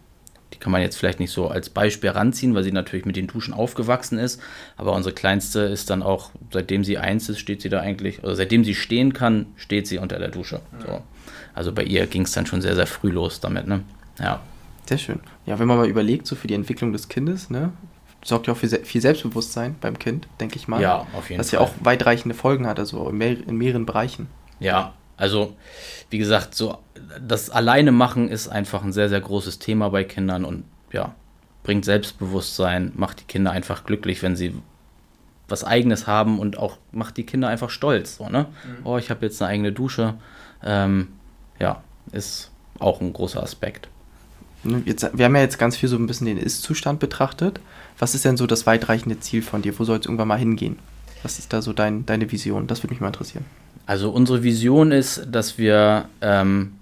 die 0.54 0.60
kann 0.60 0.72
man 0.72 0.82
jetzt 0.82 0.98
vielleicht 0.98 1.20
nicht 1.20 1.32
so 1.32 1.48
als 1.48 1.70
Beispiel 1.70 2.12
ranziehen, 2.12 2.56
weil 2.56 2.64
sie 2.64 2.72
natürlich 2.72 3.06
mit 3.06 3.16
den 3.16 3.28
Duschen 3.28 3.54
aufgewachsen 3.54 4.20
ist. 4.20 4.40
Aber 4.78 4.94
unsere 4.94 5.14
Kleinste 5.14 5.62
ist 5.62 5.90
dann 5.90 6.04
auch, 6.04 6.30
seitdem 6.54 6.84
sie 6.84 6.98
eins 6.98 7.28
ist, 7.28 7.40
steht 7.40 7.62
sie 7.62 7.70
da 7.70 7.80
eigentlich, 7.80 8.24
also 8.24 8.36
seitdem 8.36 8.64
sie 8.64 8.76
stehen 8.76 9.14
kann, 9.14 9.48
steht 9.56 9.88
sie 9.88 9.98
unter 9.98 10.20
der 10.20 10.30
Dusche. 10.30 10.62
Mhm. 10.72 10.82
So. 10.86 11.02
Also 11.54 11.72
bei 11.72 11.84
ihr 11.84 12.06
ging 12.08 12.22
es 12.22 12.32
dann 12.32 12.46
schon 12.46 12.62
sehr, 12.62 12.76
sehr 12.76 12.88
früh 12.88 13.10
los 13.10 13.40
damit, 13.40 13.68
ne? 13.68 13.82
Ja. 14.20 14.42
Sehr 14.88 14.98
schön. 14.98 15.20
Ja, 15.46 15.60
wenn 15.60 15.68
man 15.68 15.78
mal 15.78 15.88
überlegt, 15.88 16.28
so 16.28 16.36
für 16.36 16.48
die 16.48 16.54
Entwicklung 16.54 16.94
des 16.94 17.08
Kindes, 17.08 17.50
ne, 17.50 17.72
sorgt 18.24 18.48
ja 18.48 18.54
auch 18.54 18.58
für 18.58 18.68
viel 18.68 19.02
Selbstbewusstsein 19.02 19.76
beim 19.80 19.98
Kind, 19.98 20.28
denke 20.40 20.58
ich 20.58 20.68
mal. 20.68 20.82
Ja, 20.82 21.08
auf 21.14 21.30
jeden 21.30 21.40
was 21.40 21.50
Fall. 21.50 21.60
Was 21.60 21.70
ja 21.70 21.76
auch 21.76 21.86
weitreichende 21.86 22.36
Folgen 22.36 22.68
hat, 22.68 22.80
also 22.80 23.10
in, 23.10 23.18
mehr, 23.18 23.32
in 23.32 23.58
mehreren 23.58 23.86
Bereichen. 23.86 24.28
Ja, 24.60 24.94
also 25.18 25.56
wie 26.10 26.18
gesagt, 26.18 26.56
so 26.56 26.78
das 27.26 27.50
alleine 27.50 27.92
machen 27.92 28.30
ist 28.30 28.48
einfach 28.48 28.84
ein 28.84 28.92
sehr, 28.92 29.10
sehr 29.10 29.22
großes 29.22 29.60
Thema 29.60 29.90
bei 29.90 30.04
Kindern 30.04 30.46
und 30.46 30.66
ja, 30.92 31.16
bringt 31.64 31.86
Selbstbewusstsein, 31.86 32.92
macht 32.96 33.22
die 33.22 33.26
Kinder 33.26 33.52
einfach 33.52 33.86
glücklich, 33.86 34.22
wenn 34.22 34.36
sie 34.36 34.56
was 35.48 35.64
Eigenes 35.64 36.08
haben 36.08 36.40
und 36.40 36.58
auch 36.58 36.78
macht 36.92 37.18
die 37.18 37.26
Kinder 37.26 37.48
einfach 37.48 37.70
stolz. 37.70 38.18
So, 38.18 38.30
ne? 38.30 38.48
Mhm. 38.64 38.86
Oh, 38.86 38.98
ich 38.98 39.10
habe 39.10 39.26
jetzt 39.26 39.42
eine 39.42 39.52
eigene 39.52 39.72
Dusche. 39.72 40.16
Ähm, 40.64 41.10
ja, 41.60 41.84
ist 42.12 42.52
auch 42.80 43.02
ein 43.02 43.14
großer 43.14 43.42
Aspekt. 43.42 43.90
Jetzt, 44.86 45.10
wir 45.14 45.26
haben 45.26 45.36
ja 45.36 45.42
jetzt 45.42 45.60
ganz 45.60 45.78
viel 45.78 45.90
so 45.90 45.96
ein 45.96 46.08
bisschen 46.08 46.28
den 46.28 46.38
Ist-Zustand 46.38 47.00
betrachtet. 47.00 47.60
Was 48.00 48.16
ist 48.16 48.26
denn 48.26 48.38
so 48.38 48.48
das 48.48 48.66
weitreichende 48.66 49.20
Ziel 49.20 49.42
von 49.42 49.62
dir? 49.62 49.78
Wo 49.78 49.84
soll 49.84 50.00
es 50.00 50.06
irgendwann 50.06 50.28
mal 50.28 50.40
hingehen? 50.40 50.78
Was 51.24 51.40
ist 51.40 51.54
da 51.54 51.62
so 51.62 51.74
dein, 51.74 52.06
deine 52.06 52.32
Vision? 52.32 52.68
Das 52.68 52.84
würde 52.84 52.94
mich 52.94 53.02
mal 53.02 53.08
interessieren. 53.08 53.46
Also 53.86 54.10
unsere 54.10 54.44
Vision 54.44 54.92
ist, 54.92 55.28
dass 55.32 55.58
wir 55.58 56.06
ähm, 56.22 56.74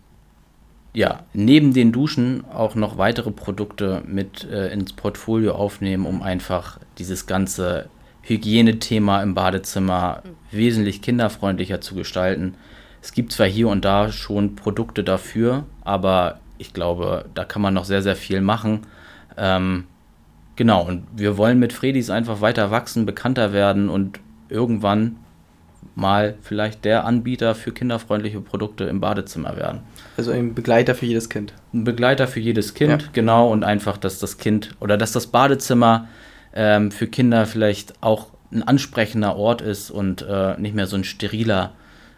ja, 0.93 1.23
neben 1.33 1.73
den 1.73 1.91
Duschen 1.91 2.45
auch 2.53 2.75
noch 2.75 2.97
weitere 2.97 3.31
Produkte 3.31 4.03
mit 4.05 4.43
äh, 4.45 4.71
ins 4.71 4.93
Portfolio 4.93 5.53
aufnehmen, 5.53 6.05
um 6.05 6.21
einfach 6.21 6.79
dieses 6.97 7.25
ganze 7.25 7.89
Hygienethema 8.21 9.21
im 9.21 9.33
Badezimmer 9.33 10.23
wesentlich 10.51 11.01
kinderfreundlicher 11.01 11.81
zu 11.81 11.95
gestalten. 11.95 12.55
Es 13.01 13.11
gibt 13.11 13.33
zwar 13.33 13.47
hier 13.47 13.67
und 13.67 13.83
da 13.83 14.11
schon 14.11 14.55
Produkte 14.55 15.03
dafür, 15.03 15.65
aber 15.81 16.39
ich 16.63 16.73
glaube, 16.73 17.25
da 17.33 17.43
kann 17.43 17.61
man 17.61 17.73
noch 17.73 17.83
sehr, 17.83 18.01
sehr 18.01 18.15
viel 18.15 18.39
machen. 18.39 18.81
Ähm, 19.37 19.83
genau, 20.55 20.87
und 20.87 21.03
wir 21.13 21.37
wollen 21.37 21.59
mit 21.59 21.73
Fredis 21.73 22.09
einfach 22.09 22.39
weiter 22.39 22.71
wachsen, 22.71 23.05
bekannter 23.05 23.51
werden 23.51 23.89
und 23.89 24.21
irgendwann 24.47 25.17
mal 25.95 26.35
vielleicht 26.41 26.85
der 26.85 27.05
Anbieter 27.05 27.53
für 27.53 27.73
kinderfreundliche 27.73 28.39
Produkte 28.39 28.85
im 28.85 29.01
Badezimmer 29.01 29.57
werden. 29.57 29.81
Also 30.15 30.31
ein 30.31 30.53
Begleiter 30.53 30.95
für 30.95 31.05
jedes 31.05 31.29
Kind. 31.29 31.53
Ein 31.73 31.83
Begleiter 31.83 32.27
für 32.27 32.39
jedes 32.39 32.73
Kind, 32.73 33.01
ja. 33.01 33.09
genau, 33.11 33.51
und 33.51 33.65
einfach, 33.65 33.97
dass 33.97 34.19
das 34.19 34.37
Kind 34.37 34.75
oder 34.79 34.95
dass 34.97 35.11
das 35.11 35.27
Badezimmer 35.27 36.07
ähm, 36.55 36.91
für 36.91 37.07
Kinder 37.07 37.45
vielleicht 37.45 38.01
auch 38.01 38.27
ein 38.53 38.63
ansprechender 38.63 39.35
Ort 39.35 39.61
ist 39.61 39.91
und 39.91 40.21
äh, 40.21 40.57
nicht 40.59 40.75
mehr 40.75 40.87
so 40.87 40.95
ein 40.95 41.03
steriler. 41.03 41.73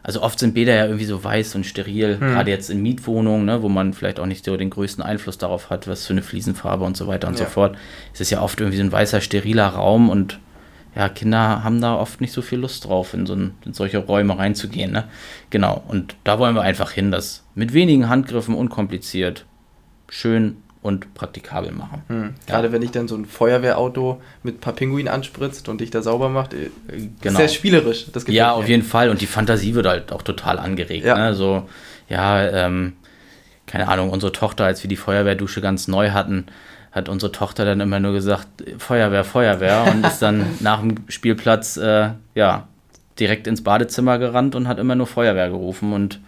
Also 0.05 0.21
oft 0.21 0.37
sind 0.37 0.53
Bäder 0.53 0.75
ja 0.75 0.85
irgendwie 0.85 1.05
so 1.05 1.23
weiß 1.23 1.55
und 1.55 1.65
steril, 1.65 2.19
hm. 2.19 2.19
gerade 2.19 2.51
jetzt 2.51 2.69
in 2.69 2.79
Mietwohnungen, 2.83 3.43
ne, 3.43 3.63
wo 3.63 3.69
man 3.69 3.91
vielleicht 3.95 4.19
auch 4.19 4.27
nicht 4.27 4.45
so 4.45 4.55
den 4.55 4.69
größten 4.69 5.03
Einfluss 5.03 5.39
darauf 5.39 5.71
hat, 5.71 5.87
was 5.87 6.05
für 6.05 6.13
eine 6.13 6.21
Fliesenfarbe 6.21 6.85
und 6.85 6.95
so 6.95 7.07
weiter 7.07 7.27
und 7.27 7.39
ja. 7.39 7.45
so 7.45 7.51
fort. 7.51 7.75
Es 8.13 8.21
ist 8.21 8.29
ja 8.29 8.39
oft 8.39 8.59
irgendwie 8.59 8.77
so 8.77 8.83
ein 8.83 8.91
weißer, 8.91 9.19
steriler 9.19 9.69
Raum 9.69 10.11
und 10.11 10.39
ja, 10.95 11.09
Kinder 11.09 11.63
haben 11.63 11.81
da 11.81 11.95
oft 11.95 12.21
nicht 12.21 12.33
so 12.33 12.43
viel 12.43 12.59
Lust 12.59 12.85
drauf, 12.85 13.15
in, 13.15 13.25
so 13.25 13.33
ein, 13.33 13.55
in 13.65 13.73
solche 13.73 13.97
Räume 13.97 14.37
reinzugehen. 14.37 14.91
Ne? 14.91 15.05
Genau, 15.49 15.83
und 15.87 16.15
da 16.23 16.37
wollen 16.37 16.53
wir 16.53 16.61
einfach 16.61 16.91
hin, 16.91 17.09
das 17.09 17.43
mit 17.55 17.73
wenigen 17.73 18.07
Handgriffen 18.07 18.53
unkompliziert, 18.53 19.45
schön 20.07 20.57
und 20.85 21.15
praktikabel 21.15 21.71
machen. 21.71 22.03
Hm. 22.09 22.33
Gerade 22.45 22.71
wenn 22.71 22.83
ich 22.83 22.91
dann 22.91 23.07
so 23.07 23.15
ein 23.15 23.25
Feuerwehrauto 23.25 24.21
mit 24.43 24.57
ein 24.57 24.59
paar 24.59 24.73
Pinguinen 24.73 25.11
anspritzt 25.11 25.67
und 25.67 25.81
dich 25.81 25.89
da 25.89 26.03
sauber 26.03 26.29
macht, 26.29 26.53
äh, 26.53 26.69
genau. 27.21 27.39
sehr 27.39 27.47
spielerisch. 27.47 28.05
Das 28.13 28.27
ja, 28.27 28.51
auf 28.51 28.67
jeden 28.67 28.83
Fall. 28.83 29.09
Und 29.09 29.19
die 29.19 29.25
Fantasie 29.25 29.73
wird 29.73 29.87
halt 29.87 30.11
auch 30.11 30.21
total 30.21 30.59
angeregt. 30.59 31.03
Ja, 31.03 31.17
ne? 31.17 31.33
so, 31.33 31.67
ja 32.07 32.47
ähm, 32.47 32.93
keine 33.65 33.87
Ahnung, 33.87 34.11
unsere 34.11 34.31
Tochter, 34.31 34.65
als 34.65 34.83
wir 34.83 34.87
die 34.87 34.95
Feuerwehrdusche 34.95 35.59
ganz 35.59 35.87
neu 35.87 36.11
hatten, 36.11 36.45
hat 36.91 37.09
unsere 37.09 37.31
Tochter 37.31 37.65
dann 37.65 37.79
immer 37.79 37.99
nur 37.99 38.13
gesagt, 38.13 38.47
Feuerwehr, 38.77 39.23
Feuerwehr 39.23 39.91
und 39.91 40.05
ist 40.05 40.21
dann 40.21 40.45
nach 40.59 40.81
dem 40.81 40.97
Spielplatz, 41.07 41.77
äh, 41.77 42.09
ja, 42.35 42.67
direkt 43.19 43.47
ins 43.47 43.63
Badezimmer 43.63 44.19
gerannt 44.19 44.53
und 44.53 44.67
hat 44.67 44.77
immer 44.77 44.93
nur 44.93 45.07
Feuerwehr 45.07 45.49
gerufen 45.49 45.93
und 45.93 46.19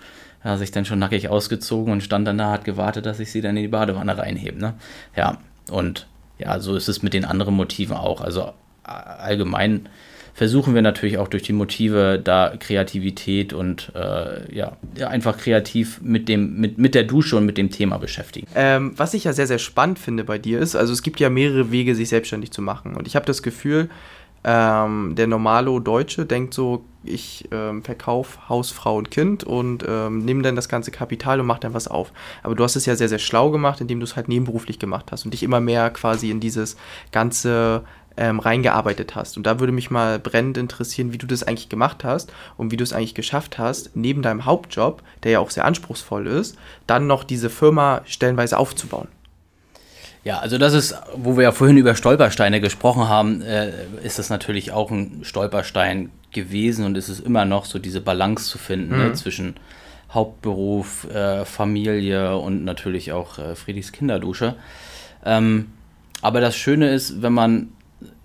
ja, 0.44 0.58
sich 0.58 0.72
dann 0.72 0.86
schon 0.86 1.00
nackig 1.00 1.30
ausgezogen 1.30 1.92
und 1.92 2.02
stand 2.02 2.28
dann 2.28 2.38
da, 2.38 2.52
hat 2.52 2.66
gewartet, 2.66 3.06
dass 3.06 3.20
ich 3.20 3.32
sie 3.32 3.42
dann 3.42 3.58
in 3.58 3.64
die 3.64 3.70
Badewanne 3.70 4.18
reinhebe. 4.18 4.60
Ne? 4.60 4.74
Ja, 5.16 5.38
und 5.72 6.08
ja, 6.40 6.60
so 6.60 6.76
ist 6.76 6.88
es 6.88 7.04
mit 7.04 7.14
den 7.14 7.26
anderen 7.26 7.56
Motiven 7.56 7.98
auch. 7.98 8.22
Also 8.22 8.54
allgemein 8.84 9.90
versuchen 10.38 10.76
wir 10.76 10.84
natürlich 10.84 11.18
auch 11.18 11.28
durch 11.28 11.42
die 11.42 11.54
Motive 11.54 12.22
da 12.24 12.54
Kreativität 12.60 13.54
und 13.54 13.92
äh, 13.96 14.56
ja, 14.56 14.78
einfach 15.08 15.36
kreativ 15.36 16.00
mit, 16.02 16.30
dem, 16.30 16.60
mit, 16.60 16.78
mit 16.78 16.94
der 16.94 17.06
Dusche 17.06 17.38
und 17.38 17.46
mit 17.48 17.58
dem 17.58 17.72
Thema 17.72 17.98
beschäftigen. 17.98 18.46
Ähm, 18.54 18.94
was 18.96 19.16
ich 19.16 19.24
ja 19.24 19.34
sehr, 19.34 19.48
sehr 19.48 19.58
spannend 19.58 19.98
finde 19.98 20.24
bei 20.24 20.38
dir 20.38 20.60
ist, 20.60 20.76
also 20.76 20.94
es 20.94 21.02
gibt 21.02 21.20
ja 21.20 21.32
mehrere 21.32 21.72
Wege, 21.72 21.96
sich 21.96 22.10
selbstständig 22.10 22.52
zu 22.52 22.62
machen. 22.62 22.96
Und 22.96 23.08
ich 23.08 23.16
habe 23.16 23.26
das 23.26 23.42
Gefühl, 23.42 23.90
ähm, 24.44 25.16
der 25.16 25.28
normale 25.28 25.82
Deutsche 25.82 26.26
denkt 26.26 26.54
so, 26.54 26.86
ich 27.04 27.48
ähm, 27.52 27.84
verkaufe 27.84 28.50
Haus, 28.50 28.72
Frau 28.72 28.98
und 28.98 29.12
Kind 29.12 29.44
und 29.44 29.84
ähm, 29.88 30.20
nehme 30.20 30.44
dann 30.44 30.56
das 30.56 30.70
ganze 30.70 30.92
Kapital 30.92 31.40
und 31.40 31.46
mache 31.46 31.62
dann 31.62 31.74
was 31.74 31.88
auf. 31.88 32.12
Aber 32.44 32.56
du 32.56 32.64
hast 32.64 32.76
es 32.76 32.86
ja 32.86 32.96
sehr, 32.96 33.10
sehr 33.10 33.20
schlau 33.20 33.50
gemacht, 33.50 33.82
indem 33.82 34.00
du 34.00 34.04
es 34.04 34.16
halt 34.16 34.28
nebenberuflich 34.28 34.80
gemacht 34.80 35.12
hast 35.12 35.26
und 35.26 35.34
dich 35.34 35.44
immer 35.44 35.60
mehr 35.60 35.90
quasi 35.90 36.30
in 36.30 36.40
dieses 36.40 36.78
ganze 37.12 37.84
ähm, 38.18 38.40
reingearbeitet 38.40 39.16
hast. 39.16 39.38
Und 39.38 39.46
da 39.46 39.60
würde 39.60 39.72
mich 39.72 39.92
mal 39.92 40.20
brennend 40.20 40.58
interessieren, 40.58 41.14
wie 41.14 41.18
du 41.18 41.28
das 41.28 41.44
eigentlich 41.44 41.70
gemacht 41.70 42.04
hast 42.04 42.34
und 42.58 42.72
wie 42.72 42.78
du 42.78 42.84
es 42.84 42.94
eigentlich 42.94 43.16
geschafft 43.16 43.58
hast, 43.58 43.96
neben 43.96 44.22
deinem 44.22 44.46
Hauptjob, 44.46 45.04
der 45.24 45.32
ja 45.32 45.40
auch 45.40 45.52
sehr 45.52 45.66
anspruchsvoll 45.66 46.28
ist, 46.28 46.58
dann 46.88 47.08
noch 47.08 47.24
diese 47.24 47.50
Firma 47.50 48.02
stellenweise 48.06 48.58
aufzubauen. 48.58 49.08
Ja, 50.28 50.40
also 50.40 50.58
das 50.58 50.74
ist, 50.74 50.94
wo 51.16 51.38
wir 51.38 51.44
ja 51.44 51.52
vorhin 51.54 51.78
über 51.78 51.96
Stolpersteine 51.96 52.60
gesprochen 52.60 53.08
haben, 53.08 53.42
äh, 53.44 53.72
ist 54.04 54.20
das 54.20 54.30
natürlich 54.30 54.74
auch 54.74 54.92
ein 54.92 55.20
Stolperstein 55.22 56.10
gewesen 56.34 56.84
und 56.84 56.98
ist 56.98 57.08
es 57.08 57.22
immer 57.22 57.46
noch 57.46 57.64
so 57.64 57.80
diese 57.80 58.02
Balance 58.02 58.50
zu 58.50 58.58
finden 58.58 58.90
ne, 58.90 58.98
mhm. 58.98 59.04
ne, 59.04 59.14
zwischen 59.14 59.56
Hauptberuf, 60.12 61.10
äh, 61.10 61.46
Familie 61.46 62.36
und 62.40 62.66
natürlich 62.66 63.14
auch 63.14 63.40
äh, 63.40 63.56
Friedrichs 63.56 63.94
Kinderdusche. 63.94 64.56
Ähm, 65.24 65.68
aber 66.22 66.42
das 66.42 66.58
Schöne 66.58 66.90
ist, 66.90 67.22
wenn 67.22 67.32
man 67.32 67.70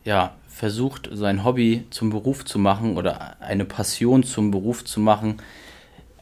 ja 0.03 0.35
versucht, 0.49 1.09
sein 1.13 1.45
Hobby 1.45 1.85
zum 1.91 2.11
Beruf 2.11 2.45
zu 2.45 2.59
machen 2.59 2.97
oder 2.97 3.37
eine 3.41 3.65
Passion 3.65 4.25
zum 4.25 4.51
Beruf 4.51 4.85
zu 4.85 4.99
machen, 4.99 5.37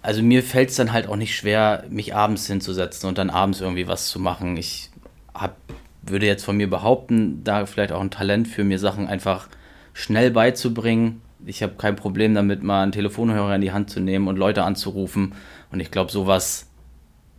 also 0.02 0.22
mir 0.22 0.42
fällt 0.42 0.68
es 0.68 0.76
dann 0.76 0.92
halt 0.92 1.08
auch 1.08 1.16
nicht 1.16 1.34
schwer, 1.34 1.84
mich 1.88 2.14
abends 2.14 2.46
hinzusetzen 2.46 3.08
und 3.08 3.16
dann 3.16 3.30
abends 3.30 3.62
irgendwie 3.62 3.86
was 3.86 4.08
zu 4.08 4.20
machen. 4.20 4.58
Ich 4.58 4.89
hab, 5.34 5.56
würde 6.02 6.26
jetzt 6.26 6.44
von 6.44 6.56
mir 6.56 6.68
behaupten, 6.68 7.42
da 7.44 7.66
vielleicht 7.66 7.92
auch 7.92 8.00
ein 8.00 8.10
Talent 8.10 8.48
für 8.48 8.64
mir 8.64 8.78
Sachen 8.78 9.06
einfach 9.06 9.48
schnell 9.92 10.30
beizubringen. 10.30 11.22
Ich 11.46 11.62
habe 11.62 11.74
kein 11.74 11.96
Problem 11.96 12.34
damit, 12.34 12.62
mal 12.62 12.82
einen 12.82 12.92
Telefonhörer 12.92 13.54
in 13.54 13.60
die 13.60 13.72
Hand 13.72 13.90
zu 13.90 14.00
nehmen 14.00 14.28
und 14.28 14.36
Leute 14.36 14.64
anzurufen. 14.64 15.34
Und 15.72 15.80
ich 15.80 15.90
glaube, 15.90 16.10
sowas 16.10 16.68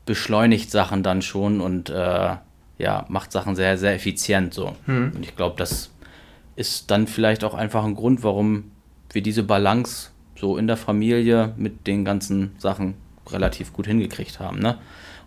beschleunigt 0.06 0.72
Sachen 0.72 1.04
dann 1.04 1.22
schon 1.22 1.62
und 1.62 1.90
äh, 1.90 2.36
ja, 2.78 3.06
macht 3.10 3.32
Sachen 3.32 3.56
sehr, 3.56 3.78
sehr 3.78 3.94
effizient 3.94 4.54
so. 4.54 4.76
Hm. 4.86 5.12
Und 5.16 5.24
ich 5.24 5.36
glaube, 5.36 5.56
das 5.58 5.92
ist 6.56 6.92
dann 6.92 7.08
vielleicht 7.08 7.44
auch 7.44 7.54
einfach 7.54 7.84
ein 7.84 7.96
Grund, 7.96 8.24
warum 8.24 8.72
wir 9.12 9.22
diese 9.22 9.44
Balance 9.44 10.10
so 10.36 10.58
in 10.58 10.68
der 10.68 10.78
Familie 10.78 11.54
mit 11.58 11.86
den 11.86 12.04
ganzen 12.04 12.56
Sachen 12.58 12.96
relativ 13.30 13.74
gut 13.74 13.88
hingekriegt 13.88 14.40
haben. 14.40 14.60
Ne? 14.60 14.78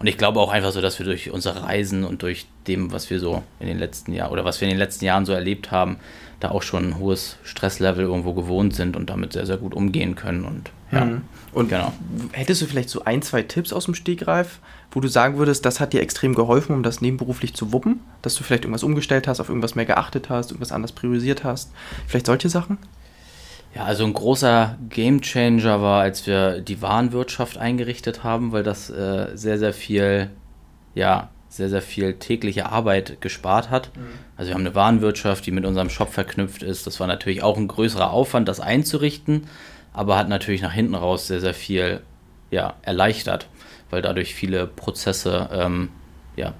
Und 0.05 0.09
ich 0.09 0.19
glaube 0.19 0.39
auch 0.39 0.51
einfach 0.51 0.71
so, 0.71 0.83
dass 0.83 0.99
wir 0.99 1.07
durch 1.07 1.31
unsere 1.31 1.63
Reisen 1.63 2.05
und 2.05 2.21
durch 2.21 2.45
dem, 2.67 2.93
was 2.93 3.09
wir 3.09 3.19
so 3.19 3.43
in 3.59 3.69
den 3.69 3.79
letzten 3.79 4.13
Jahren 4.13 4.33
oder 4.33 4.45
was 4.45 4.61
wir 4.61 4.69
in 4.69 4.75
den 4.75 4.79
letzten 4.79 5.07
Jahren 5.07 5.25
so 5.25 5.33
erlebt 5.33 5.71
haben, 5.71 5.97
da 6.41 6.51
auch 6.51 6.61
schon 6.61 6.89
ein 6.89 6.99
hohes 6.99 7.39
Stresslevel 7.43 8.05
irgendwo 8.05 8.35
gewohnt 8.35 8.75
sind 8.75 8.97
und 8.97 9.09
damit 9.09 9.33
sehr, 9.33 9.47
sehr 9.47 9.57
gut 9.57 9.73
umgehen 9.73 10.15
können. 10.15 10.45
Und 10.45 10.71
ja. 10.93 11.07
Mhm. 11.07 11.23
Und 11.55 11.71
genau. 11.71 11.91
hättest 12.33 12.61
du 12.61 12.67
vielleicht 12.67 12.91
so 12.91 13.07
ein, 13.07 13.23
zwei 13.23 13.41
Tipps 13.45 13.73
aus 13.73 13.87
dem 13.87 13.95
Stegreif, 13.95 14.59
wo 14.91 15.01
du 15.01 15.09
sagen 15.09 15.39
würdest, 15.39 15.65
das 15.65 15.81
hat 15.81 15.95
dir 15.95 16.03
extrem 16.03 16.35
geholfen, 16.35 16.75
um 16.75 16.83
das 16.83 17.01
nebenberuflich 17.01 17.55
zu 17.55 17.73
wuppen? 17.73 18.01
Dass 18.21 18.35
du 18.35 18.45
vielleicht 18.45 18.65
irgendwas 18.65 18.83
umgestellt 18.83 19.27
hast, 19.27 19.41
auf 19.41 19.49
irgendwas 19.49 19.75
mehr 19.75 19.87
geachtet 19.87 20.29
hast, 20.29 20.51
irgendwas 20.51 20.73
anders 20.73 20.93
priorisiert 20.93 21.45
hast? 21.45 21.73
Vielleicht 22.07 22.27
solche 22.27 22.51
Sachen? 22.51 22.77
Ja, 23.75 23.85
also 23.85 24.05
ein 24.05 24.13
großer 24.13 24.79
Gamechanger 24.89 25.83
war, 25.83 26.03
als 26.03 26.27
wir 26.27 26.61
die 26.61 26.81
Warenwirtschaft 26.81 27.59
eingerichtet 27.59 28.23
haben, 28.23 28.53
weil 28.53 28.63
das 28.63 28.89
äh, 28.89 29.31
sehr, 29.35 29.59
sehr 29.59 29.73
viel, 29.73 30.31
ja, 30.95 31.31
sehr, 31.49 31.69
sehr 31.69 31.83
viel 31.83 32.15
tägliche 32.15 32.67
Arbeit 32.67 33.21
gespart 33.21 33.71
hat. 33.71 33.91
Mhm. 33.97 34.03
Also 34.37 34.51
wir 34.51 34.55
haben 34.55 34.67
eine 34.67 34.75
Warenwirtschaft, 34.75 35.47
die 35.47 35.51
mit 35.51 35.65
unserem 35.65 35.91
Shop 35.91 36.13
verknüpft 36.13 36.63
ist. 36.63 36.87
Das 36.87 37.01
war 37.01 37.07
natürlich 37.07 37.43
auch 37.43 37.57
ein 37.57 37.69
größerer 37.69 38.11
Aufwand, 38.11 38.49
das 38.49 38.61
einzurichten, 38.61 39.47
aber 39.93 40.17
hat 40.17 40.29
natürlich 40.29 40.63
nach 40.63 40.73
hinten 40.73 40.95
raus 40.95 41.27
sehr, 41.27 41.41
sehr 41.41 41.55
viel 41.55 42.01
ja, 42.51 42.75
erleichtert, 42.83 43.49
weil 43.91 44.03
dadurch 44.03 44.35
viele 44.35 44.67
Prozesse 44.67 45.49
ähm, 45.53 45.91
ja, 46.37 46.55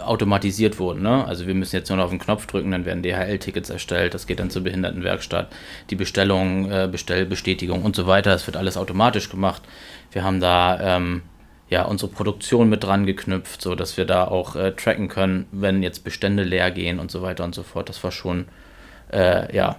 automatisiert 0.00 0.78
wurden. 0.78 1.02
Ne? 1.02 1.24
Also 1.24 1.46
wir 1.46 1.54
müssen 1.54 1.76
jetzt 1.76 1.88
nur 1.88 1.98
noch 1.98 2.04
auf 2.04 2.10
den 2.10 2.18
Knopf 2.18 2.46
drücken, 2.46 2.70
dann 2.70 2.84
werden 2.84 3.02
DHL-Tickets 3.02 3.70
erstellt, 3.70 4.14
das 4.14 4.26
geht 4.26 4.40
dann 4.40 4.50
zur 4.50 4.62
Behindertenwerkstatt, 4.62 5.52
die 5.90 5.96
Bestellung, 5.96 6.70
äh, 6.70 6.88
Bestellbestätigung 6.90 7.82
und 7.82 7.96
so 7.96 8.06
weiter, 8.06 8.30
das 8.30 8.46
wird 8.46 8.56
alles 8.56 8.76
automatisch 8.76 9.28
gemacht. 9.30 9.62
Wir 10.10 10.24
haben 10.24 10.40
da 10.40 10.96
ähm, 10.96 11.22
ja 11.68 11.84
unsere 11.84 12.10
Produktion 12.10 12.68
mit 12.68 12.84
dran 12.84 13.06
geknüpft, 13.06 13.62
so 13.62 13.74
dass 13.74 13.96
wir 13.96 14.04
da 14.04 14.26
auch 14.26 14.56
äh, 14.56 14.72
tracken 14.72 15.08
können, 15.08 15.46
wenn 15.52 15.82
jetzt 15.82 16.04
Bestände 16.04 16.42
leer 16.42 16.70
gehen 16.70 16.98
und 16.98 17.10
so 17.10 17.22
weiter 17.22 17.44
und 17.44 17.54
so 17.54 17.62
fort. 17.62 17.88
Das 17.88 18.02
war 18.04 18.12
schon 18.12 18.46
äh, 19.12 19.54
ja 19.54 19.76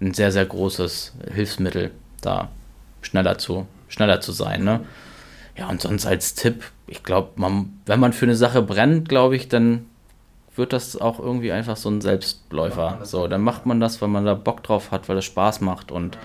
ein 0.00 0.14
sehr 0.14 0.32
sehr 0.32 0.46
großes 0.46 1.14
Hilfsmittel, 1.32 1.90
da 2.20 2.48
schneller 3.02 3.38
zu 3.38 3.66
schneller 3.90 4.20
zu 4.20 4.32
sein. 4.32 4.64
Ne? 4.64 4.80
Ja 5.56 5.68
und 5.68 5.80
sonst 5.80 6.06
als 6.06 6.34
Tipp 6.34 6.64
ich 6.90 7.04
glaube, 7.04 7.30
wenn 7.36 8.00
man 8.00 8.12
für 8.12 8.26
eine 8.26 8.34
Sache 8.34 8.62
brennt, 8.62 9.08
glaube 9.08 9.36
ich, 9.36 9.48
dann 9.48 9.86
wird 10.56 10.72
das 10.72 11.00
auch 11.00 11.20
irgendwie 11.20 11.52
einfach 11.52 11.76
so 11.76 11.88
ein 11.88 12.00
Selbstläufer. 12.00 12.98
So, 13.04 13.28
dann 13.28 13.42
macht 13.42 13.64
man 13.64 13.78
das, 13.78 14.02
weil 14.02 14.08
man 14.08 14.24
da 14.24 14.34
Bock 14.34 14.64
drauf 14.64 14.90
hat, 14.90 15.08
weil 15.08 15.16
es 15.16 15.24
Spaß 15.24 15.60
macht. 15.60 15.92
Und 15.92 16.18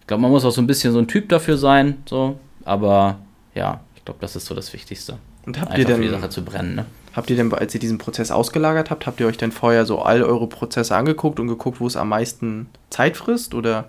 ich 0.00 0.06
glaube, 0.06 0.22
man 0.22 0.30
muss 0.30 0.44
auch 0.44 0.52
so 0.52 0.62
ein 0.62 0.68
bisschen 0.68 0.92
so 0.92 1.00
ein 1.00 1.08
Typ 1.08 1.28
dafür 1.28 1.58
sein. 1.58 1.98
So, 2.06 2.38
aber 2.64 3.18
ja, 3.56 3.80
ich 3.96 4.04
glaube, 4.04 4.20
das 4.20 4.36
ist 4.36 4.46
so 4.46 4.54
das 4.54 4.72
Wichtigste. 4.72 5.18
Und 5.44 5.58
habt 5.58 5.72
einfach 5.72 5.78
ihr 5.80 5.84
denn, 5.84 5.96
für 5.96 6.02
die 6.02 6.08
Sache 6.10 6.30
zu 6.30 6.44
brennen. 6.44 6.76
Ne? 6.76 6.86
Habt 7.12 7.28
ihr 7.28 7.36
denn, 7.36 7.52
als 7.52 7.74
ihr 7.74 7.80
diesen 7.80 7.98
Prozess 7.98 8.30
ausgelagert 8.30 8.90
habt, 8.90 9.04
habt 9.08 9.18
ihr 9.18 9.26
euch 9.26 9.36
denn 9.36 9.50
vorher 9.50 9.84
so 9.84 10.00
all 10.00 10.22
eure 10.22 10.46
Prozesse 10.46 10.94
angeguckt 10.94 11.40
und 11.40 11.48
geguckt, 11.48 11.80
wo 11.80 11.88
es 11.88 11.96
am 11.96 12.10
meisten 12.10 12.68
Zeit 12.90 13.16
frisst? 13.16 13.52
Oder 13.52 13.86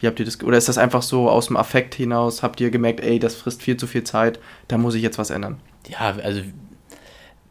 wie 0.00 0.06
habt 0.06 0.18
ihr 0.18 0.24
das, 0.24 0.42
oder 0.42 0.58
ist 0.58 0.68
das 0.68 0.78
einfach 0.78 1.02
so 1.02 1.28
aus 1.28 1.46
dem 1.46 1.56
Affekt 1.56 1.94
hinaus? 1.94 2.42
Habt 2.42 2.60
ihr 2.60 2.70
gemerkt, 2.70 3.00
ey, 3.00 3.18
das 3.18 3.34
frisst 3.34 3.62
viel 3.62 3.76
zu 3.76 3.86
viel 3.86 4.04
Zeit, 4.04 4.40
da 4.68 4.78
muss 4.78 4.94
ich 4.94 5.02
jetzt 5.02 5.18
was 5.18 5.30
ändern? 5.30 5.60
Ja, 5.88 6.16
also 6.22 6.42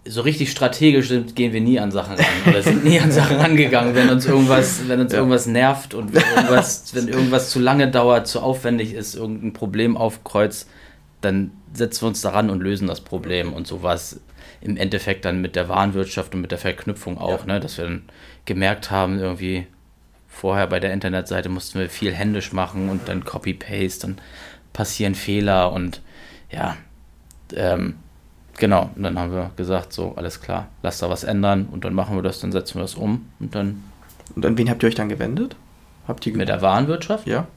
so 0.06 0.22
richtig 0.22 0.50
strategisch 0.52 1.10
sind, 1.10 1.36
gehen 1.36 1.54
wir 1.54 1.62
nie 1.62 1.80
an 1.80 1.92
Sachen 1.92 2.16
ran 2.16 2.26
oder 2.48 2.64
sind 2.64 2.84
nie 2.84 3.00
an 3.00 3.12
Sachen 3.12 3.38
rangegangen, 3.38 3.94
wenn 3.94 4.10
uns 4.10 4.26
irgendwas, 4.26 4.88
wenn 4.88 5.00
uns 5.00 5.12
ja. 5.12 5.20
irgendwas 5.20 5.46
nervt 5.46 5.94
und 5.94 6.14
wenn 6.14 6.24
irgendwas, 6.36 6.96
wenn 6.96 7.08
irgendwas 7.08 7.50
zu 7.52 7.60
lange 7.60 7.92
dauert, 7.92 8.28
zu 8.28 8.42
aufwendig 8.42 8.94
ist, 8.94 9.16
irgendein 9.16 9.54
Problem 9.54 9.98
aufkreuzt, 9.98 10.68
dann 11.22 11.52
setzen 11.74 12.04
wir 12.04 12.08
uns 12.08 12.22
daran 12.22 12.50
und 12.50 12.62
lösen 12.62 12.88
das 12.88 13.02
Problem 13.02 13.54
und 13.54 13.68
sowas 13.68 14.20
im 14.62 14.78
Endeffekt 14.78 15.26
dann 15.26 15.42
mit 15.42 15.56
der 15.56 15.70
Warenwirtschaft 15.70 16.34
und 16.34 16.42
mit 16.42 16.52
der 16.52 16.58
Verknüpfung 16.58 17.18
auch, 17.18 17.42
ja. 17.42 17.54
ne, 17.54 17.60
dass 17.60 17.78
wir 17.78 17.86
dann 17.86 18.04
gemerkt 18.46 18.90
haben, 18.90 19.20
irgendwie 19.20 19.68
vorher 20.40 20.68
bei 20.68 20.80
der 20.80 20.94
Internetseite 20.94 21.50
mussten 21.50 21.80
wir 21.80 21.90
viel 21.90 22.14
händisch 22.14 22.54
machen 22.54 22.88
und 22.88 23.10
dann 23.10 23.26
Copy-Paste, 23.26 24.08
dann 24.08 24.18
passieren 24.72 25.14
Fehler 25.14 25.74
und 25.74 26.02
ja, 26.50 26.78
ähm, 27.54 27.96
genau, 28.58 28.90
und 28.96 29.04
dann 29.04 29.20
haben 29.20 29.34
wir 29.34 29.52
gesagt, 29.58 29.92
so, 29.92 30.14
alles 30.16 30.40
klar, 30.40 30.68
lass 30.82 31.00
da 31.00 31.10
was 31.10 31.26
ändern 31.26 31.68
und 31.70 31.84
dann 31.84 31.94
machen 31.94 32.16
wir 32.16 32.24
das, 32.24 32.40
dann 32.40 32.54
setzen 32.54 32.76
wir 32.76 32.84
das 32.84 32.96
um 32.96 33.28
und 33.42 33.54
dann. 33.54 33.84
Und 34.36 34.46
an 34.46 34.58
wen 34.58 34.70
habt 34.70 34.82
ihr 34.82 34.88
euch 34.88 34.96
dann 34.96 35.10
gewendet? 35.10 35.58
Habt 36.08 36.26
ihr 36.26 36.36
mit 36.38 36.48
der 36.48 36.62
Warenwirtschaft? 36.62 37.28
Ja. 37.28 37.48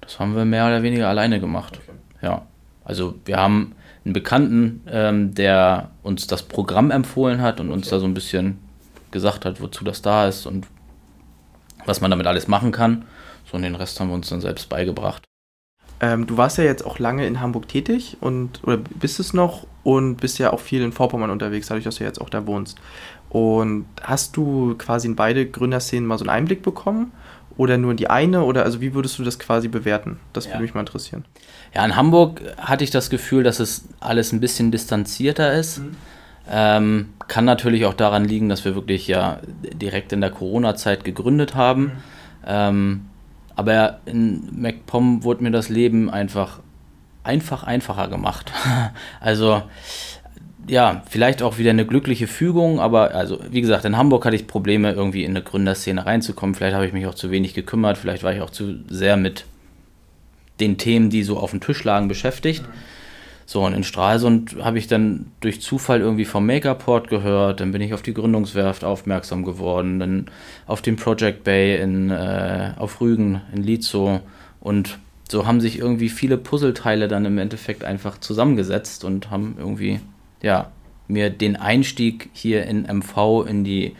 Das 0.00 0.20
haben 0.20 0.36
wir 0.36 0.44
mehr 0.44 0.66
oder 0.66 0.82
weniger 0.82 1.08
alleine 1.08 1.40
gemacht. 1.40 1.80
Okay. 1.82 1.96
Ja. 2.22 2.42
Also 2.84 3.14
wir 3.24 3.38
haben 3.38 3.74
einen 4.04 4.12
Bekannten, 4.12 4.82
ähm, 4.86 5.34
der 5.34 5.90
uns 6.02 6.26
das 6.26 6.42
Programm 6.44 6.90
empfohlen 6.90 7.40
hat 7.40 7.58
und 7.58 7.66
okay. 7.68 7.74
uns 7.74 7.88
da 7.88 7.98
so 7.98 8.06
ein 8.06 8.14
bisschen 8.14 8.58
gesagt 9.10 9.44
hat, 9.44 9.60
wozu 9.60 9.84
das 9.84 10.02
da 10.02 10.28
ist 10.28 10.46
und 10.46 10.66
was 11.86 12.00
man 12.00 12.10
damit 12.10 12.26
alles 12.26 12.48
machen 12.48 12.72
kann. 12.72 13.04
So 13.50 13.56
und 13.56 13.62
den 13.62 13.74
Rest 13.74 14.00
haben 14.00 14.08
wir 14.08 14.14
uns 14.14 14.28
dann 14.28 14.40
selbst 14.40 14.68
beigebracht. 14.68 15.22
Ähm, 16.00 16.26
du 16.26 16.36
warst 16.36 16.58
ja 16.58 16.64
jetzt 16.64 16.84
auch 16.84 16.98
lange 16.98 17.26
in 17.26 17.40
Hamburg 17.40 17.68
tätig 17.68 18.16
und 18.20 18.60
oder 18.64 18.78
bist 18.78 19.20
es 19.20 19.32
noch 19.32 19.66
und 19.84 20.16
bist 20.16 20.38
ja 20.38 20.52
auch 20.52 20.60
viel 20.60 20.82
in 20.82 20.92
Vorpommern 20.92 21.30
unterwegs, 21.30 21.68
dadurch, 21.68 21.84
dass 21.84 21.96
du 21.96 22.04
jetzt 22.04 22.20
auch 22.20 22.30
da 22.30 22.46
wohnst. 22.46 22.78
Und 23.28 23.86
hast 24.02 24.36
du 24.36 24.74
quasi 24.76 25.08
in 25.08 25.16
beide 25.16 25.46
Gründerszenen 25.46 26.06
mal 26.06 26.18
so 26.18 26.24
einen 26.24 26.30
Einblick 26.30 26.62
bekommen? 26.62 27.12
Oder 27.56 27.78
nur 27.78 27.92
in 27.92 27.96
die 27.96 28.10
eine? 28.10 28.42
Oder 28.42 28.64
also 28.64 28.80
wie 28.80 28.94
würdest 28.94 29.18
du 29.18 29.22
das 29.22 29.38
quasi 29.38 29.68
bewerten? 29.68 30.18
Das 30.32 30.48
würde 30.48 30.62
mich 30.62 30.74
mal 30.74 30.80
interessieren. 30.80 31.24
Ja, 31.74 31.84
in 31.84 31.94
Hamburg 31.94 32.42
hatte 32.58 32.82
ich 32.82 32.90
das 32.90 33.10
Gefühl, 33.10 33.44
dass 33.44 33.60
es 33.60 33.84
alles 34.00 34.32
ein 34.32 34.40
bisschen 34.40 34.72
distanzierter 34.72 35.52
ist. 35.52 35.78
Mhm. 35.78 35.96
Ähm, 36.50 37.10
kann 37.26 37.44
natürlich 37.44 37.86
auch 37.86 37.94
daran 37.94 38.24
liegen, 38.24 38.48
dass 38.48 38.64
wir 38.64 38.74
wirklich 38.74 39.08
ja 39.08 39.40
direkt 39.62 40.12
in 40.12 40.20
der 40.20 40.30
Corona-Zeit 40.30 41.04
gegründet 41.04 41.54
haben. 41.54 41.82
Mhm. 41.82 41.90
Ähm, 42.46 43.00
aber 43.56 44.00
in 44.04 44.48
MacPom 44.60 45.24
wurde 45.24 45.42
mir 45.42 45.50
das 45.50 45.68
Leben 45.68 46.10
einfach 46.10 46.60
einfach 47.22 47.62
einfacher 47.62 48.08
gemacht. 48.08 48.52
also 49.20 49.62
ja, 50.66 51.02
vielleicht 51.08 51.42
auch 51.42 51.58
wieder 51.58 51.70
eine 51.70 51.86
glückliche 51.86 52.26
Fügung, 52.26 52.80
aber 52.80 53.14
also 53.14 53.38
wie 53.50 53.60
gesagt, 53.60 53.84
in 53.84 53.96
Hamburg 53.96 54.24
hatte 54.24 54.36
ich 54.36 54.46
Probleme, 54.46 54.92
irgendwie 54.92 55.24
in 55.24 55.32
eine 55.32 55.42
Gründerszene 55.42 56.04
reinzukommen. 56.06 56.54
Vielleicht 56.54 56.74
habe 56.74 56.86
ich 56.86 56.92
mich 56.92 57.06
auch 57.06 57.14
zu 57.14 57.30
wenig 57.30 57.54
gekümmert, 57.54 57.98
vielleicht 57.98 58.22
war 58.22 58.32
ich 58.32 58.40
auch 58.40 58.50
zu 58.50 58.76
sehr 58.88 59.16
mit 59.16 59.44
den 60.60 60.78
Themen, 60.78 61.10
die 61.10 61.22
so 61.22 61.38
auf 61.38 61.50
dem 61.50 61.60
Tisch 61.60 61.84
lagen, 61.84 62.08
beschäftigt. 62.08 62.62
Mhm. 62.62 62.72
So, 63.46 63.62
und 63.64 63.74
in 63.74 63.84
Stralsund 63.84 64.56
habe 64.62 64.78
ich 64.78 64.86
dann 64.86 65.26
durch 65.40 65.60
Zufall 65.60 66.00
irgendwie 66.00 66.24
vom 66.24 66.46
Makerport 66.46 67.08
gehört, 67.08 67.60
dann 67.60 67.72
bin 67.72 67.82
ich 67.82 67.92
auf 67.92 68.02
die 68.02 68.14
Gründungswerft 68.14 68.84
aufmerksam 68.84 69.44
geworden, 69.44 69.98
dann 69.98 70.26
auf 70.66 70.80
den 70.80 70.96
Project 70.96 71.44
Bay 71.44 71.76
in, 71.80 72.10
äh, 72.10 72.72
auf 72.78 73.00
Rügen 73.00 73.42
in 73.54 73.62
Lietzow 73.62 74.20
und 74.60 74.98
so 75.30 75.46
haben 75.46 75.60
sich 75.60 75.78
irgendwie 75.78 76.08
viele 76.08 76.36
Puzzleteile 76.36 77.08
dann 77.08 77.24
im 77.24 77.38
Endeffekt 77.38 77.84
einfach 77.84 78.18
zusammengesetzt 78.18 79.04
und 79.04 79.30
haben 79.30 79.56
irgendwie, 79.58 80.00
ja, 80.42 80.70
mir 81.08 81.30
den 81.30 81.56
Einstieg 81.56 82.30
hier 82.32 82.64
in 82.64 82.84
MV 82.84 83.44
in 83.46 83.64
die 83.64 83.94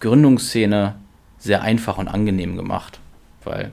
Gründungsszene 0.00 0.94
sehr 1.38 1.62
einfach 1.62 1.98
und 1.98 2.08
angenehm 2.08 2.56
gemacht. 2.56 3.00
Weil, 3.44 3.72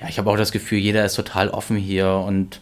ja, 0.00 0.08
ich 0.08 0.18
habe 0.18 0.30
auch 0.30 0.36
das 0.36 0.52
Gefühl, 0.52 0.78
jeder 0.78 1.04
ist 1.04 1.14
total 1.14 1.48
offen 1.48 1.76
hier 1.76 2.10
und 2.10 2.60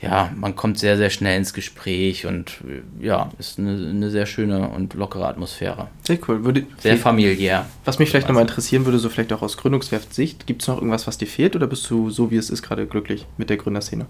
ja, 0.00 0.30
man 0.36 0.54
kommt 0.54 0.78
sehr, 0.78 0.96
sehr 0.96 1.10
schnell 1.10 1.36
ins 1.36 1.52
Gespräch 1.52 2.24
und 2.24 2.58
ja, 3.00 3.30
ist 3.38 3.58
eine, 3.58 3.72
eine 3.72 4.10
sehr 4.10 4.26
schöne 4.26 4.68
und 4.68 4.94
lockere 4.94 5.26
Atmosphäre. 5.26 5.88
Sehr 6.04 6.18
cool. 6.28 6.44
Würde, 6.44 6.66
sehr 6.78 6.96
familiär. 6.96 7.66
Was 7.84 7.98
mich 7.98 8.10
vielleicht 8.10 8.28
nochmal 8.28 8.42
interessieren 8.42 8.84
würde, 8.84 9.00
so 9.00 9.08
vielleicht 9.08 9.32
auch 9.32 9.42
aus 9.42 9.56
Gründungswerft-Sicht, 9.56 10.46
gibt 10.46 10.62
es 10.62 10.68
noch 10.68 10.76
irgendwas, 10.76 11.08
was 11.08 11.18
dir 11.18 11.26
fehlt 11.26 11.56
oder 11.56 11.66
bist 11.66 11.90
du 11.90 12.10
so, 12.10 12.30
wie 12.30 12.36
es 12.36 12.48
ist, 12.48 12.62
gerade 12.62 12.86
glücklich 12.86 13.26
mit 13.38 13.50
der 13.50 13.56
Gründerszene? 13.56 14.06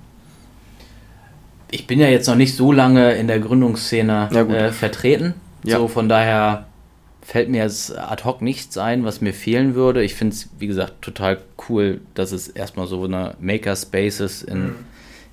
Ich 1.70 1.86
bin 1.86 2.00
ja 2.00 2.08
jetzt 2.08 2.26
noch 2.26 2.36
nicht 2.36 2.54
so 2.54 2.70
lange 2.70 3.14
in 3.14 3.26
der 3.26 3.38
Gründungsszene 3.38 4.28
ja, 4.30 4.42
äh, 4.42 4.72
vertreten. 4.72 5.34
Ja. 5.64 5.78
So 5.78 5.88
von 5.88 6.08
daher 6.08 6.66
fällt 7.22 7.48
mir 7.48 7.62
jetzt 7.62 7.96
ad 7.96 8.24
hoc 8.24 8.42
nichts 8.42 8.76
ein, 8.76 9.04
was 9.04 9.22
mir 9.22 9.32
fehlen 9.32 9.74
würde. 9.74 10.02
Ich 10.02 10.14
finde 10.14 10.34
es, 10.34 10.50
wie 10.58 10.66
gesagt, 10.66 11.00
total 11.00 11.38
cool, 11.68 12.02
dass 12.14 12.32
es 12.32 12.48
erstmal 12.48 12.86
so 12.86 13.04
eine 13.04 13.36
Makerspaces 13.40 14.42
in. 14.42 14.64
Mhm 14.64 14.74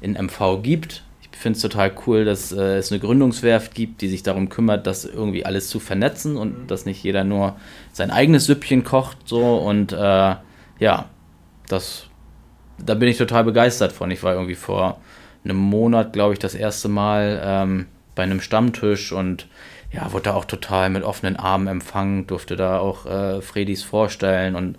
in 0.02 0.14
MV 0.14 0.62
gibt. 0.62 1.04
Ich 1.22 1.38
finde 1.38 1.58
es 1.58 1.62
total 1.62 1.92
cool, 2.06 2.26
dass 2.26 2.52
äh, 2.52 2.78
es 2.78 2.92
eine 2.92 3.00
Gründungswerft 3.00 3.76
gibt, 3.76 4.02
die 4.02 4.08
sich 4.08 4.24
darum 4.24 4.50
kümmert, 4.50 4.88
das 4.88 5.06
irgendwie 5.06 5.46
alles 5.46 5.70
zu 5.70 5.80
vernetzen 5.80 6.38
und 6.38 6.64
mhm. 6.64 6.68
dass 6.68 6.86
nicht 6.86 7.04
jeder 7.04 7.24
nur 7.24 7.58
sein 7.92 8.12
eigenes 8.12 8.46
Süppchen 8.46 8.84
kocht. 8.84 9.18
So 9.26 9.58
und 9.58 9.92
äh, 9.92 10.36
ja, 10.80 11.10
das, 11.68 12.06
da 12.78 12.94
bin 12.96 13.10
ich 13.10 13.18
total 13.18 13.44
begeistert 13.44 13.92
von. 13.92 14.12
Ich 14.12 14.24
war 14.24 14.34
irgendwie 14.34 14.56
vor 14.56 15.00
einem 15.44 15.58
Monat, 15.58 16.14
glaube 16.14 16.34
ich, 16.34 16.40
das 16.40 16.56
erste 16.56 16.88
Mal 16.88 17.42
ähm, 17.44 17.86
bei 18.16 18.24
einem 18.24 18.42
Stammtisch 18.42 19.12
und 19.12 19.48
ja, 19.96 20.12
wurde 20.12 20.24
da 20.24 20.34
auch 20.34 20.46
total 20.46 20.90
mit 20.90 21.04
offenen 21.04 21.38
Armen 21.38 21.68
empfangen, 21.68 22.28
durfte 22.28 22.58
da 22.58 22.80
auch 22.80 23.06
äh, 23.06 23.42
Fredis 23.42 23.82
vorstellen 23.82 24.56
und 24.56 24.78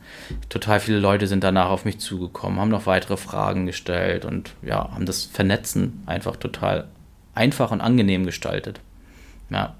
total 0.51 0.79
viele 0.79 0.99
Leute 0.99 1.27
sind 1.27 1.43
danach 1.43 1.71
auf 1.71 1.87
mich 1.87 1.99
zugekommen, 1.99 2.61
haben 2.61 2.69
noch 2.69 2.85
weitere 2.87 3.17
Fragen 3.17 3.65
gestellt 3.65 4.27
und 4.27 4.53
ja, 4.61 4.91
haben 4.93 5.07
das 5.07 5.25
Vernetzen 5.25 6.03
einfach 6.05 6.37
total 6.37 6.89
einfach 7.35 7.71
und 7.71 7.81
angenehm 7.81 8.27
gestaltet. 8.27 8.81
Ja. 9.49 9.75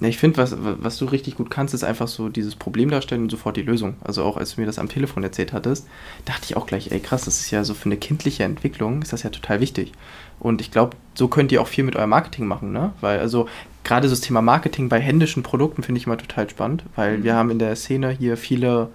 Ja, 0.00 0.08
ich 0.08 0.16
finde, 0.16 0.38
was, 0.38 0.56
was 0.58 0.96
du 0.96 1.04
richtig 1.04 1.36
gut 1.36 1.50
kannst, 1.50 1.74
ist 1.74 1.84
einfach 1.84 2.08
so 2.08 2.28
dieses 2.28 2.56
Problem 2.56 2.90
darstellen 2.90 3.22
und 3.22 3.30
sofort 3.30 3.56
die 3.56 3.62
Lösung. 3.62 3.96
Also 4.02 4.24
auch 4.24 4.38
als 4.38 4.54
du 4.54 4.60
mir 4.60 4.66
das 4.66 4.78
am 4.78 4.88
Telefon 4.88 5.22
erzählt 5.22 5.52
hattest, 5.52 5.86
dachte 6.24 6.44
ich 6.44 6.56
auch 6.56 6.66
gleich, 6.66 6.90
ey 6.90 7.00
krass, 7.00 7.26
das 7.26 7.40
ist 7.40 7.50
ja 7.50 7.62
so 7.62 7.74
für 7.74 7.86
eine 7.86 7.98
kindliche 7.98 8.44
Entwicklung, 8.44 9.02
ist 9.02 9.12
das 9.12 9.22
ja 9.22 9.30
total 9.30 9.60
wichtig. 9.60 9.92
Und 10.40 10.60
ich 10.60 10.70
glaube, 10.70 10.96
so 11.14 11.28
könnt 11.28 11.52
ihr 11.52 11.60
auch 11.60 11.68
viel 11.68 11.84
mit 11.84 11.94
eurem 11.94 12.10
Marketing 12.10 12.46
machen, 12.46 12.72
ne? 12.72 12.92
Weil 13.00 13.20
also 13.20 13.48
gerade 13.84 14.08
so 14.08 14.12
das 14.14 14.22
Thema 14.22 14.40
Marketing 14.40 14.88
bei 14.88 14.98
händischen 14.98 15.42
Produkten 15.42 15.82
finde 15.82 15.98
ich 16.00 16.06
immer 16.06 16.16
total 16.16 16.48
spannend, 16.48 16.84
weil 16.96 17.18
mhm. 17.18 17.24
wir 17.24 17.34
haben 17.34 17.50
in 17.50 17.58
der 17.58 17.76
Szene 17.76 18.10
hier 18.10 18.36
viele 18.36 18.88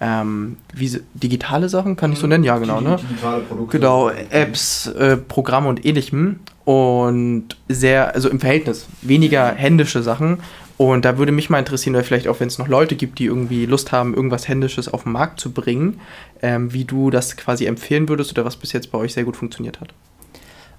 ähm, 0.00 0.56
wie, 0.74 1.00
digitale 1.14 1.68
Sachen, 1.68 1.96
kann 1.96 2.12
ich 2.12 2.18
so 2.18 2.26
nennen? 2.26 2.44
Ja, 2.44 2.58
genau, 2.58 2.80
ne? 2.80 2.96
Digitale 2.96 3.42
Produkte. 3.42 3.78
Genau, 3.78 4.10
Apps, 4.10 4.86
äh, 4.86 5.16
Programme 5.16 5.68
und 5.68 5.84
ähnlichem. 5.84 6.40
Und 6.64 7.56
sehr, 7.68 8.14
also 8.14 8.28
im 8.28 8.40
Verhältnis, 8.40 8.86
weniger 9.02 9.52
händische 9.52 10.02
Sachen. 10.02 10.38
Und 10.76 11.04
da 11.04 11.16
würde 11.16 11.32
mich 11.32 11.48
mal 11.48 11.58
interessieren, 11.58 11.94
oder 11.94 12.04
vielleicht 12.04 12.28
auch, 12.28 12.40
wenn 12.40 12.48
es 12.48 12.58
noch 12.58 12.68
Leute 12.68 12.96
gibt, 12.96 13.18
die 13.18 13.26
irgendwie 13.26 13.64
Lust 13.64 13.92
haben, 13.92 14.14
irgendwas 14.14 14.48
Händisches 14.48 14.92
auf 14.92 15.04
den 15.04 15.12
Markt 15.12 15.40
zu 15.40 15.52
bringen, 15.52 16.00
ähm, 16.42 16.72
wie 16.72 16.84
du 16.84 17.10
das 17.10 17.36
quasi 17.36 17.64
empfehlen 17.64 18.08
würdest 18.08 18.32
oder 18.32 18.44
was 18.44 18.56
bis 18.56 18.72
jetzt 18.72 18.92
bei 18.92 18.98
euch 18.98 19.14
sehr 19.14 19.24
gut 19.24 19.36
funktioniert 19.36 19.80
hat. 19.80 19.94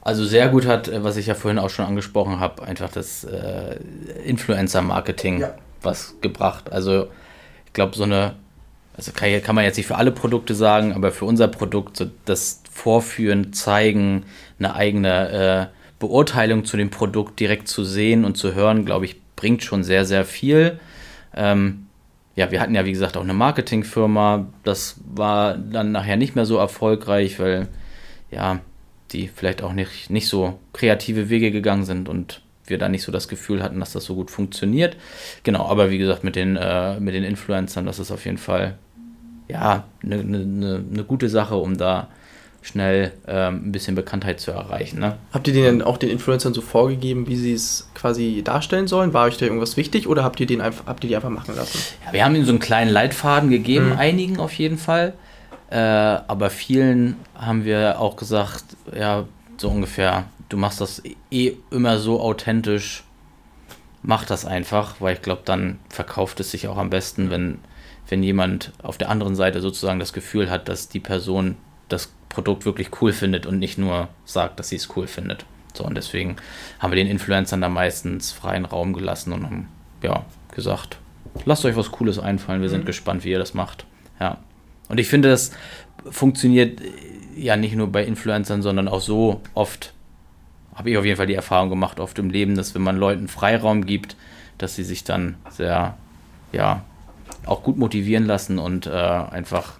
Also 0.01 0.23
sehr 0.23 0.49
gut 0.49 0.67
hat, 0.67 0.87
äh, 0.87 1.03
was 1.03 1.17
ich 1.17 1.25
ja 1.25 1.33
vorhin 1.33 1.57
auch 1.57 1.69
schon 1.69 1.85
angesprochen 1.85 2.39
habe, 2.39 2.63
einfach 2.63 2.91
das 2.91 3.23
äh, 3.23 3.77
Influencer-Marketing 4.23 5.39
ja. 5.39 5.55
was 5.81 6.15
gebracht. 6.21 6.71
Also 6.71 7.07
ich 7.65 7.73
glaube, 7.73 7.95
so 7.95 8.03
eine 8.03 8.35
also 8.97 9.11
kann, 9.11 9.41
kann 9.41 9.55
man 9.55 9.63
jetzt 9.63 9.77
nicht 9.77 9.87
für 9.87 9.95
alle 9.95 10.11
Produkte 10.11 10.55
sagen, 10.55 10.93
aber 10.93 11.11
für 11.11 11.25
unser 11.25 11.47
Produkt, 11.47 11.97
so 11.97 12.07
das 12.25 12.63
Vorführen, 12.69 13.53
Zeigen, 13.53 14.25
eine 14.59 14.75
eigene 14.75 15.69
äh, 15.71 15.77
Beurteilung 15.99 16.65
zu 16.65 16.77
dem 16.77 16.89
Produkt 16.89 17.39
direkt 17.39 17.67
zu 17.67 17.83
sehen 17.83 18.25
und 18.25 18.37
zu 18.37 18.53
hören, 18.55 18.85
glaube 18.85 19.05
ich, 19.05 19.21
bringt 19.35 19.63
schon 19.63 19.83
sehr, 19.83 20.03
sehr 20.03 20.25
viel. 20.25 20.79
Ähm, 21.35 21.85
ja, 22.35 22.51
wir 22.51 22.59
hatten 22.59 22.75
ja, 22.75 22.85
wie 22.85 22.91
gesagt, 22.91 23.17
auch 23.17 23.23
eine 23.23 23.33
Marketingfirma. 23.33 24.47
Das 24.63 24.99
war 25.05 25.57
dann 25.57 25.91
nachher 25.91 26.17
nicht 26.17 26.35
mehr 26.35 26.45
so 26.45 26.57
erfolgreich, 26.57 27.39
weil 27.39 27.67
ja, 28.31 28.59
die 29.11 29.27
vielleicht 29.27 29.63
auch 29.63 29.73
nicht, 29.73 30.09
nicht 30.09 30.27
so 30.27 30.59
kreative 30.73 31.29
Wege 31.29 31.51
gegangen 31.51 31.85
sind 31.85 32.09
und 32.09 32.41
wir 32.65 32.77
da 32.77 32.89
nicht 32.89 33.03
so 33.03 33.11
das 33.11 33.27
Gefühl 33.27 33.63
hatten, 33.63 33.79
dass 33.79 33.93
das 33.93 34.05
so 34.05 34.15
gut 34.15 34.29
funktioniert. 34.29 34.97
Genau, 35.43 35.65
aber 35.67 35.89
wie 35.89 35.97
gesagt, 35.97 36.23
mit 36.23 36.35
den, 36.35 36.57
äh, 36.57 36.99
mit 36.99 37.15
den 37.15 37.23
Influencern, 37.23 37.85
das 37.85 37.99
ist 37.99 38.11
auf 38.11 38.25
jeden 38.25 38.37
Fall 38.37 38.77
ja 39.47 39.83
eine 40.03 40.23
ne, 40.23 40.79
ne, 40.79 41.03
gute 41.03 41.29
Sache, 41.29 41.55
um 41.55 41.77
da 41.77 42.07
schnell 42.61 43.13
ähm, 43.27 43.67
ein 43.67 43.71
bisschen 43.71 43.95
Bekanntheit 43.95 44.39
zu 44.39 44.51
erreichen. 44.51 44.99
Ne? 44.99 45.17
Habt 45.31 45.47
ihr 45.47 45.53
denen 45.53 45.81
auch 45.81 45.97
den 45.97 46.09
Influencern 46.09 46.53
so 46.53 46.61
vorgegeben, 46.61 47.27
wie 47.27 47.37
sie 47.37 47.53
es 47.53 47.89
quasi 47.95 48.41
darstellen 48.43 48.87
sollen? 48.87 49.13
War 49.13 49.25
euch 49.25 49.37
da 49.37 49.45
irgendwas 49.45 49.77
wichtig 49.77 50.07
oder 50.07 50.23
habt 50.23 50.39
ihr, 50.39 50.47
den 50.47 50.59
einfach, 50.59 50.85
habt 50.85 51.03
ihr 51.03 51.07
die 51.07 51.15
einfach 51.15 51.29
machen 51.29 51.55
lassen? 51.55 51.79
Ja, 52.05 52.13
wir 52.13 52.25
haben 52.25 52.35
ihnen 52.35 52.45
so 52.45 52.51
einen 52.51 52.59
kleinen 52.59 52.91
Leitfaden 52.91 53.49
gegeben, 53.49 53.91
mhm. 53.91 53.99
einigen 53.99 54.39
auf 54.39 54.53
jeden 54.53 54.77
Fall. 54.77 55.13
Äh, 55.69 55.77
aber 55.77 56.49
vielen 56.49 57.15
haben 57.35 57.63
wir 57.63 57.99
auch 57.99 58.15
gesagt, 58.15 58.63
ja, 58.93 59.25
so 59.57 59.69
ungefähr, 59.69 60.25
du 60.49 60.57
machst 60.57 60.81
das 60.81 61.01
eh 61.31 61.53
immer 61.71 61.99
so 61.99 62.21
authentisch, 62.21 63.03
mach 64.03 64.25
das 64.25 64.45
einfach, 64.45 64.95
weil 64.99 65.15
ich 65.15 65.21
glaube, 65.21 65.41
dann 65.45 65.79
verkauft 65.89 66.39
es 66.39 66.51
sich 66.51 66.67
auch 66.67 66.77
am 66.77 66.89
besten, 66.89 67.29
wenn, 67.29 67.59
wenn 68.09 68.23
jemand 68.23 68.71
auf 68.81 68.97
der 68.97 69.09
anderen 69.09 69.35
Seite 69.35 69.61
sozusagen 69.61 69.99
das 69.99 70.13
Gefühl 70.13 70.49
hat, 70.49 70.69
dass 70.69 70.89
die 70.89 70.99
Person 70.99 71.57
das 71.89 72.11
Produkt 72.29 72.65
wirklich 72.65 73.01
cool 73.01 73.13
findet 73.13 73.45
und 73.45 73.59
nicht 73.59 73.77
nur 73.77 74.09
sagt, 74.25 74.59
dass 74.59 74.69
sie 74.69 74.75
es 74.75 74.95
cool 74.95 75.07
findet. 75.07 75.45
So, 75.73 75.83
und 75.83 75.95
deswegen 75.95 76.37
haben 76.79 76.91
wir 76.91 76.95
den 76.95 77.07
Influencern 77.07 77.61
da 77.61 77.69
meistens 77.69 78.31
freien 78.31 78.65
Raum 78.65 78.93
gelassen 78.93 79.33
und 79.33 79.45
haben, 79.45 79.67
ja, 80.01 80.25
gesagt, 80.53 80.97
lasst 81.45 81.65
euch 81.65 81.75
was 81.75 81.91
Cooles 81.91 82.19
einfallen, 82.19 82.61
wir 82.61 82.69
mhm. 82.69 82.73
sind 82.73 82.85
gespannt, 82.85 83.23
wie 83.23 83.31
ihr 83.31 83.39
das 83.39 83.53
macht. 83.53 83.85
Ja. 84.19 84.37
Und 84.89 84.99
ich 84.99 85.07
finde, 85.07 85.29
das 85.29 85.51
funktioniert 86.09 86.81
ja 87.35 87.57
nicht 87.57 87.75
nur 87.75 87.91
bei 87.91 88.03
Influencern, 88.03 88.61
sondern 88.61 88.87
auch 88.87 89.01
so 89.01 89.41
oft, 89.53 89.93
habe 90.73 90.89
ich 90.89 90.97
auf 90.97 91.05
jeden 91.05 91.17
Fall 91.17 91.27
die 91.27 91.35
Erfahrung 91.35 91.69
gemacht, 91.69 91.99
oft 91.99 92.17
im 92.19 92.29
Leben, 92.29 92.55
dass 92.55 92.73
wenn 92.73 92.81
man 92.81 92.97
Leuten 92.97 93.27
Freiraum 93.27 93.85
gibt, 93.85 94.15
dass 94.57 94.75
sie 94.75 94.83
sich 94.83 95.03
dann 95.03 95.35
sehr, 95.49 95.97
ja, 96.51 96.83
auch 97.47 97.63
gut 97.63 97.77
motivieren 97.77 98.25
lassen 98.25 98.59
und 98.59 98.87
äh, 98.87 98.91
einfach 98.91 99.73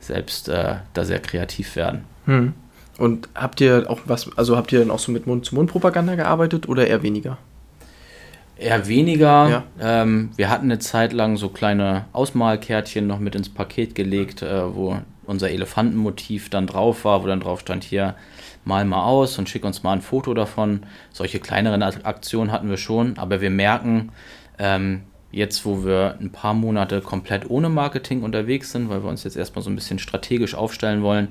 selbst 0.00 0.48
äh, 0.48 0.76
da 0.92 1.04
sehr 1.04 1.20
kreativ 1.20 1.76
werden. 1.76 2.04
Hm. 2.26 2.54
Und 2.98 3.28
habt 3.34 3.60
ihr 3.60 3.86
auch 3.88 4.00
was, 4.04 4.36
also 4.36 4.56
habt 4.56 4.72
ihr 4.72 4.78
dann 4.78 4.90
auch 4.90 4.98
so 4.98 5.10
mit 5.10 5.26
Mund-zu-Mund-Propaganda 5.26 6.14
gearbeitet 6.14 6.68
oder 6.68 6.86
eher 6.86 7.02
weniger? 7.02 7.38
Eher 8.56 8.86
weniger. 8.86 9.48
Ja. 9.48 9.64
Ähm, 9.80 10.30
wir 10.36 10.48
hatten 10.48 10.66
eine 10.66 10.78
Zeit 10.78 11.12
lang 11.12 11.36
so 11.36 11.48
kleine 11.48 12.04
Ausmalkärtchen 12.12 13.06
noch 13.06 13.18
mit 13.18 13.34
ins 13.34 13.48
Paket 13.48 13.96
gelegt, 13.96 14.42
äh, 14.42 14.74
wo 14.74 14.98
unser 15.26 15.50
Elefantenmotiv 15.50 16.50
dann 16.50 16.66
drauf 16.66 17.04
war, 17.04 17.22
wo 17.22 17.26
dann 17.26 17.40
drauf 17.40 17.60
stand, 17.60 17.82
hier 17.82 18.14
mal 18.64 18.84
mal 18.84 19.04
aus 19.04 19.38
und 19.38 19.48
schick 19.48 19.64
uns 19.64 19.82
mal 19.82 19.92
ein 19.92 20.02
Foto 20.02 20.34
davon. 20.34 20.84
Solche 21.12 21.40
kleineren 21.40 21.82
Aktionen 21.82 22.52
hatten 22.52 22.70
wir 22.70 22.76
schon, 22.76 23.18
aber 23.18 23.40
wir 23.40 23.50
merken, 23.50 24.12
ähm, 24.58 25.02
jetzt 25.34 25.64
wo 25.64 25.84
wir 25.84 26.16
ein 26.20 26.30
paar 26.30 26.54
Monate 26.54 27.00
komplett 27.00 27.50
ohne 27.50 27.68
Marketing 27.68 28.22
unterwegs 28.22 28.72
sind, 28.72 28.88
weil 28.88 29.02
wir 29.02 29.10
uns 29.10 29.24
jetzt 29.24 29.36
erstmal 29.36 29.62
so 29.62 29.70
ein 29.70 29.74
bisschen 29.74 29.98
strategisch 29.98 30.54
aufstellen 30.54 31.02
wollen, 31.02 31.28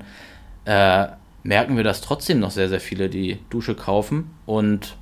äh, 0.66 1.06
merken 1.42 1.76
wir, 1.76 1.84
dass 1.84 2.00
trotzdem 2.00 2.40
noch 2.40 2.50
sehr, 2.50 2.68
sehr 2.68 2.80
viele 2.80 3.08
die 3.08 3.38
Dusche 3.50 3.74
kaufen. 3.74 4.30
Und 4.46 4.96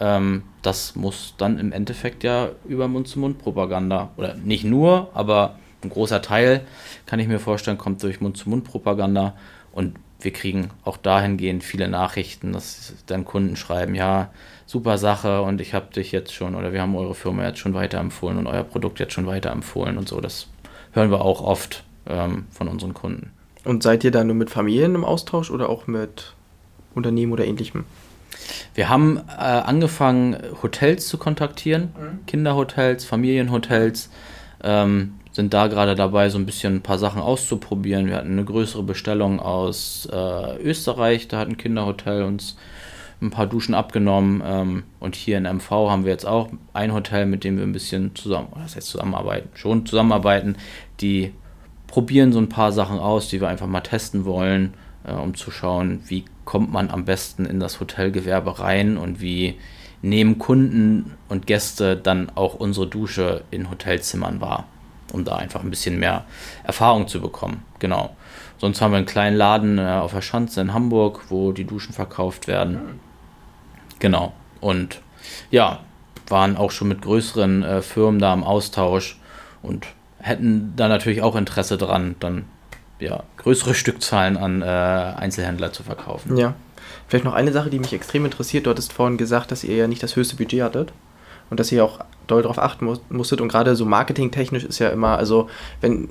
ähm, 0.00 0.42
das 0.62 0.96
muss 0.96 1.34
dann 1.38 1.58
im 1.58 1.72
Endeffekt 1.72 2.24
ja 2.24 2.50
über 2.66 2.88
Mund-zu-Mund-Propaganda 2.88 4.10
oder 4.16 4.34
nicht 4.34 4.64
nur, 4.64 5.10
aber 5.14 5.58
ein 5.82 5.90
großer 5.90 6.22
Teil, 6.22 6.62
kann 7.06 7.18
ich 7.20 7.28
mir 7.28 7.38
vorstellen, 7.38 7.78
kommt 7.78 8.02
durch 8.02 8.20
Mund-zu-Mund-Propaganda. 8.20 9.34
Und 9.72 9.96
wir 10.20 10.32
kriegen 10.32 10.70
auch 10.84 10.96
dahingehend 10.96 11.62
viele 11.62 11.88
Nachrichten, 11.88 12.52
dass 12.52 12.94
dann 13.06 13.24
Kunden 13.24 13.56
schreiben, 13.56 13.94
ja, 13.94 14.30
super 14.66 14.98
Sache 14.98 15.42
und 15.42 15.60
ich 15.60 15.72
habe 15.74 15.92
dich 15.92 16.12
jetzt 16.12 16.34
schon 16.34 16.54
oder 16.54 16.72
wir 16.72 16.82
haben 16.82 16.94
eure 16.96 17.14
Firma 17.14 17.44
jetzt 17.44 17.60
schon 17.60 17.74
weiterempfohlen 17.74 18.36
und 18.36 18.46
euer 18.46 18.64
Produkt 18.64 18.98
jetzt 18.98 19.12
schon 19.12 19.26
weiterempfohlen 19.26 19.96
und 19.96 20.08
so. 20.08 20.20
Das 20.20 20.48
hören 20.92 21.10
wir 21.10 21.22
auch 21.22 21.40
oft 21.40 21.84
ähm, 22.06 22.46
von 22.50 22.68
unseren 22.68 22.92
Kunden. 22.92 23.30
Und 23.64 23.82
seid 23.82 24.04
ihr 24.04 24.10
da 24.10 24.24
nur 24.24 24.34
mit 24.36 24.50
Familien 24.50 24.94
im 24.94 25.04
Austausch 25.04 25.50
oder 25.50 25.68
auch 25.68 25.86
mit 25.86 26.34
Unternehmen 26.94 27.32
oder 27.32 27.44
ähnlichem? 27.44 27.84
Wir 28.74 28.88
haben 28.88 29.18
äh, 29.28 29.40
angefangen, 29.40 30.36
Hotels 30.62 31.08
zu 31.08 31.18
kontaktieren, 31.18 31.94
mhm. 31.98 32.26
Kinderhotels, 32.26 33.04
Familienhotels. 33.04 34.10
Ähm, 34.62 35.14
sind 35.32 35.52
da 35.52 35.66
gerade 35.66 35.94
dabei, 35.94 36.30
so 36.30 36.38
ein 36.38 36.46
bisschen 36.46 36.76
ein 36.76 36.82
paar 36.82 36.98
Sachen 36.98 37.20
auszuprobieren. 37.20 38.06
Wir 38.06 38.16
hatten 38.16 38.32
eine 38.32 38.44
größere 38.44 38.82
Bestellung 38.82 39.38
aus 39.38 40.08
äh, 40.10 40.56
Österreich, 40.62 41.28
da 41.28 41.38
hat 41.38 41.48
ein 41.48 41.58
Kinderhotel 41.58 42.22
uns 42.22 42.56
ein 43.20 43.30
paar 43.30 43.46
Duschen 43.46 43.74
abgenommen. 43.74 44.42
Ähm, 44.44 44.84
und 45.00 45.16
hier 45.16 45.38
in 45.38 45.44
MV 45.44 45.70
haben 45.70 46.04
wir 46.04 46.12
jetzt 46.12 46.26
auch 46.26 46.48
ein 46.72 46.92
Hotel, 46.92 47.26
mit 47.26 47.44
dem 47.44 47.56
wir 47.56 47.64
ein 47.64 47.72
bisschen 47.72 48.14
zusammen, 48.14 48.48
das 48.62 48.76
heißt 48.76 48.88
zusammenarbeiten, 48.88 49.48
schon 49.54 49.86
zusammenarbeiten. 49.86 50.56
Die 51.00 51.32
probieren 51.86 52.32
so 52.32 52.38
ein 52.38 52.48
paar 52.48 52.72
Sachen 52.72 52.98
aus, 52.98 53.28
die 53.28 53.40
wir 53.40 53.48
einfach 53.48 53.66
mal 53.66 53.80
testen 53.80 54.24
wollen, 54.24 54.74
äh, 55.04 55.12
um 55.12 55.34
zu 55.34 55.50
schauen, 55.50 56.00
wie 56.06 56.24
kommt 56.44 56.72
man 56.72 56.90
am 56.90 57.04
besten 57.04 57.44
in 57.44 57.60
das 57.60 57.80
Hotelgewerbe 57.80 58.60
rein 58.60 58.98
und 58.98 59.20
wie 59.20 59.56
nehmen 60.02 60.38
Kunden 60.38 61.14
und 61.28 61.46
Gäste 61.46 61.96
dann 61.96 62.30
auch 62.34 62.54
unsere 62.54 62.86
Dusche 62.86 63.42
in 63.50 63.70
Hotelzimmern 63.70 64.40
wahr 64.40 64.66
um 65.12 65.24
da 65.24 65.36
einfach 65.36 65.62
ein 65.62 65.70
bisschen 65.70 65.98
mehr 65.98 66.24
Erfahrung 66.64 67.08
zu 67.08 67.20
bekommen. 67.20 67.62
Genau. 67.78 68.14
Sonst 68.58 68.80
haben 68.80 68.92
wir 68.92 68.98
einen 68.98 69.06
kleinen 69.06 69.36
Laden 69.36 69.78
äh, 69.78 69.82
auf 69.82 70.12
der 70.12 70.22
Schanze 70.22 70.60
in 70.60 70.72
Hamburg, 70.72 71.24
wo 71.28 71.52
die 71.52 71.64
Duschen 71.64 71.92
verkauft 71.92 72.48
werden. 72.48 73.00
Genau. 73.98 74.32
Und 74.60 75.00
ja, 75.50 75.80
waren 76.28 76.56
auch 76.56 76.70
schon 76.70 76.88
mit 76.88 77.02
größeren 77.02 77.62
äh, 77.62 77.82
Firmen 77.82 78.20
da 78.20 78.32
im 78.34 78.44
Austausch 78.44 79.18
und 79.62 79.86
hätten 80.18 80.72
da 80.76 80.88
natürlich 80.88 81.22
auch 81.22 81.36
Interesse 81.36 81.78
dran, 81.78 82.16
dann 82.20 82.44
ja, 82.98 83.22
größere 83.36 83.74
Stückzahlen 83.74 84.36
an 84.36 84.62
äh, 84.62 84.64
Einzelhändler 84.64 85.72
zu 85.72 85.82
verkaufen. 85.82 86.36
Ja. 86.36 86.54
Vielleicht 87.08 87.24
noch 87.24 87.34
eine 87.34 87.52
Sache, 87.52 87.70
die 87.70 87.78
mich 87.78 87.92
extrem 87.92 88.24
interessiert. 88.24 88.66
Du 88.66 88.70
hattest 88.70 88.92
vorhin 88.92 89.16
gesagt, 89.16 89.52
dass 89.52 89.62
ihr 89.62 89.76
ja 89.76 89.86
nicht 89.86 90.02
das 90.02 90.16
höchste 90.16 90.36
Budget 90.36 90.62
hattet 90.62 90.92
und 91.50 91.60
dass 91.60 91.70
ihr 91.70 91.84
auch 91.84 92.00
doll 92.26 92.42
darauf 92.42 92.58
achten 92.58 92.86
musstet. 93.10 93.40
Und 93.40 93.48
gerade 93.48 93.76
so 93.76 93.84
marketingtechnisch 93.84 94.64
ist 94.64 94.78
ja 94.78 94.88
immer, 94.88 95.18
also 95.18 95.48
wenn, 95.80 96.08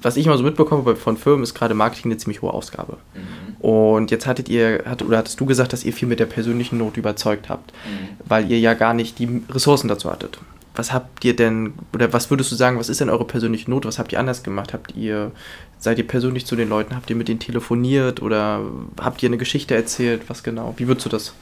was 0.00 0.16
ich 0.16 0.26
immer 0.26 0.36
so 0.36 0.44
mitbekomme 0.44 0.96
von 0.96 1.16
Firmen, 1.16 1.42
ist 1.42 1.54
gerade 1.54 1.74
Marketing 1.74 2.10
eine 2.10 2.18
ziemlich 2.18 2.42
hohe 2.42 2.52
Ausgabe. 2.52 2.96
Mhm. 3.14 3.56
Und 3.64 4.10
jetzt 4.10 4.26
hattet 4.26 4.48
ihr, 4.48 4.84
hat, 4.86 5.02
oder 5.02 5.18
hattest 5.18 5.38
du 5.40 5.46
gesagt, 5.46 5.72
dass 5.72 5.84
ihr 5.84 5.92
viel 5.92 6.08
mit 6.08 6.20
der 6.20 6.26
persönlichen 6.26 6.78
Note 6.78 7.00
überzeugt 7.00 7.48
habt, 7.48 7.72
mhm. 7.72 8.08
weil 8.26 8.50
ihr 8.50 8.58
ja 8.58 8.74
gar 8.74 8.94
nicht 8.94 9.18
die 9.18 9.42
Ressourcen 9.50 9.88
dazu 9.88 10.10
hattet. 10.10 10.38
Was 10.74 10.92
habt 10.92 11.24
ihr 11.24 11.36
denn, 11.36 11.74
oder 11.92 12.12
was 12.12 12.30
würdest 12.30 12.52
du 12.52 12.56
sagen, 12.56 12.78
was 12.78 12.88
ist 12.88 13.00
denn 13.00 13.10
eure 13.10 13.26
persönliche 13.26 13.70
Note? 13.70 13.88
Was 13.88 13.98
habt 13.98 14.12
ihr 14.12 14.20
anders 14.20 14.42
gemacht? 14.42 14.72
Habt 14.72 14.96
ihr, 14.96 15.32
seid 15.78 15.98
ihr 15.98 16.06
persönlich 16.06 16.46
zu 16.46 16.56
den 16.56 16.68
Leuten, 16.68 16.94
habt 16.94 17.10
ihr 17.10 17.16
mit 17.16 17.28
denen 17.28 17.40
telefoniert 17.40 18.22
oder 18.22 18.60
habt 19.00 19.22
ihr 19.22 19.28
eine 19.28 19.36
Geschichte 19.36 19.74
erzählt? 19.74 20.22
Was 20.28 20.42
genau? 20.42 20.72
Wie 20.76 20.86
würdest 20.86 21.06
du 21.06 21.10
das? 21.10 21.34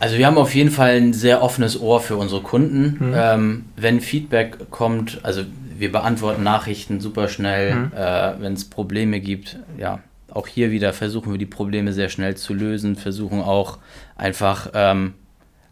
Also 0.00 0.16
wir 0.16 0.26
haben 0.26 0.38
auf 0.38 0.54
jeden 0.54 0.70
Fall 0.70 0.96
ein 0.96 1.12
sehr 1.12 1.42
offenes 1.42 1.80
Ohr 1.80 2.00
für 2.00 2.16
unsere 2.16 2.42
Kunden. 2.42 3.08
Mhm. 3.08 3.14
Ähm, 3.16 3.64
wenn 3.76 4.00
Feedback 4.00 4.70
kommt, 4.70 5.20
also 5.22 5.42
wir 5.76 5.92
beantworten 5.92 6.42
Nachrichten 6.42 7.00
super 7.00 7.28
schnell, 7.28 7.74
mhm. 7.74 7.92
äh, 7.94 8.40
wenn 8.40 8.52
es 8.52 8.64
Probleme 8.64 9.20
gibt, 9.20 9.58
ja, 9.78 10.00
auch 10.30 10.46
hier 10.46 10.70
wieder 10.70 10.92
versuchen 10.92 11.32
wir 11.32 11.38
die 11.38 11.46
Probleme 11.46 11.92
sehr 11.92 12.10
schnell 12.10 12.36
zu 12.36 12.52
lösen, 12.54 12.96
versuchen 12.96 13.40
auch 13.40 13.78
einfach, 14.16 14.70
ähm, 14.74 15.14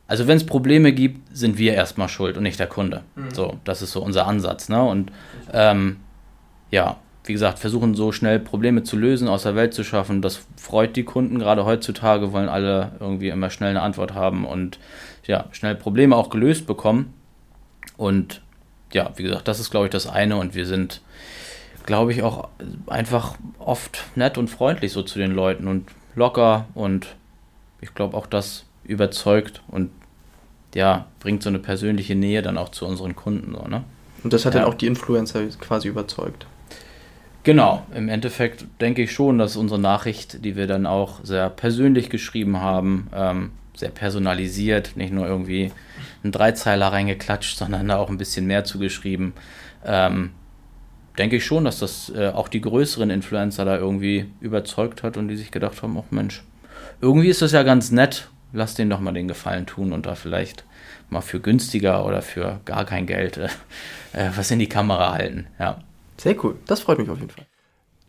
also 0.09 0.27
wenn 0.27 0.39
es 0.39 0.47
Probleme 0.47 0.93
gibt, 0.93 1.37
sind 1.37 1.59
wir 1.59 1.75
erstmal 1.75 2.09
schuld 2.09 2.37
und 2.37 2.43
nicht 2.43 2.59
der 2.59 2.67
Kunde. 2.67 3.03
Mhm. 3.17 3.35
So, 3.35 3.59
das 3.65 3.83
ist 3.83 3.93
so 3.93 4.03
unser 4.03 4.27
Ansatz. 4.27 4.69
Ne? 4.69 4.83
Und 4.83 5.13
ähm, 5.53 5.97
ja, 6.71 6.97
wie 7.27 7.33
gesagt, 7.33 7.59
versuchen 7.59 7.95
so 7.95 8.13
schnell 8.13 8.39
Probleme 8.39 8.83
zu 8.83 8.97
lösen, 8.97 9.29
aus 9.29 9.43
der 9.43 9.57
Welt 9.57 9.75
zu 9.75 9.85
schaffen. 9.85 10.23
Das 10.23 10.47
freut 10.57 10.97
die 10.97 11.05
Kunden. 11.05 11.39
Gerade 11.39 11.65
heutzutage 11.65 12.33
wollen 12.33 12.49
alle 12.49 12.93
irgendwie 13.01 13.29
immer 13.29 13.51
schnell 13.51 13.71
eine 13.71 13.83
Antwort 13.83 14.15
haben 14.15 14.45
und 14.45 14.79
ja, 15.27 15.47
schnell 15.53 15.75
Probleme 15.75 16.17
auch 16.17 16.31
gelöst 16.31 16.67
bekommen. 16.67 17.13
Und 17.97 18.43
ja, 18.93 19.11
wie 19.17 19.25
gesagt, 19.25 19.49
das 19.49 19.61
ist, 19.61 19.71
glaube 19.71 19.87
ich, 19.87 19.91
das 19.91 20.07
eine. 20.07 20.37
Und 20.37 20.55
wir 20.55 20.67
sind, 20.67 21.01
glaube 21.85 22.13
ich, 22.13 22.23
auch 22.23 22.49
einfach 22.87 23.37
oft 23.59 24.05
nett 24.15 24.39
und 24.39 24.49
freundlich 24.49 24.93
so 24.93 25.03
zu 25.03 25.19
den 25.19 25.33
Leuten 25.33 25.67
und 25.67 25.89
locker. 26.15 26.67
Und 26.75 27.17
ich 27.81 27.95
glaube, 27.95 28.17
auch 28.17 28.27
das 28.27 28.65
überzeugt 28.85 29.63
und 29.69 29.91
ja, 30.75 31.07
bringt 31.21 31.43
so 31.43 31.49
eine 31.49 31.59
persönliche 31.59 32.15
Nähe 32.15 32.43
dann 32.43 32.59
auch 32.59 32.69
zu 32.69 32.87
unseren 32.87 33.17
Kunden. 33.17 33.55
So, 33.55 33.67
ne? 33.67 33.83
Und 34.23 34.33
das 34.33 34.45
hat 34.45 34.55
ja. 34.55 34.61
dann 34.61 34.69
auch 34.69 34.75
die 34.75 34.87
Influencer 34.87 35.45
quasi 35.61 35.89
überzeugt. 35.89 36.47
Genau, 37.47 37.87
im 37.95 38.09
Endeffekt 38.09 38.65
denke 38.81 39.03
ich 39.03 39.13
schon, 39.13 39.39
dass 39.39 39.55
unsere 39.55 39.79
Nachricht, 39.79 40.45
die 40.45 40.57
wir 40.57 40.67
dann 40.67 40.85
auch 40.85 41.21
sehr 41.23 41.49
persönlich 41.49 42.11
geschrieben 42.11 42.59
haben, 42.59 43.07
ähm, 43.15 43.53
sehr 43.73 43.91
personalisiert, 43.91 44.97
nicht 44.97 45.13
nur 45.13 45.29
irgendwie 45.29 45.71
einen 46.25 46.33
Dreizeiler 46.33 46.89
reingeklatscht, 46.89 47.57
sondern 47.59 47.87
da 47.87 47.99
auch 47.99 48.11
ein 48.11 48.19
bisschen 48.19 48.49
mehr 48.49 48.65
zugeschrieben. 48.65 49.33
Ähm, 49.85 50.33
denke 51.19 51.37
ich 51.37 51.47
schon, 51.47 51.65
dass 51.65 51.79
das 51.79 52.11
äh, 52.17 52.31
auch 52.31 52.49
die 52.49 52.61
größeren 52.61 53.11
Influencer 53.11 53.65
da 53.65 53.77
irgendwie 53.77 54.27
überzeugt 54.41 55.05
hat 55.05 55.17
und 55.17 55.29
die 55.29 55.37
sich 55.37 55.53
gedacht 55.53 55.81
haben, 55.85 55.97
ach 55.97 56.11
Mensch, 56.11 56.43
irgendwie 57.01 57.29
ist 57.29 57.43
das 57.43 57.53
ja 57.53 57.63
ganz 57.63 57.93
nett 57.93 58.29
lass 58.53 58.75
denen 58.75 58.91
doch 58.91 59.01
mal 59.01 59.13
den 59.13 59.29
Gefallen 59.29 59.67
tun 59.67 59.93
und 59.93 60.07
da 60.07 60.15
vielleicht 60.15 60.65
mal 61.11 61.21
für 61.21 61.41
günstiger 61.41 62.05
oder 62.07 62.23
für 62.23 62.61
gar 62.65 62.85
kein 62.85 63.07
Geld 63.07 63.37
äh, 63.37 63.49
äh 64.15 64.31
was 64.35 64.51
in 64.51 64.59
die 64.59 64.69
Kamera 64.69 65.13
halten. 65.13 65.47
Ja. 65.59 65.79
Sehr 66.19 66.43
cool, 66.45 66.59
das 66.67 66.81
freut 66.81 66.99
mich 66.99 67.11
auf 67.11 67.19
jeden 67.19 67.31
Fall. 67.31 67.47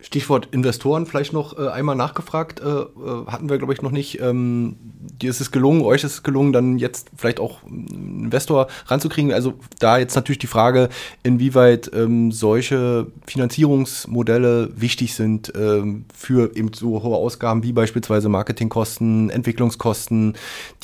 Stichwort 0.00 0.48
Investoren 0.52 1.06
vielleicht 1.06 1.32
noch 1.32 1.58
äh, 1.58 1.68
einmal 1.68 1.96
nachgefragt, 1.96 2.60
äh, 2.60 2.64
äh, 2.64 3.26
hatten 3.26 3.48
wir 3.48 3.58
glaube 3.58 3.72
ich 3.72 3.82
noch 3.82 3.90
nicht. 3.90 4.20
Ähm, 4.20 4.76
dir 5.20 5.30
ist 5.30 5.40
es 5.40 5.50
gelungen, 5.50 5.82
euch 5.82 6.04
ist 6.04 6.12
es 6.12 6.22
gelungen, 6.22 6.52
dann 6.52 6.78
jetzt 6.78 7.10
vielleicht 7.16 7.40
auch 7.40 7.64
einen 7.64 8.24
Investor 8.24 8.68
ranzukriegen. 8.86 9.32
Also 9.32 9.54
da 9.80 9.98
jetzt 9.98 10.14
natürlich 10.14 10.38
die 10.38 10.46
Frage, 10.46 10.88
inwieweit 11.24 11.90
ähm, 11.94 12.30
solche 12.30 13.08
Finanzierungsmodelle 13.26 14.70
wichtig 14.76 15.14
sind 15.14 15.52
ähm, 15.56 16.04
für 16.14 16.54
eben 16.56 16.72
so 16.72 17.02
hohe 17.02 17.16
Ausgaben 17.16 17.64
wie 17.64 17.72
beispielsweise 17.72 18.28
Marketingkosten, 18.28 19.30
Entwicklungskosten, 19.30 20.34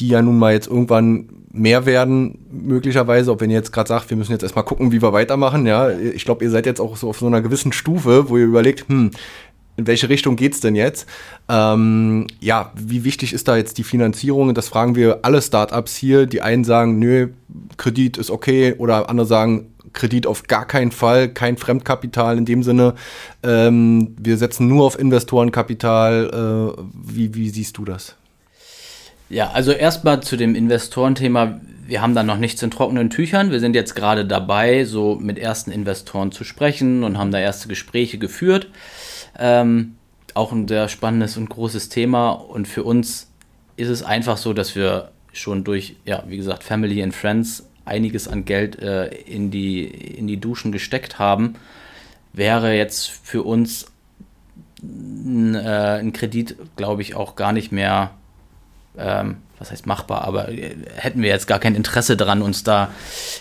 die 0.01 0.09
ja 0.09 0.23
nun 0.23 0.39
mal 0.39 0.53
jetzt 0.53 0.67
irgendwann 0.67 1.29
mehr 1.55 1.87
werden, 1.87 2.39
möglicherweise, 2.51 3.31
ob 3.31 3.41
wenn 3.41 3.49
ihr 3.49 3.57
jetzt 3.57 3.73
gerade 3.73 3.89
sagt, 3.89 4.11
wir 4.11 4.17
müssen 4.17 4.33
jetzt 4.33 4.43
erstmal 4.43 4.65
gucken, 4.65 4.91
wie 4.91 5.01
wir 5.01 5.13
weitermachen, 5.13 5.67
ja, 5.67 5.89
ich 5.89 6.25
glaube, 6.25 6.45
ihr 6.45 6.51
seid 6.51 6.67
jetzt 6.67 6.81
auch 6.81 6.97
so 6.97 7.09
auf 7.09 7.21
so 7.21 7.27
einer 7.29 7.43
gewissen 7.43 7.73
Stufe, 7.73 8.29
wo 8.29 8.37
ihr 8.37 8.45
überlegt, 8.45 8.89
hm, 8.89 9.04
in 9.77 9.87
welche 9.87 10.09
Richtung 10.09 10.37
geht's 10.37 10.61
denn 10.61 10.77
jetzt? 10.77 11.09
Ähm, 11.49 12.27
ja, 12.41 12.73
wie 12.77 13.05
wichtig 13.05 13.33
ist 13.33 13.49
da 13.49 13.57
jetzt 13.57 13.77
die 13.79 13.83
Finanzierung? 13.83 14.55
Das 14.55 14.69
fragen 14.69 14.95
wir 14.95 15.21
alle 15.23 15.43
Startups 15.43 15.97
hier. 15.97 16.27
Die 16.27 16.43
einen 16.43 16.65
sagen, 16.65 16.99
nö, 16.99 17.29
Kredit 17.77 18.17
ist 18.17 18.31
okay, 18.31 18.75
oder 18.79 19.09
andere 19.09 19.27
sagen, 19.27 19.75
Kredit 19.93 20.27
auf 20.27 20.45
gar 20.45 20.67
keinen 20.67 20.93
Fall, 20.93 21.29
kein 21.29 21.57
Fremdkapital 21.57 22.39
in 22.39 22.45
dem 22.45 22.63
Sinne. 22.63 22.95
Ähm, 23.43 24.15
wir 24.21 24.37
setzen 24.37 24.69
nur 24.69 24.85
auf 24.85 24.99
Investorenkapital. 24.99 26.75
Äh, 26.77 26.83
wie, 26.93 27.35
wie 27.35 27.49
siehst 27.49 27.79
du 27.79 27.85
das? 27.85 28.17
Ja, 29.29 29.51
also 29.51 29.73
erstmal 29.73 30.23
zu 30.23 30.37
dem 30.37 30.55
Investorenthema. 30.55 31.61
Wir 31.87 32.01
haben 32.01 32.15
da 32.15 32.23
noch 32.23 32.39
nichts 32.39 32.63
in 32.63 32.71
trockenen 32.71 33.11
Tüchern. 33.11 33.51
Wir 33.51 33.61
sind 33.61 33.75
jetzt 33.75 33.95
gerade 33.95 34.25
dabei, 34.25 34.85
so 34.85 35.17
mit 35.17 35.39
ersten 35.39 35.71
Investoren 35.71 36.33
zu 36.33 36.43
sprechen 36.43 37.05
und 37.05 37.19
haben 37.19 37.31
da 37.31 37.39
erste 37.39 37.69
Gespräche 37.69 38.17
geführt. 38.17 38.69
Ähm, 39.39 39.97
auch 40.33 40.53
ein 40.53 40.67
sehr 40.67 40.89
spannendes 40.89 41.37
und 41.37 41.51
großes 41.51 41.91
Thema. 41.91 42.31
Und 42.31 42.67
für 42.67 42.85
uns 42.85 43.31
ist 43.77 43.89
es 43.89 44.03
einfach 44.03 44.39
so, 44.39 44.53
dass 44.53 44.75
wir 44.75 45.11
schon 45.33 45.65
durch, 45.65 45.97
ja, 46.05 46.25
wie 46.27 46.37
gesagt, 46.37 46.65
Family 46.65 47.03
and 47.03 47.15
Friends 47.15 47.69
einiges 47.85 48.29
an 48.29 48.45
Geld 48.45 48.81
äh, 48.81 49.09
in, 49.09 49.51
die, 49.51 49.85
in 49.85 50.27
die 50.27 50.39
Duschen 50.39 50.73
gesteckt 50.73 51.19
haben. 51.19 51.55
Wäre 52.33 52.75
jetzt 52.75 53.11
für 53.11 53.43
uns 53.43 53.93
ein, 54.83 55.55
äh, 55.55 55.99
ein 56.01 56.13
Kredit, 56.13 56.57
glaube 56.77 57.03
ich, 57.03 57.15
auch 57.15 57.37
gar 57.37 57.53
nicht 57.53 57.73
mehr 57.73 58.13
ähm, 58.99 59.39
was 59.59 59.71
heißt 59.71 59.87
machbar, 59.87 60.23
aber 60.23 60.49
äh, 60.49 60.77
hätten 60.97 61.23
wir 61.23 61.29
jetzt 61.29 61.47
gar 61.47 61.59
kein 61.59 61.75
Interesse 61.75 62.17
daran, 62.17 62.43
uns 62.43 62.65
da 62.65 62.91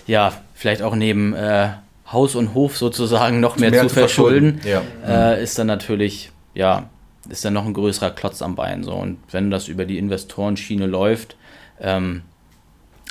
ja 0.07 0.33
vielleicht 0.53 0.81
auch 0.81 0.95
neben 0.95 1.33
äh, 1.33 1.69
Haus 2.11 2.35
und 2.35 2.53
Hof 2.53 2.77
sozusagen 2.77 3.39
noch 3.39 3.57
mehr, 3.57 3.71
mehr 3.71 3.81
zu, 3.81 3.87
zu, 3.87 3.93
verschulden, 3.95 4.59
verschulden. 4.59 4.83
Ja. 5.05 5.33
Äh, 5.33 5.43
ist 5.43 5.57
dann 5.57 5.67
natürlich, 5.67 6.31
ja, 6.53 6.89
ist 7.29 7.43
dann 7.45 7.53
noch 7.53 7.65
ein 7.65 7.73
größerer 7.73 8.11
Klotz 8.11 8.41
am 8.41 8.55
Bein. 8.55 8.83
So. 8.83 8.93
Und 8.93 9.17
wenn 9.31 9.49
das 9.49 9.67
über 9.67 9.85
die 9.85 9.97
Investorenschiene 9.97 10.85
läuft, 10.85 11.35
ähm, 11.79 12.21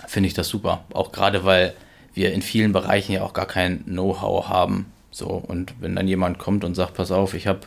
finde 0.07 0.29
ich 0.29 0.35
das 0.35 0.49
super. 0.49 0.85
Auch 0.93 1.13
gerade, 1.13 1.45
weil 1.45 1.75
wir 2.15 2.33
in 2.33 2.43
vielen 2.43 2.73
Bereichen 2.73 3.13
ja 3.13 3.23
auch 3.23 3.33
gar 3.33 3.47
kein 3.47 3.85
Know-how 3.85 4.49
haben. 4.49 4.87
So, 5.11 5.27
und 5.27 5.75
wenn 5.81 5.97
dann 5.97 6.09
jemand 6.09 6.39
kommt 6.39 6.65
und 6.65 6.75
sagt, 6.75 6.95
pass 6.95 7.11
auf, 7.11 7.35
ich 7.35 7.47
habe 7.47 7.61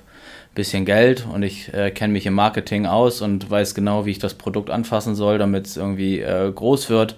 bisschen 0.56 0.86
Geld 0.86 1.26
und 1.32 1.43
ich 1.43 1.74
äh, 1.74 1.91
kenne 1.91 2.14
mich 2.14 2.26
im 2.26 2.34
Marketing 2.34 2.86
aus 2.86 3.22
und 3.22 3.49
weiß 3.49 3.76
genau, 3.76 4.06
wie 4.06 4.12
ich 4.12 4.20
das 4.20 4.34
Produkt 4.34 4.70
anfassen 4.70 5.14
soll, 5.14 5.38
damit 5.38 5.68
es 5.68 5.78
irgendwie 5.78 6.22
äh, 6.22 6.51
groß 6.51 6.89
wird, 6.89 7.16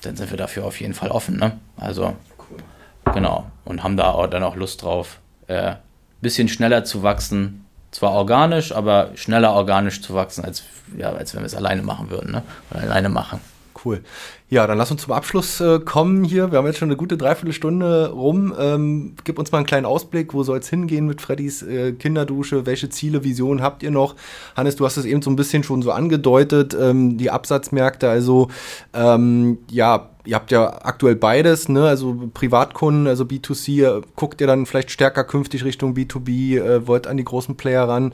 dann 0.00 0.16
sind 0.16 0.30
wir 0.30 0.38
dafür 0.38 0.64
auf 0.64 0.80
jeden 0.80 0.94
Fall 0.94 1.10
offen. 1.10 1.36
Ne? 1.36 1.58
Also 1.76 2.16
cool. 2.50 2.58
genau 3.14 3.46
und 3.64 3.82
haben 3.84 3.96
da 3.96 4.10
auch 4.10 4.26
dann 4.26 4.42
auch 4.42 4.56
Lust 4.56 4.82
drauf, 4.82 5.18
äh, 5.46 5.74
bisschen 6.20 6.48
schneller 6.48 6.84
zu 6.84 7.02
wachsen. 7.02 7.64
Zwar 7.90 8.12
organisch, 8.12 8.72
aber 8.72 9.10
schneller 9.16 9.52
organisch 9.52 10.00
zu 10.00 10.14
wachsen, 10.14 10.44
als, 10.44 10.62
ja, 10.96 11.12
als 11.12 11.34
wenn 11.34 11.42
wir 11.42 11.46
es 11.46 11.54
alleine 11.54 11.82
machen 11.82 12.08
würden. 12.08 12.32
Ne? 12.32 12.42
Oder 12.70 12.80
alleine 12.80 13.10
machen. 13.10 13.40
Cool. 13.84 14.02
Ja, 14.48 14.66
dann 14.66 14.78
lass 14.78 14.90
uns 14.90 15.02
zum 15.02 15.12
Abschluss 15.12 15.60
äh, 15.60 15.80
kommen 15.80 16.24
hier. 16.24 16.52
Wir 16.52 16.58
haben 16.58 16.66
jetzt 16.66 16.78
schon 16.78 16.88
eine 16.88 16.96
gute 16.96 17.16
Dreiviertelstunde 17.16 18.10
rum. 18.10 18.54
Ähm, 18.58 19.14
gib 19.24 19.38
uns 19.38 19.50
mal 19.50 19.58
einen 19.58 19.66
kleinen 19.66 19.86
Ausblick. 19.86 20.34
Wo 20.34 20.42
soll 20.42 20.58
es 20.58 20.68
hingehen 20.68 21.06
mit 21.06 21.20
Freddys 21.20 21.62
äh, 21.62 21.92
Kinderdusche? 21.92 22.66
Welche 22.66 22.90
Ziele, 22.90 23.24
Visionen 23.24 23.62
habt 23.62 23.82
ihr 23.82 23.90
noch? 23.90 24.14
Hannes, 24.56 24.76
du 24.76 24.84
hast 24.84 24.98
es 24.98 25.04
eben 25.04 25.22
so 25.22 25.30
ein 25.30 25.36
bisschen 25.36 25.64
schon 25.64 25.82
so 25.82 25.90
angedeutet. 25.90 26.76
Ähm, 26.78 27.16
die 27.16 27.30
Absatzmärkte, 27.30 28.08
also 28.08 28.48
ähm, 28.92 29.58
ja, 29.70 30.10
ihr 30.24 30.36
habt 30.36 30.52
ja 30.52 30.84
aktuell 30.84 31.16
beides, 31.16 31.68
ne? 31.68 31.86
Also 31.88 32.30
Privatkunden, 32.32 33.06
also 33.06 33.24
B2C, 33.24 33.84
äh, 33.84 34.02
guckt 34.14 34.40
ihr 34.40 34.46
dann 34.46 34.66
vielleicht 34.66 34.90
stärker 34.90 35.24
künftig 35.24 35.64
Richtung 35.64 35.94
B2B, 35.94 36.58
äh, 36.58 36.86
wollt 36.86 37.06
an 37.06 37.16
die 37.16 37.24
großen 37.24 37.56
Player 37.56 37.88
ran 37.88 38.12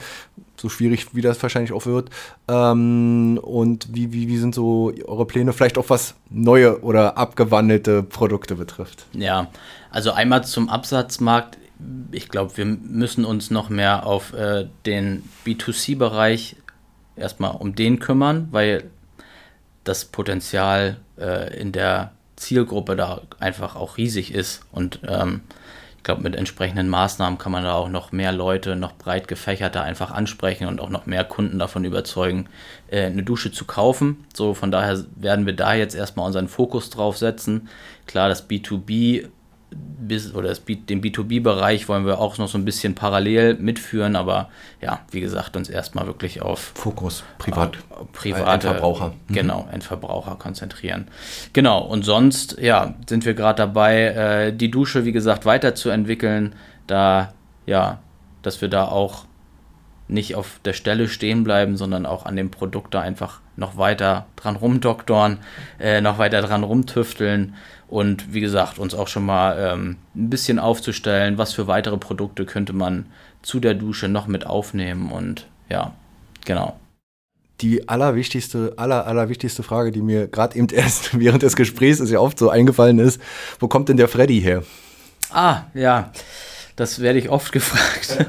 so 0.61 0.69
schwierig 0.69 1.15
wie 1.15 1.21
das 1.21 1.43
wahrscheinlich 1.43 1.73
auch 1.73 1.87
wird. 1.87 2.11
Ähm, 2.49 3.39
und 3.43 3.89
wie, 3.95 4.13
wie, 4.13 4.29
wie 4.29 4.39
sind 4.39 4.55
so 4.55 4.93
eure 5.07 5.27
Pläne, 5.27 5.53
vielleicht 5.53 5.79
auch 5.79 5.89
was 5.89 6.15
neue 6.31 6.83
oder 6.83 7.17
abgewandelte 7.17 8.03
Produkte 8.03 8.57
betrifft? 8.57 9.07
Ja, 9.13 9.49
also 9.91 10.13
einmal 10.13 10.45
zum 10.45 10.69
Absatzmarkt. 10.69 11.59
Ich 12.11 12.29
glaube, 12.29 12.57
wir 12.57 12.65
müssen 12.65 13.25
uns 13.25 13.51
noch 13.51 13.69
mehr 13.69 14.05
auf 14.07 14.33
äh, 14.33 14.67
den 14.85 15.23
B2C-Bereich 15.47 16.57
erstmal 17.17 17.53
um 17.53 17.75
den 17.75 17.99
kümmern, 18.01 18.49
weil 18.51 18.91
das 19.85 20.05
Potenzial 20.05 20.97
äh, 21.19 21.59
in 21.59 21.73
der 21.73 22.13
Zielgruppe 22.37 22.97
da 22.97 23.23
einfach 23.41 23.77
auch 23.77 23.97
riesig 23.97 24.33
ist 24.33 24.63
und 24.73 25.01
ähm, 25.07 25.41
glaube, 26.09 26.23
mit 26.23 26.37
entsprechenden 26.37 26.89
Maßnahmen 26.89 27.39
kann 27.39 27.53
man 27.53 27.65
da 27.65 27.75
auch 27.75 27.91
noch 27.91 28.13
mehr 28.13 28.33
Leute, 28.33 28.77
noch 28.77 28.95
breit 28.95 29.29
gefächerter 29.29 29.83
einfach 29.83 30.11
ansprechen 30.11 30.67
und 30.67 30.81
auch 30.81 30.89
noch 30.89 31.05
mehr 31.05 31.23
Kunden 31.23 31.59
davon 31.59 31.85
überzeugen, 31.85 32.49
äh, 32.91 33.03
eine 33.05 33.23
Dusche 33.23 33.53
zu 33.53 33.67
kaufen. 33.67 34.25
So, 34.35 34.55
von 34.55 34.71
daher 34.71 35.05
werden 35.17 35.45
wir 35.45 35.55
da 35.55 35.75
jetzt 35.75 35.95
erstmal 35.95 36.25
unseren 36.25 36.49
Fokus 36.49 36.89
drauf 36.89 37.19
setzen. 37.19 37.69
Klar, 38.07 38.31
das 38.31 38.49
B2B 38.49 38.87
bis, 38.87 39.29
oder 40.35 40.49
das, 40.49 40.63
den 40.65 41.03
B2B-Bereich 41.03 41.89
wollen 41.89 42.07
wir 42.07 42.19
auch 42.19 42.39
noch 42.39 42.49
so 42.49 42.57
ein 42.57 42.65
bisschen 42.65 42.95
parallel 42.95 43.55
mitführen, 43.55 44.17
aber 44.17 44.49
ja, 44.81 45.01
wie 45.11 45.21
gesagt, 45.21 45.57
uns 45.57 45.69
erstmal 45.69 46.07
wirklich 46.07 46.41
auf 46.41 46.73
Fokus, 46.75 47.25
privat, 47.37 47.77
äh, 47.77 48.05
private 48.13 48.51
Endverbraucher. 48.51 49.13
Mhm. 49.29 49.35
Genau, 49.35 49.69
Endverbraucher 49.71 50.37
konzentrieren. 50.37 51.09
Genau, 51.53 51.81
und 51.81 52.05
sonst, 52.05 52.59
ja, 52.59 52.95
sind 53.09 53.27
wir 53.27 53.35
gerade 53.35 53.59
dabei, 53.59 54.05
äh, 54.05 54.53
die 54.53 54.71
Dusche, 54.71 55.05
wie 55.05 55.13
gesagt, 55.13 55.45
weiterzuentwickeln, 55.45 56.55
da, 56.87 57.35
ja, 57.67 57.99
dass 58.43 58.63
wir 58.63 58.69
da 58.69 58.87
auch 58.87 59.27
nicht 60.09 60.35
auf 60.35 60.61
der 60.65 60.73
Stelle 60.73 61.09
stehen 61.09 61.45
bleiben, 61.45 61.77
sondern 61.77 62.07
auch 62.07 62.25
an 62.25 62.37
dem 62.37 62.51
Produkt 62.51 62.95
da 62.95 63.03
einfach 63.03 63.41
noch 63.59 63.77
weiter 63.77 64.27
dran 64.37 64.57
rumdoktoren, 64.57 65.39
äh, 65.79 66.01
noch 66.01 66.19
weiter 66.19 66.41
dran 66.41 66.63
rumtüfteln 66.63 67.55
und 67.89 68.33
wie 68.33 68.41
gesagt, 68.41 68.79
uns 68.79 68.95
auch 68.95 69.09
schon 69.09 69.27
mal 69.27 69.57
ähm, 69.59 69.97
ein 70.15 70.31
bisschen 70.31 70.59
aufzustellen, 70.59 71.39
was 71.39 71.53
für 71.53 71.67
weitere 71.67 71.99
Produkte 71.99 72.47
könnte 72.47 72.73
man 72.73 73.07
zu 73.43 73.59
der 73.59 73.75
Dusche 73.75 74.09
noch 74.09 74.29
mit 74.29 74.47
aufnehmen 74.47 75.11
und 75.11 75.47
ja, 75.69 75.93
genau. 76.45 76.79
Die 77.61 77.89
allerwichtigste, 77.89 78.75
aller, 78.77 79.07
allerwichtigste 79.07 79.65
Frage, 79.65 79.91
die 79.91 80.03
mir 80.03 80.29
gerade 80.29 80.57
eben 80.57 80.69
erst 80.69 81.19
während 81.19 81.43
des 81.43 81.57
Gesprächs 81.57 81.99
ist 81.99 82.11
ja 82.11 82.21
oft 82.21 82.39
so 82.39 82.51
eingefallen 82.51 83.01
ist, 83.01 83.21
wo 83.59 83.67
kommt 83.67 83.89
denn 83.89 83.97
der 83.97 84.09
Freddy 84.09 84.41
her? 84.41 84.63
Ah, 85.31 85.63
ja, 85.75 86.13
das 86.77 87.01
werde 87.01 87.19
ich 87.19 87.29
oft 87.29 87.51
gefragt. 87.53 88.25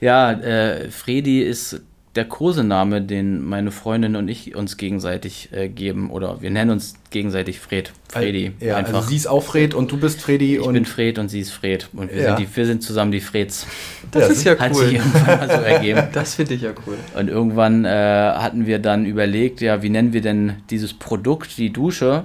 ja, 0.00 0.32
äh, 0.32 0.90
Freddy 0.90 1.42
ist 1.42 1.82
der 2.14 2.24
Kosename, 2.24 3.02
den 3.02 3.44
meine 3.44 3.72
Freundin 3.72 4.14
und 4.14 4.28
ich 4.28 4.54
uns 4.54 4.76
gegenseitig 4.76 5.48
äh, 5.52 5.68
geben. 5.68 6.10
Oder 6.10 6.40
wir 6.40 6.50
nennen 6.50 6.70
uns 6.70 6.94
gegenseitig 7.10 7.58
Fred. 7.58 7.92
Fredi. 8.08 8.52
Ja, 8.60 8.76
also 8.76 8.78
einfach. 8.78 8.94
Also 8.94 9.08
sie 9.08 9.16
ist 9.16 9.26
auch 9.26 9.42
Fred 9.42 9.74
und 9.74 9.90
du 9.90 9.96
bist 9.96 10.22
Fredi. 10.22 10.56
Ich 10.56 10.60
und 10.60 10.74
bin 10.74 10.84
Fred 10.84 11.18
und 11.18 11.28
sie 11.28 11.40
ist 11.40 11.50
Fred. 11.50 11.88
Und 11.92 12.12
wir, 12.12 12.22
ja. 12.22 12.36
sind, 12.36 12.38
die, 12.48 12.56
wir 12.56 12.66
sind 12.66 12.82
zusammen 12.82 13.10
die 13.10 13.20
Freds. 13.20 13.66
Das 14.12 14.22
ja, 14.22 14.28
ist 14.28 14.44
ja 14.44 14.58
hat 14.58 14.72
cool. 14.72 14.84
Sich 14.84 14.94
irgendwann 14.94 15.38
mal 15.38 15.48
so 15.48 15.62
ergeben. 15.62 16.02
Das 16.12 16.34
finde 16.36 16.54
ich 16.54 16.62
ja 16.62 16.70
cool. 16.86 16.96
Und 17.18 17.28
irgendwann 17.28 17.84
äh, 17.84 17.88
hatten 17.88 18.66
wir 18.66 18.78
dann 18.78 19.04
überlegt, 19.04 19.60
ja, 19.60 19.82
wie 19.82 19.90
nennen 19.90 20.12
wir 20.12 20.20
denn 20.20 20.54
dieses 20.70 20.94
Produkt, 20.94 21.58
die 21.58 21.72
Dusche? 21.72 22.24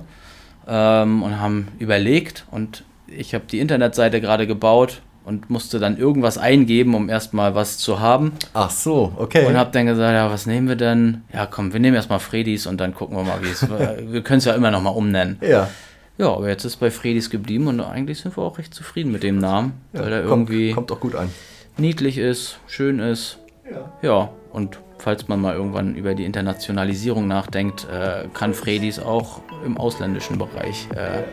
Ähm, 0.68 1.24
und 1.24 1.40
haben 1.40 1.70
überlegt 1.80 2.46
und 2.52 2.84
ich 3.08 3.34
habe 3.34 3.46
die 3.50 3.60
Internetseite 3.60 4.22
gerade 4.22 4.46
gebaut 4.46 5.02
und 5.30 5.52
musste 5.52 5.80
dann 5.80 5.96
irgendwas 5.96 6.40
eingeben, 6.40 6.96
um 6.96 7.08
erstmal 7.08 7.54
was 7.54 7.78
zu 7.78 8.00
haben. 8.00 8.34
Ach 8.54 8.72
so, 8.72 9.14
okay. 9.16 9.46
Und 9.46 9.56
habe 9.56 9.70
dann 9.72 9.86
gesagt, 9.86 10.12
ja, 10.12 10.30
was 10.32 10.48
nehmen 10.48 10.68
wir 10.68 10.76
denn? 10.76 11.22
Ja, 11.32 11.46
komm, 11.46 11.72
wir 11.72 11.80
nehmen 11.80 11.96
erstmal 11.96 12.20
Fredis 12.20 12.66
und 12.66 12.82
dann 12.82 12.96
gucken 12.96 13.16
wir 13.16 13.24
mal, 13.24 13.42
wie 13.44 13.50
es. 13.50 13.70
wir 13.70 14.24
können 14.24 14.40
es 14.40 14.46
ja 14.46 14.54
immer 14.54 14.72
noch 14.72 14.82
mal 14.82 14.90
umnennen. 14.90 15.38
Ja. 15.42 15.70
Ja, 16.18 16.34
aber 16.34 16.50
jetzt 16.50 16.66
ist 16.66 16.78
bei 16.78 16.92
Fredis 16.92 17.30
geblieben 17.30 17.68
und 17.68 17.80
eigentlich 17.80 18.20
sind 18.20 18.36
wir 18.36 18.44
auch 18.44 18.58
recht 18.58 18.74
zufrieden 18.74 19.12
mit 19.12 19.24
dem 19.24 19.38
Namen, 19.38 19.74
ja, 19.94 20.02
weil 20.02 20.12
er 20.12 20.24
irgendwie 20.24 20.74
kommt 20.74 20.92
auch 20.92 21.00
gut 21.00 21.16
an. 21.16 21.30
Niedlich 21.78 22.18
ist, 22.18 22.60
schön 22.68 23.00
ist. 23.00 23.38
Ja. 23.72 23.94
Ja, 24.02 24.30
Und 24.52 24.80
falls 24.98 25.28
man 25.28 25.40
mal 25.40 25.56
irgendwann 25.56 25.96
über 25.96 26.16
die 26.16 26.26
Internationalisierung 26.26 27.28
nachdenkt, 27.28 27.88
äh, 27.90 28.28
kann 28.34 28.54
Fredis 28.54 29.00
auch 29.00 29.42
im 29.64 29.78
ausländischen 29.78 30.38
Bereich 30.38 30.88
äh, 30.96 31.24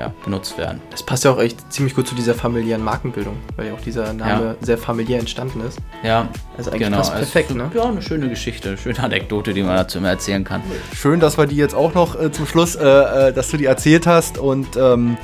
ja, 0.00 0.14
benutzt 0.24 0.56
werden. 0.56 0.80
Das 0.90 1.02
passt 1.02 1.24
ja 1.24 1.30
auch 1.30 1.38
echt 1.38 1.70
ziemlich 1.70 1.94
gut 1.94 2.08
zu 2.08 2.14
dieser 2.14 2.34
familiären 2.34 2.82
Markenbildung, 2.82 3.36
weil 3.56 3.66
ja 3.66 3.74
auch 3.74 3.80
dieser 3.82 4.14
Name 4.14 4.44
ja. 4.44 4.54
sehr 4.62 4.78
familiär 4.78 5.18
entstanden 5.18 5.60
ist. 5.60 5.78
Ja, 6.02 6.28
also 6.56 6.70
eigentlich 6.70 6.84
genau. 6.84 6.96
passt 6.96 7.14
perfekt, 7.14 7.50
also, 7.50 7.62
ne? 7.62 7.70
Ja, 7.74 7.84
eine 7.84 8.00
schöne 8.00 8.30
Geschichte, 8.30 8.70
eine 8.70 8.78
schöne 8.78 8.98
Anekdote, 8.98 9.52
die 9.52 9.62
man 9.62 9.76
dazu 9.76 9.98
immer 9.98 10.08
erzählen 10.08 10.42
kann. 10.42 10.62
Schön, 10.94 11.20
dass 11.20 11.36
wir 11.36 11.46
die 11.46 11.56
jetzt 11.56 11.74
auch 11.74 11.92
noch 11.92 12.18
äh, 12.18 12.32
zum 12.32 12.46
Schluss, 12.46 12.76
äh, 12.76 13.28
äh 13.28 13.32
dass 13.34 13.50
du 13.50 13.58
die 13.58 13.66
erzählt 13.66 14.06
hast 14.06 14.38
und 14.38 14.74
ähm, 14.78 15.18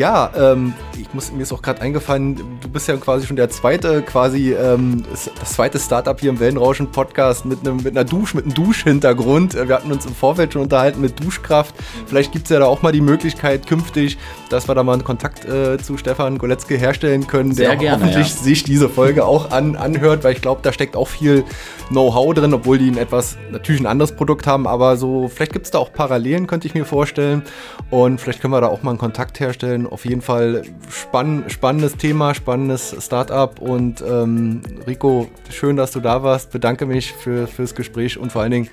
ja, 0.00 0.30
ähm, 0.34 0.72
ich 0.98 1.12
muss, 1.12 1.30
mir 1.30 1.42
ist 1.42 1.52
auch 1.52 1.60
gerade 1.60 1.82
eingefallen, 1.82 2.36
du 2.62 2.68
bist 2.70 2.88
ja 2.88 2.96
quasi 2.96 3.26
schon 3.26 3.36
der 3.36 3.50
zweite, 3.50 4.00
quasi 4.00 4.54
ähm, 4.54 5.04
das 5.10 5.52
zweite 5.52 5.78
Startup 5.78 6.18
hier 6.18 6.30
im 6.30 6.40
Wellenrauschen-Podcast 6.40 7.44
mit, 7.44 7.60
einem, 7.60 7.76
mit 7.76 7.88
einer 7.88 8.04
Dusche, 8.04 8.36
mit 8.36 8.46
einem 8.46 8.54
Duschhintergrund. 8.54 9.52
Wir 9.54 9.74
hatten 9.74 9.92
uns 9.92 10.06
im 10.06 10.14
Vorfeld 10.14 10.54
schon 10.54 10.62
unterhalten 10.62 11.02
mit 11.02 11.22
Duschkraft. 11.22 11.74
Vielleicht 12.06 12.32
gibt 12.32 12.46
es 12.46 12.50
ja 12.50 12.60
da 12.60 12.64
auch 12.64 12.80
mal 12.80 12.92
die 12.92 13.02
Möglichkeit 13.02 13.66
künftig, 13.66 14.16
dass 14.48 14.68
wir 14.68 14.74
da 14.74 14.82
mal 14.82 14.94
einen 14.94 15.04
Kontakt 15.04 15.44
äh, 15.44 15.76
zu 15.76 15.98
Stefan 15.98 16.38
Goletzke 16.38 16.76
herstellen 16.76 17.26
können, 17.26 17.52
Sehr 17.52 17.68
der 17.68 17.76
gerne, 17.76 18.04
hoffentlich 18.04 18.34
ja. 18.34 18.42
sich 18.42 18.64
diese 18.64 18.88
Folge 18.88 19.26
auch 19.26 19.50
an, 19.50 19.76
anhört, 19.76 20.24
weil 20.24 20.32
ich 20.32 20.40
glaube, 20.40 20.62
da 20.62 20.72
steckt 20.72 20.96
auch 20.96 21.08
viel 21.08 21.44
Know-how 21.90 22.32
drin, 22.32 22.54
obwohl 22.54 22.78
die 22.78 22.90
ein 22.90 22.96
etwas, 22.96 23.36
natürlich 23.50 23.82
ein 23.82 23.86
anderes 23.86 24.12
Produkt 24.12 24.46
haben, 24.46 24.66
aber 24.66 24.96
so, 24.96 25.28
vielleicht 25.28 25.52
gibt 25.52 25.66
es 25.66 25.72
da 25.72 25.78
auch 25.78 25.92
Parallelen, 25.92 26.46
könnte 26.46 26.66
ich 26.66 26.72
mir 26.74 26.86
vorstellen. 26.86 27.42
Und 27.90 28.20
vielleicht 28.20 28.40
können 28.40 28.54
wir 28.54 28.60
da 28.60 28.68
auch 28.68 28.82
mal 28.82 28.92
einen 28.92 28.98
Kontakt 28.98 29.40
herstellen. 29.40 29.86
Auf 29.90 30.04
jeden 30.04 30.22
Fall 30.22 30.62
spann, 30.88 31.44
spannendes 31.48 31.96
Thema, 31.96 32.32
spannendes 32.34 32.94
Startup. 33.00 33.58
Und 33.60 34.02
ähm, 34.02 34.62
Rico, 34.86 35.28
schön, 35.50 35.76
dass 35.76 35.90
du 35.90 36.00
da 36.00 36.22
warst. 36.22 36.52
Bedanke 36.52 36.86
mich 36.86 37.12
für, 37.12 37.48
fürs 37.48 37.74
Gespräch 37.74 38.16
und 38.16 38.30
vor 38.30 38.42
allen 38.42 38.52
Dingen 38.52 38.68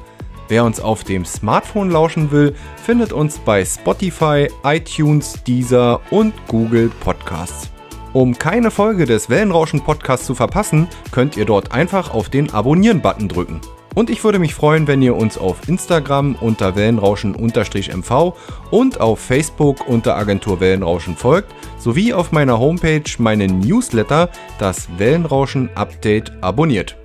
Wer 0.48 0.64
uns 0.64 0.80
auf 0.80 1.04
dem 1.04 1.26
Smartphone 1.26 1.90
lauschen 1.90 2.30
will, 2.30 2.54
findet 2.82 3.12
uns 3.12 3.38
bei 3.38 3.62
Spotify, 3.66 4.48
iTunes, 4.64 5.34
Deezer 5.46 6.00
und 6.10 6.32
Google 6.46 6.90
Podcasts. 7.00 7.68
Um 8.14 8.38
keine 8.38 8.70
Folge 8.70 9.04
des 9.04 9.28
Wellenrauschen 9.28 9.84
Podcasts 9.84 10.24
zu 10.24 10.34
verpassen, 10.34 10.88
könnt 11.10 11.36
ihr 11.36 11.44
dort 11.44 11.72
einfach 11.72 12.14
auf 12.14 12.30
den 12.30 12.50
Abonnieren-Button 12.50 13.28
drücken. 13.28 13.60
Und 13.94 14.10
ich 14.10 14.22
würde 14.22 14.38
mich 14.38 14.54
freuen, 14.54 14.86
wenn 14.86 15.02
ihr 15.02 15.16
uns 15.16 15.38
auf 15.38 15.68
Instagram 15.68 16.36
unter 16.40 16.76
Wellenrauschen-MV 16.76 18.34
und 18.70 19.00
auf 19.00 19.18
Facebook 19.18 19.88
unter 19.88 20.16
Agentur 20.16 20.60
Wellenrauschen 20.60 21.16
folgt, 21.16 21.52
sowie 21.78 22.12
auf 22.12 22.32
meiner 22.32 22.58
Homepage 22.58 23.02
meinen 23.18 23.60
Newsletter, 23.60 24.28
das 24.58 24.88
Wellenrauschen 24.98 25.70
Update, 25.74 26.32
abonniert. 26.42 26.96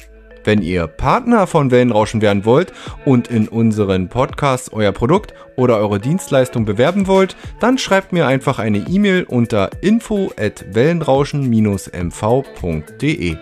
Wenn 0.44 0.62
ihr 0.62 0.88
Partner 0.88 1.48
von 1.48 1.72
Wellenrauschen 1.72 2.22
werden 2.22 2.44
wollt 2.46 2.74
und 3.06 3.30
in 3.30 3.48
unseren 3.48 4.10
Podcasts 4.10 4.74
euer 4.74 4.92
Produkt 4.92 5.34
oder 5.56 5.78
eure 5.78 6.00
Dienstleistung 6.00 6.66
bewerben 6.66 7.08
wollt, 7.08 7.38
dann 7.60 7.78
schreibt 7.78 8.12
mir 8.12 8.26
einfach 8.28 8.60
eine 8.60 8.80
E-Mail 8.80 9.24
unter 9.24 9.70
info 9.82 10.32
at 10.38 10.66
wellenrauschen-mv.de. 10.74 13.38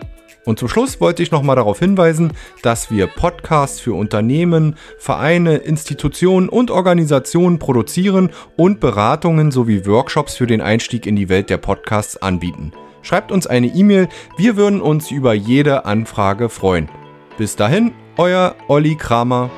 Und 0.46 0.58
zum 0.58 0.68
Schluss 0.68 1.00
wollte 1.00 1.22
ich 1.22 1.32
nochmal 1.32 1.56
darauf 1.56 1.80
hinweisen, 1.80 2.34
dass 2.64 2.90
wir 2.90 3.08
Podcasts 3.08 3.80
für 3.80 3.94
Unternehmen, 3.94 4.76
Vereine, 4.98 5.58
Institutionen 5.58 6.50
und 6.50 6.72
Organisationen 6.72 7.60
produzieren 7.60 8.32
und 8.58 8.80
Beratungen 8.80 9.52
sowie 9.52 9.86
Workshops 9.86 10.36
für 10.36 10.48
den 10.48 10.62
Einstieg 10.62 11.06
in 11.06 11.16
die 11.16 11.30
Welt 11.30 11.50
der 11.50 11.58
Podcasts 11.58 12.18
anbieten. 12.18 12.72
Schreibt 13.04 13.32
uns 13.32 13.48
eine 13.48 13.68
E-Mail, 13.68 14.10
wir 14.38 14.58
würden 14.58 14.82
uns 14.82 15.12
über 15.12 15.34
jede 15.34 15.86
Anfrage 15.86 16.50
freuen. 16.50 16.90
Bis 17.38 17.56
dahin, 17.56 17.94
euer 18.18 18.56
Olli 18.68 18.96
Kramer. 18.96 19.50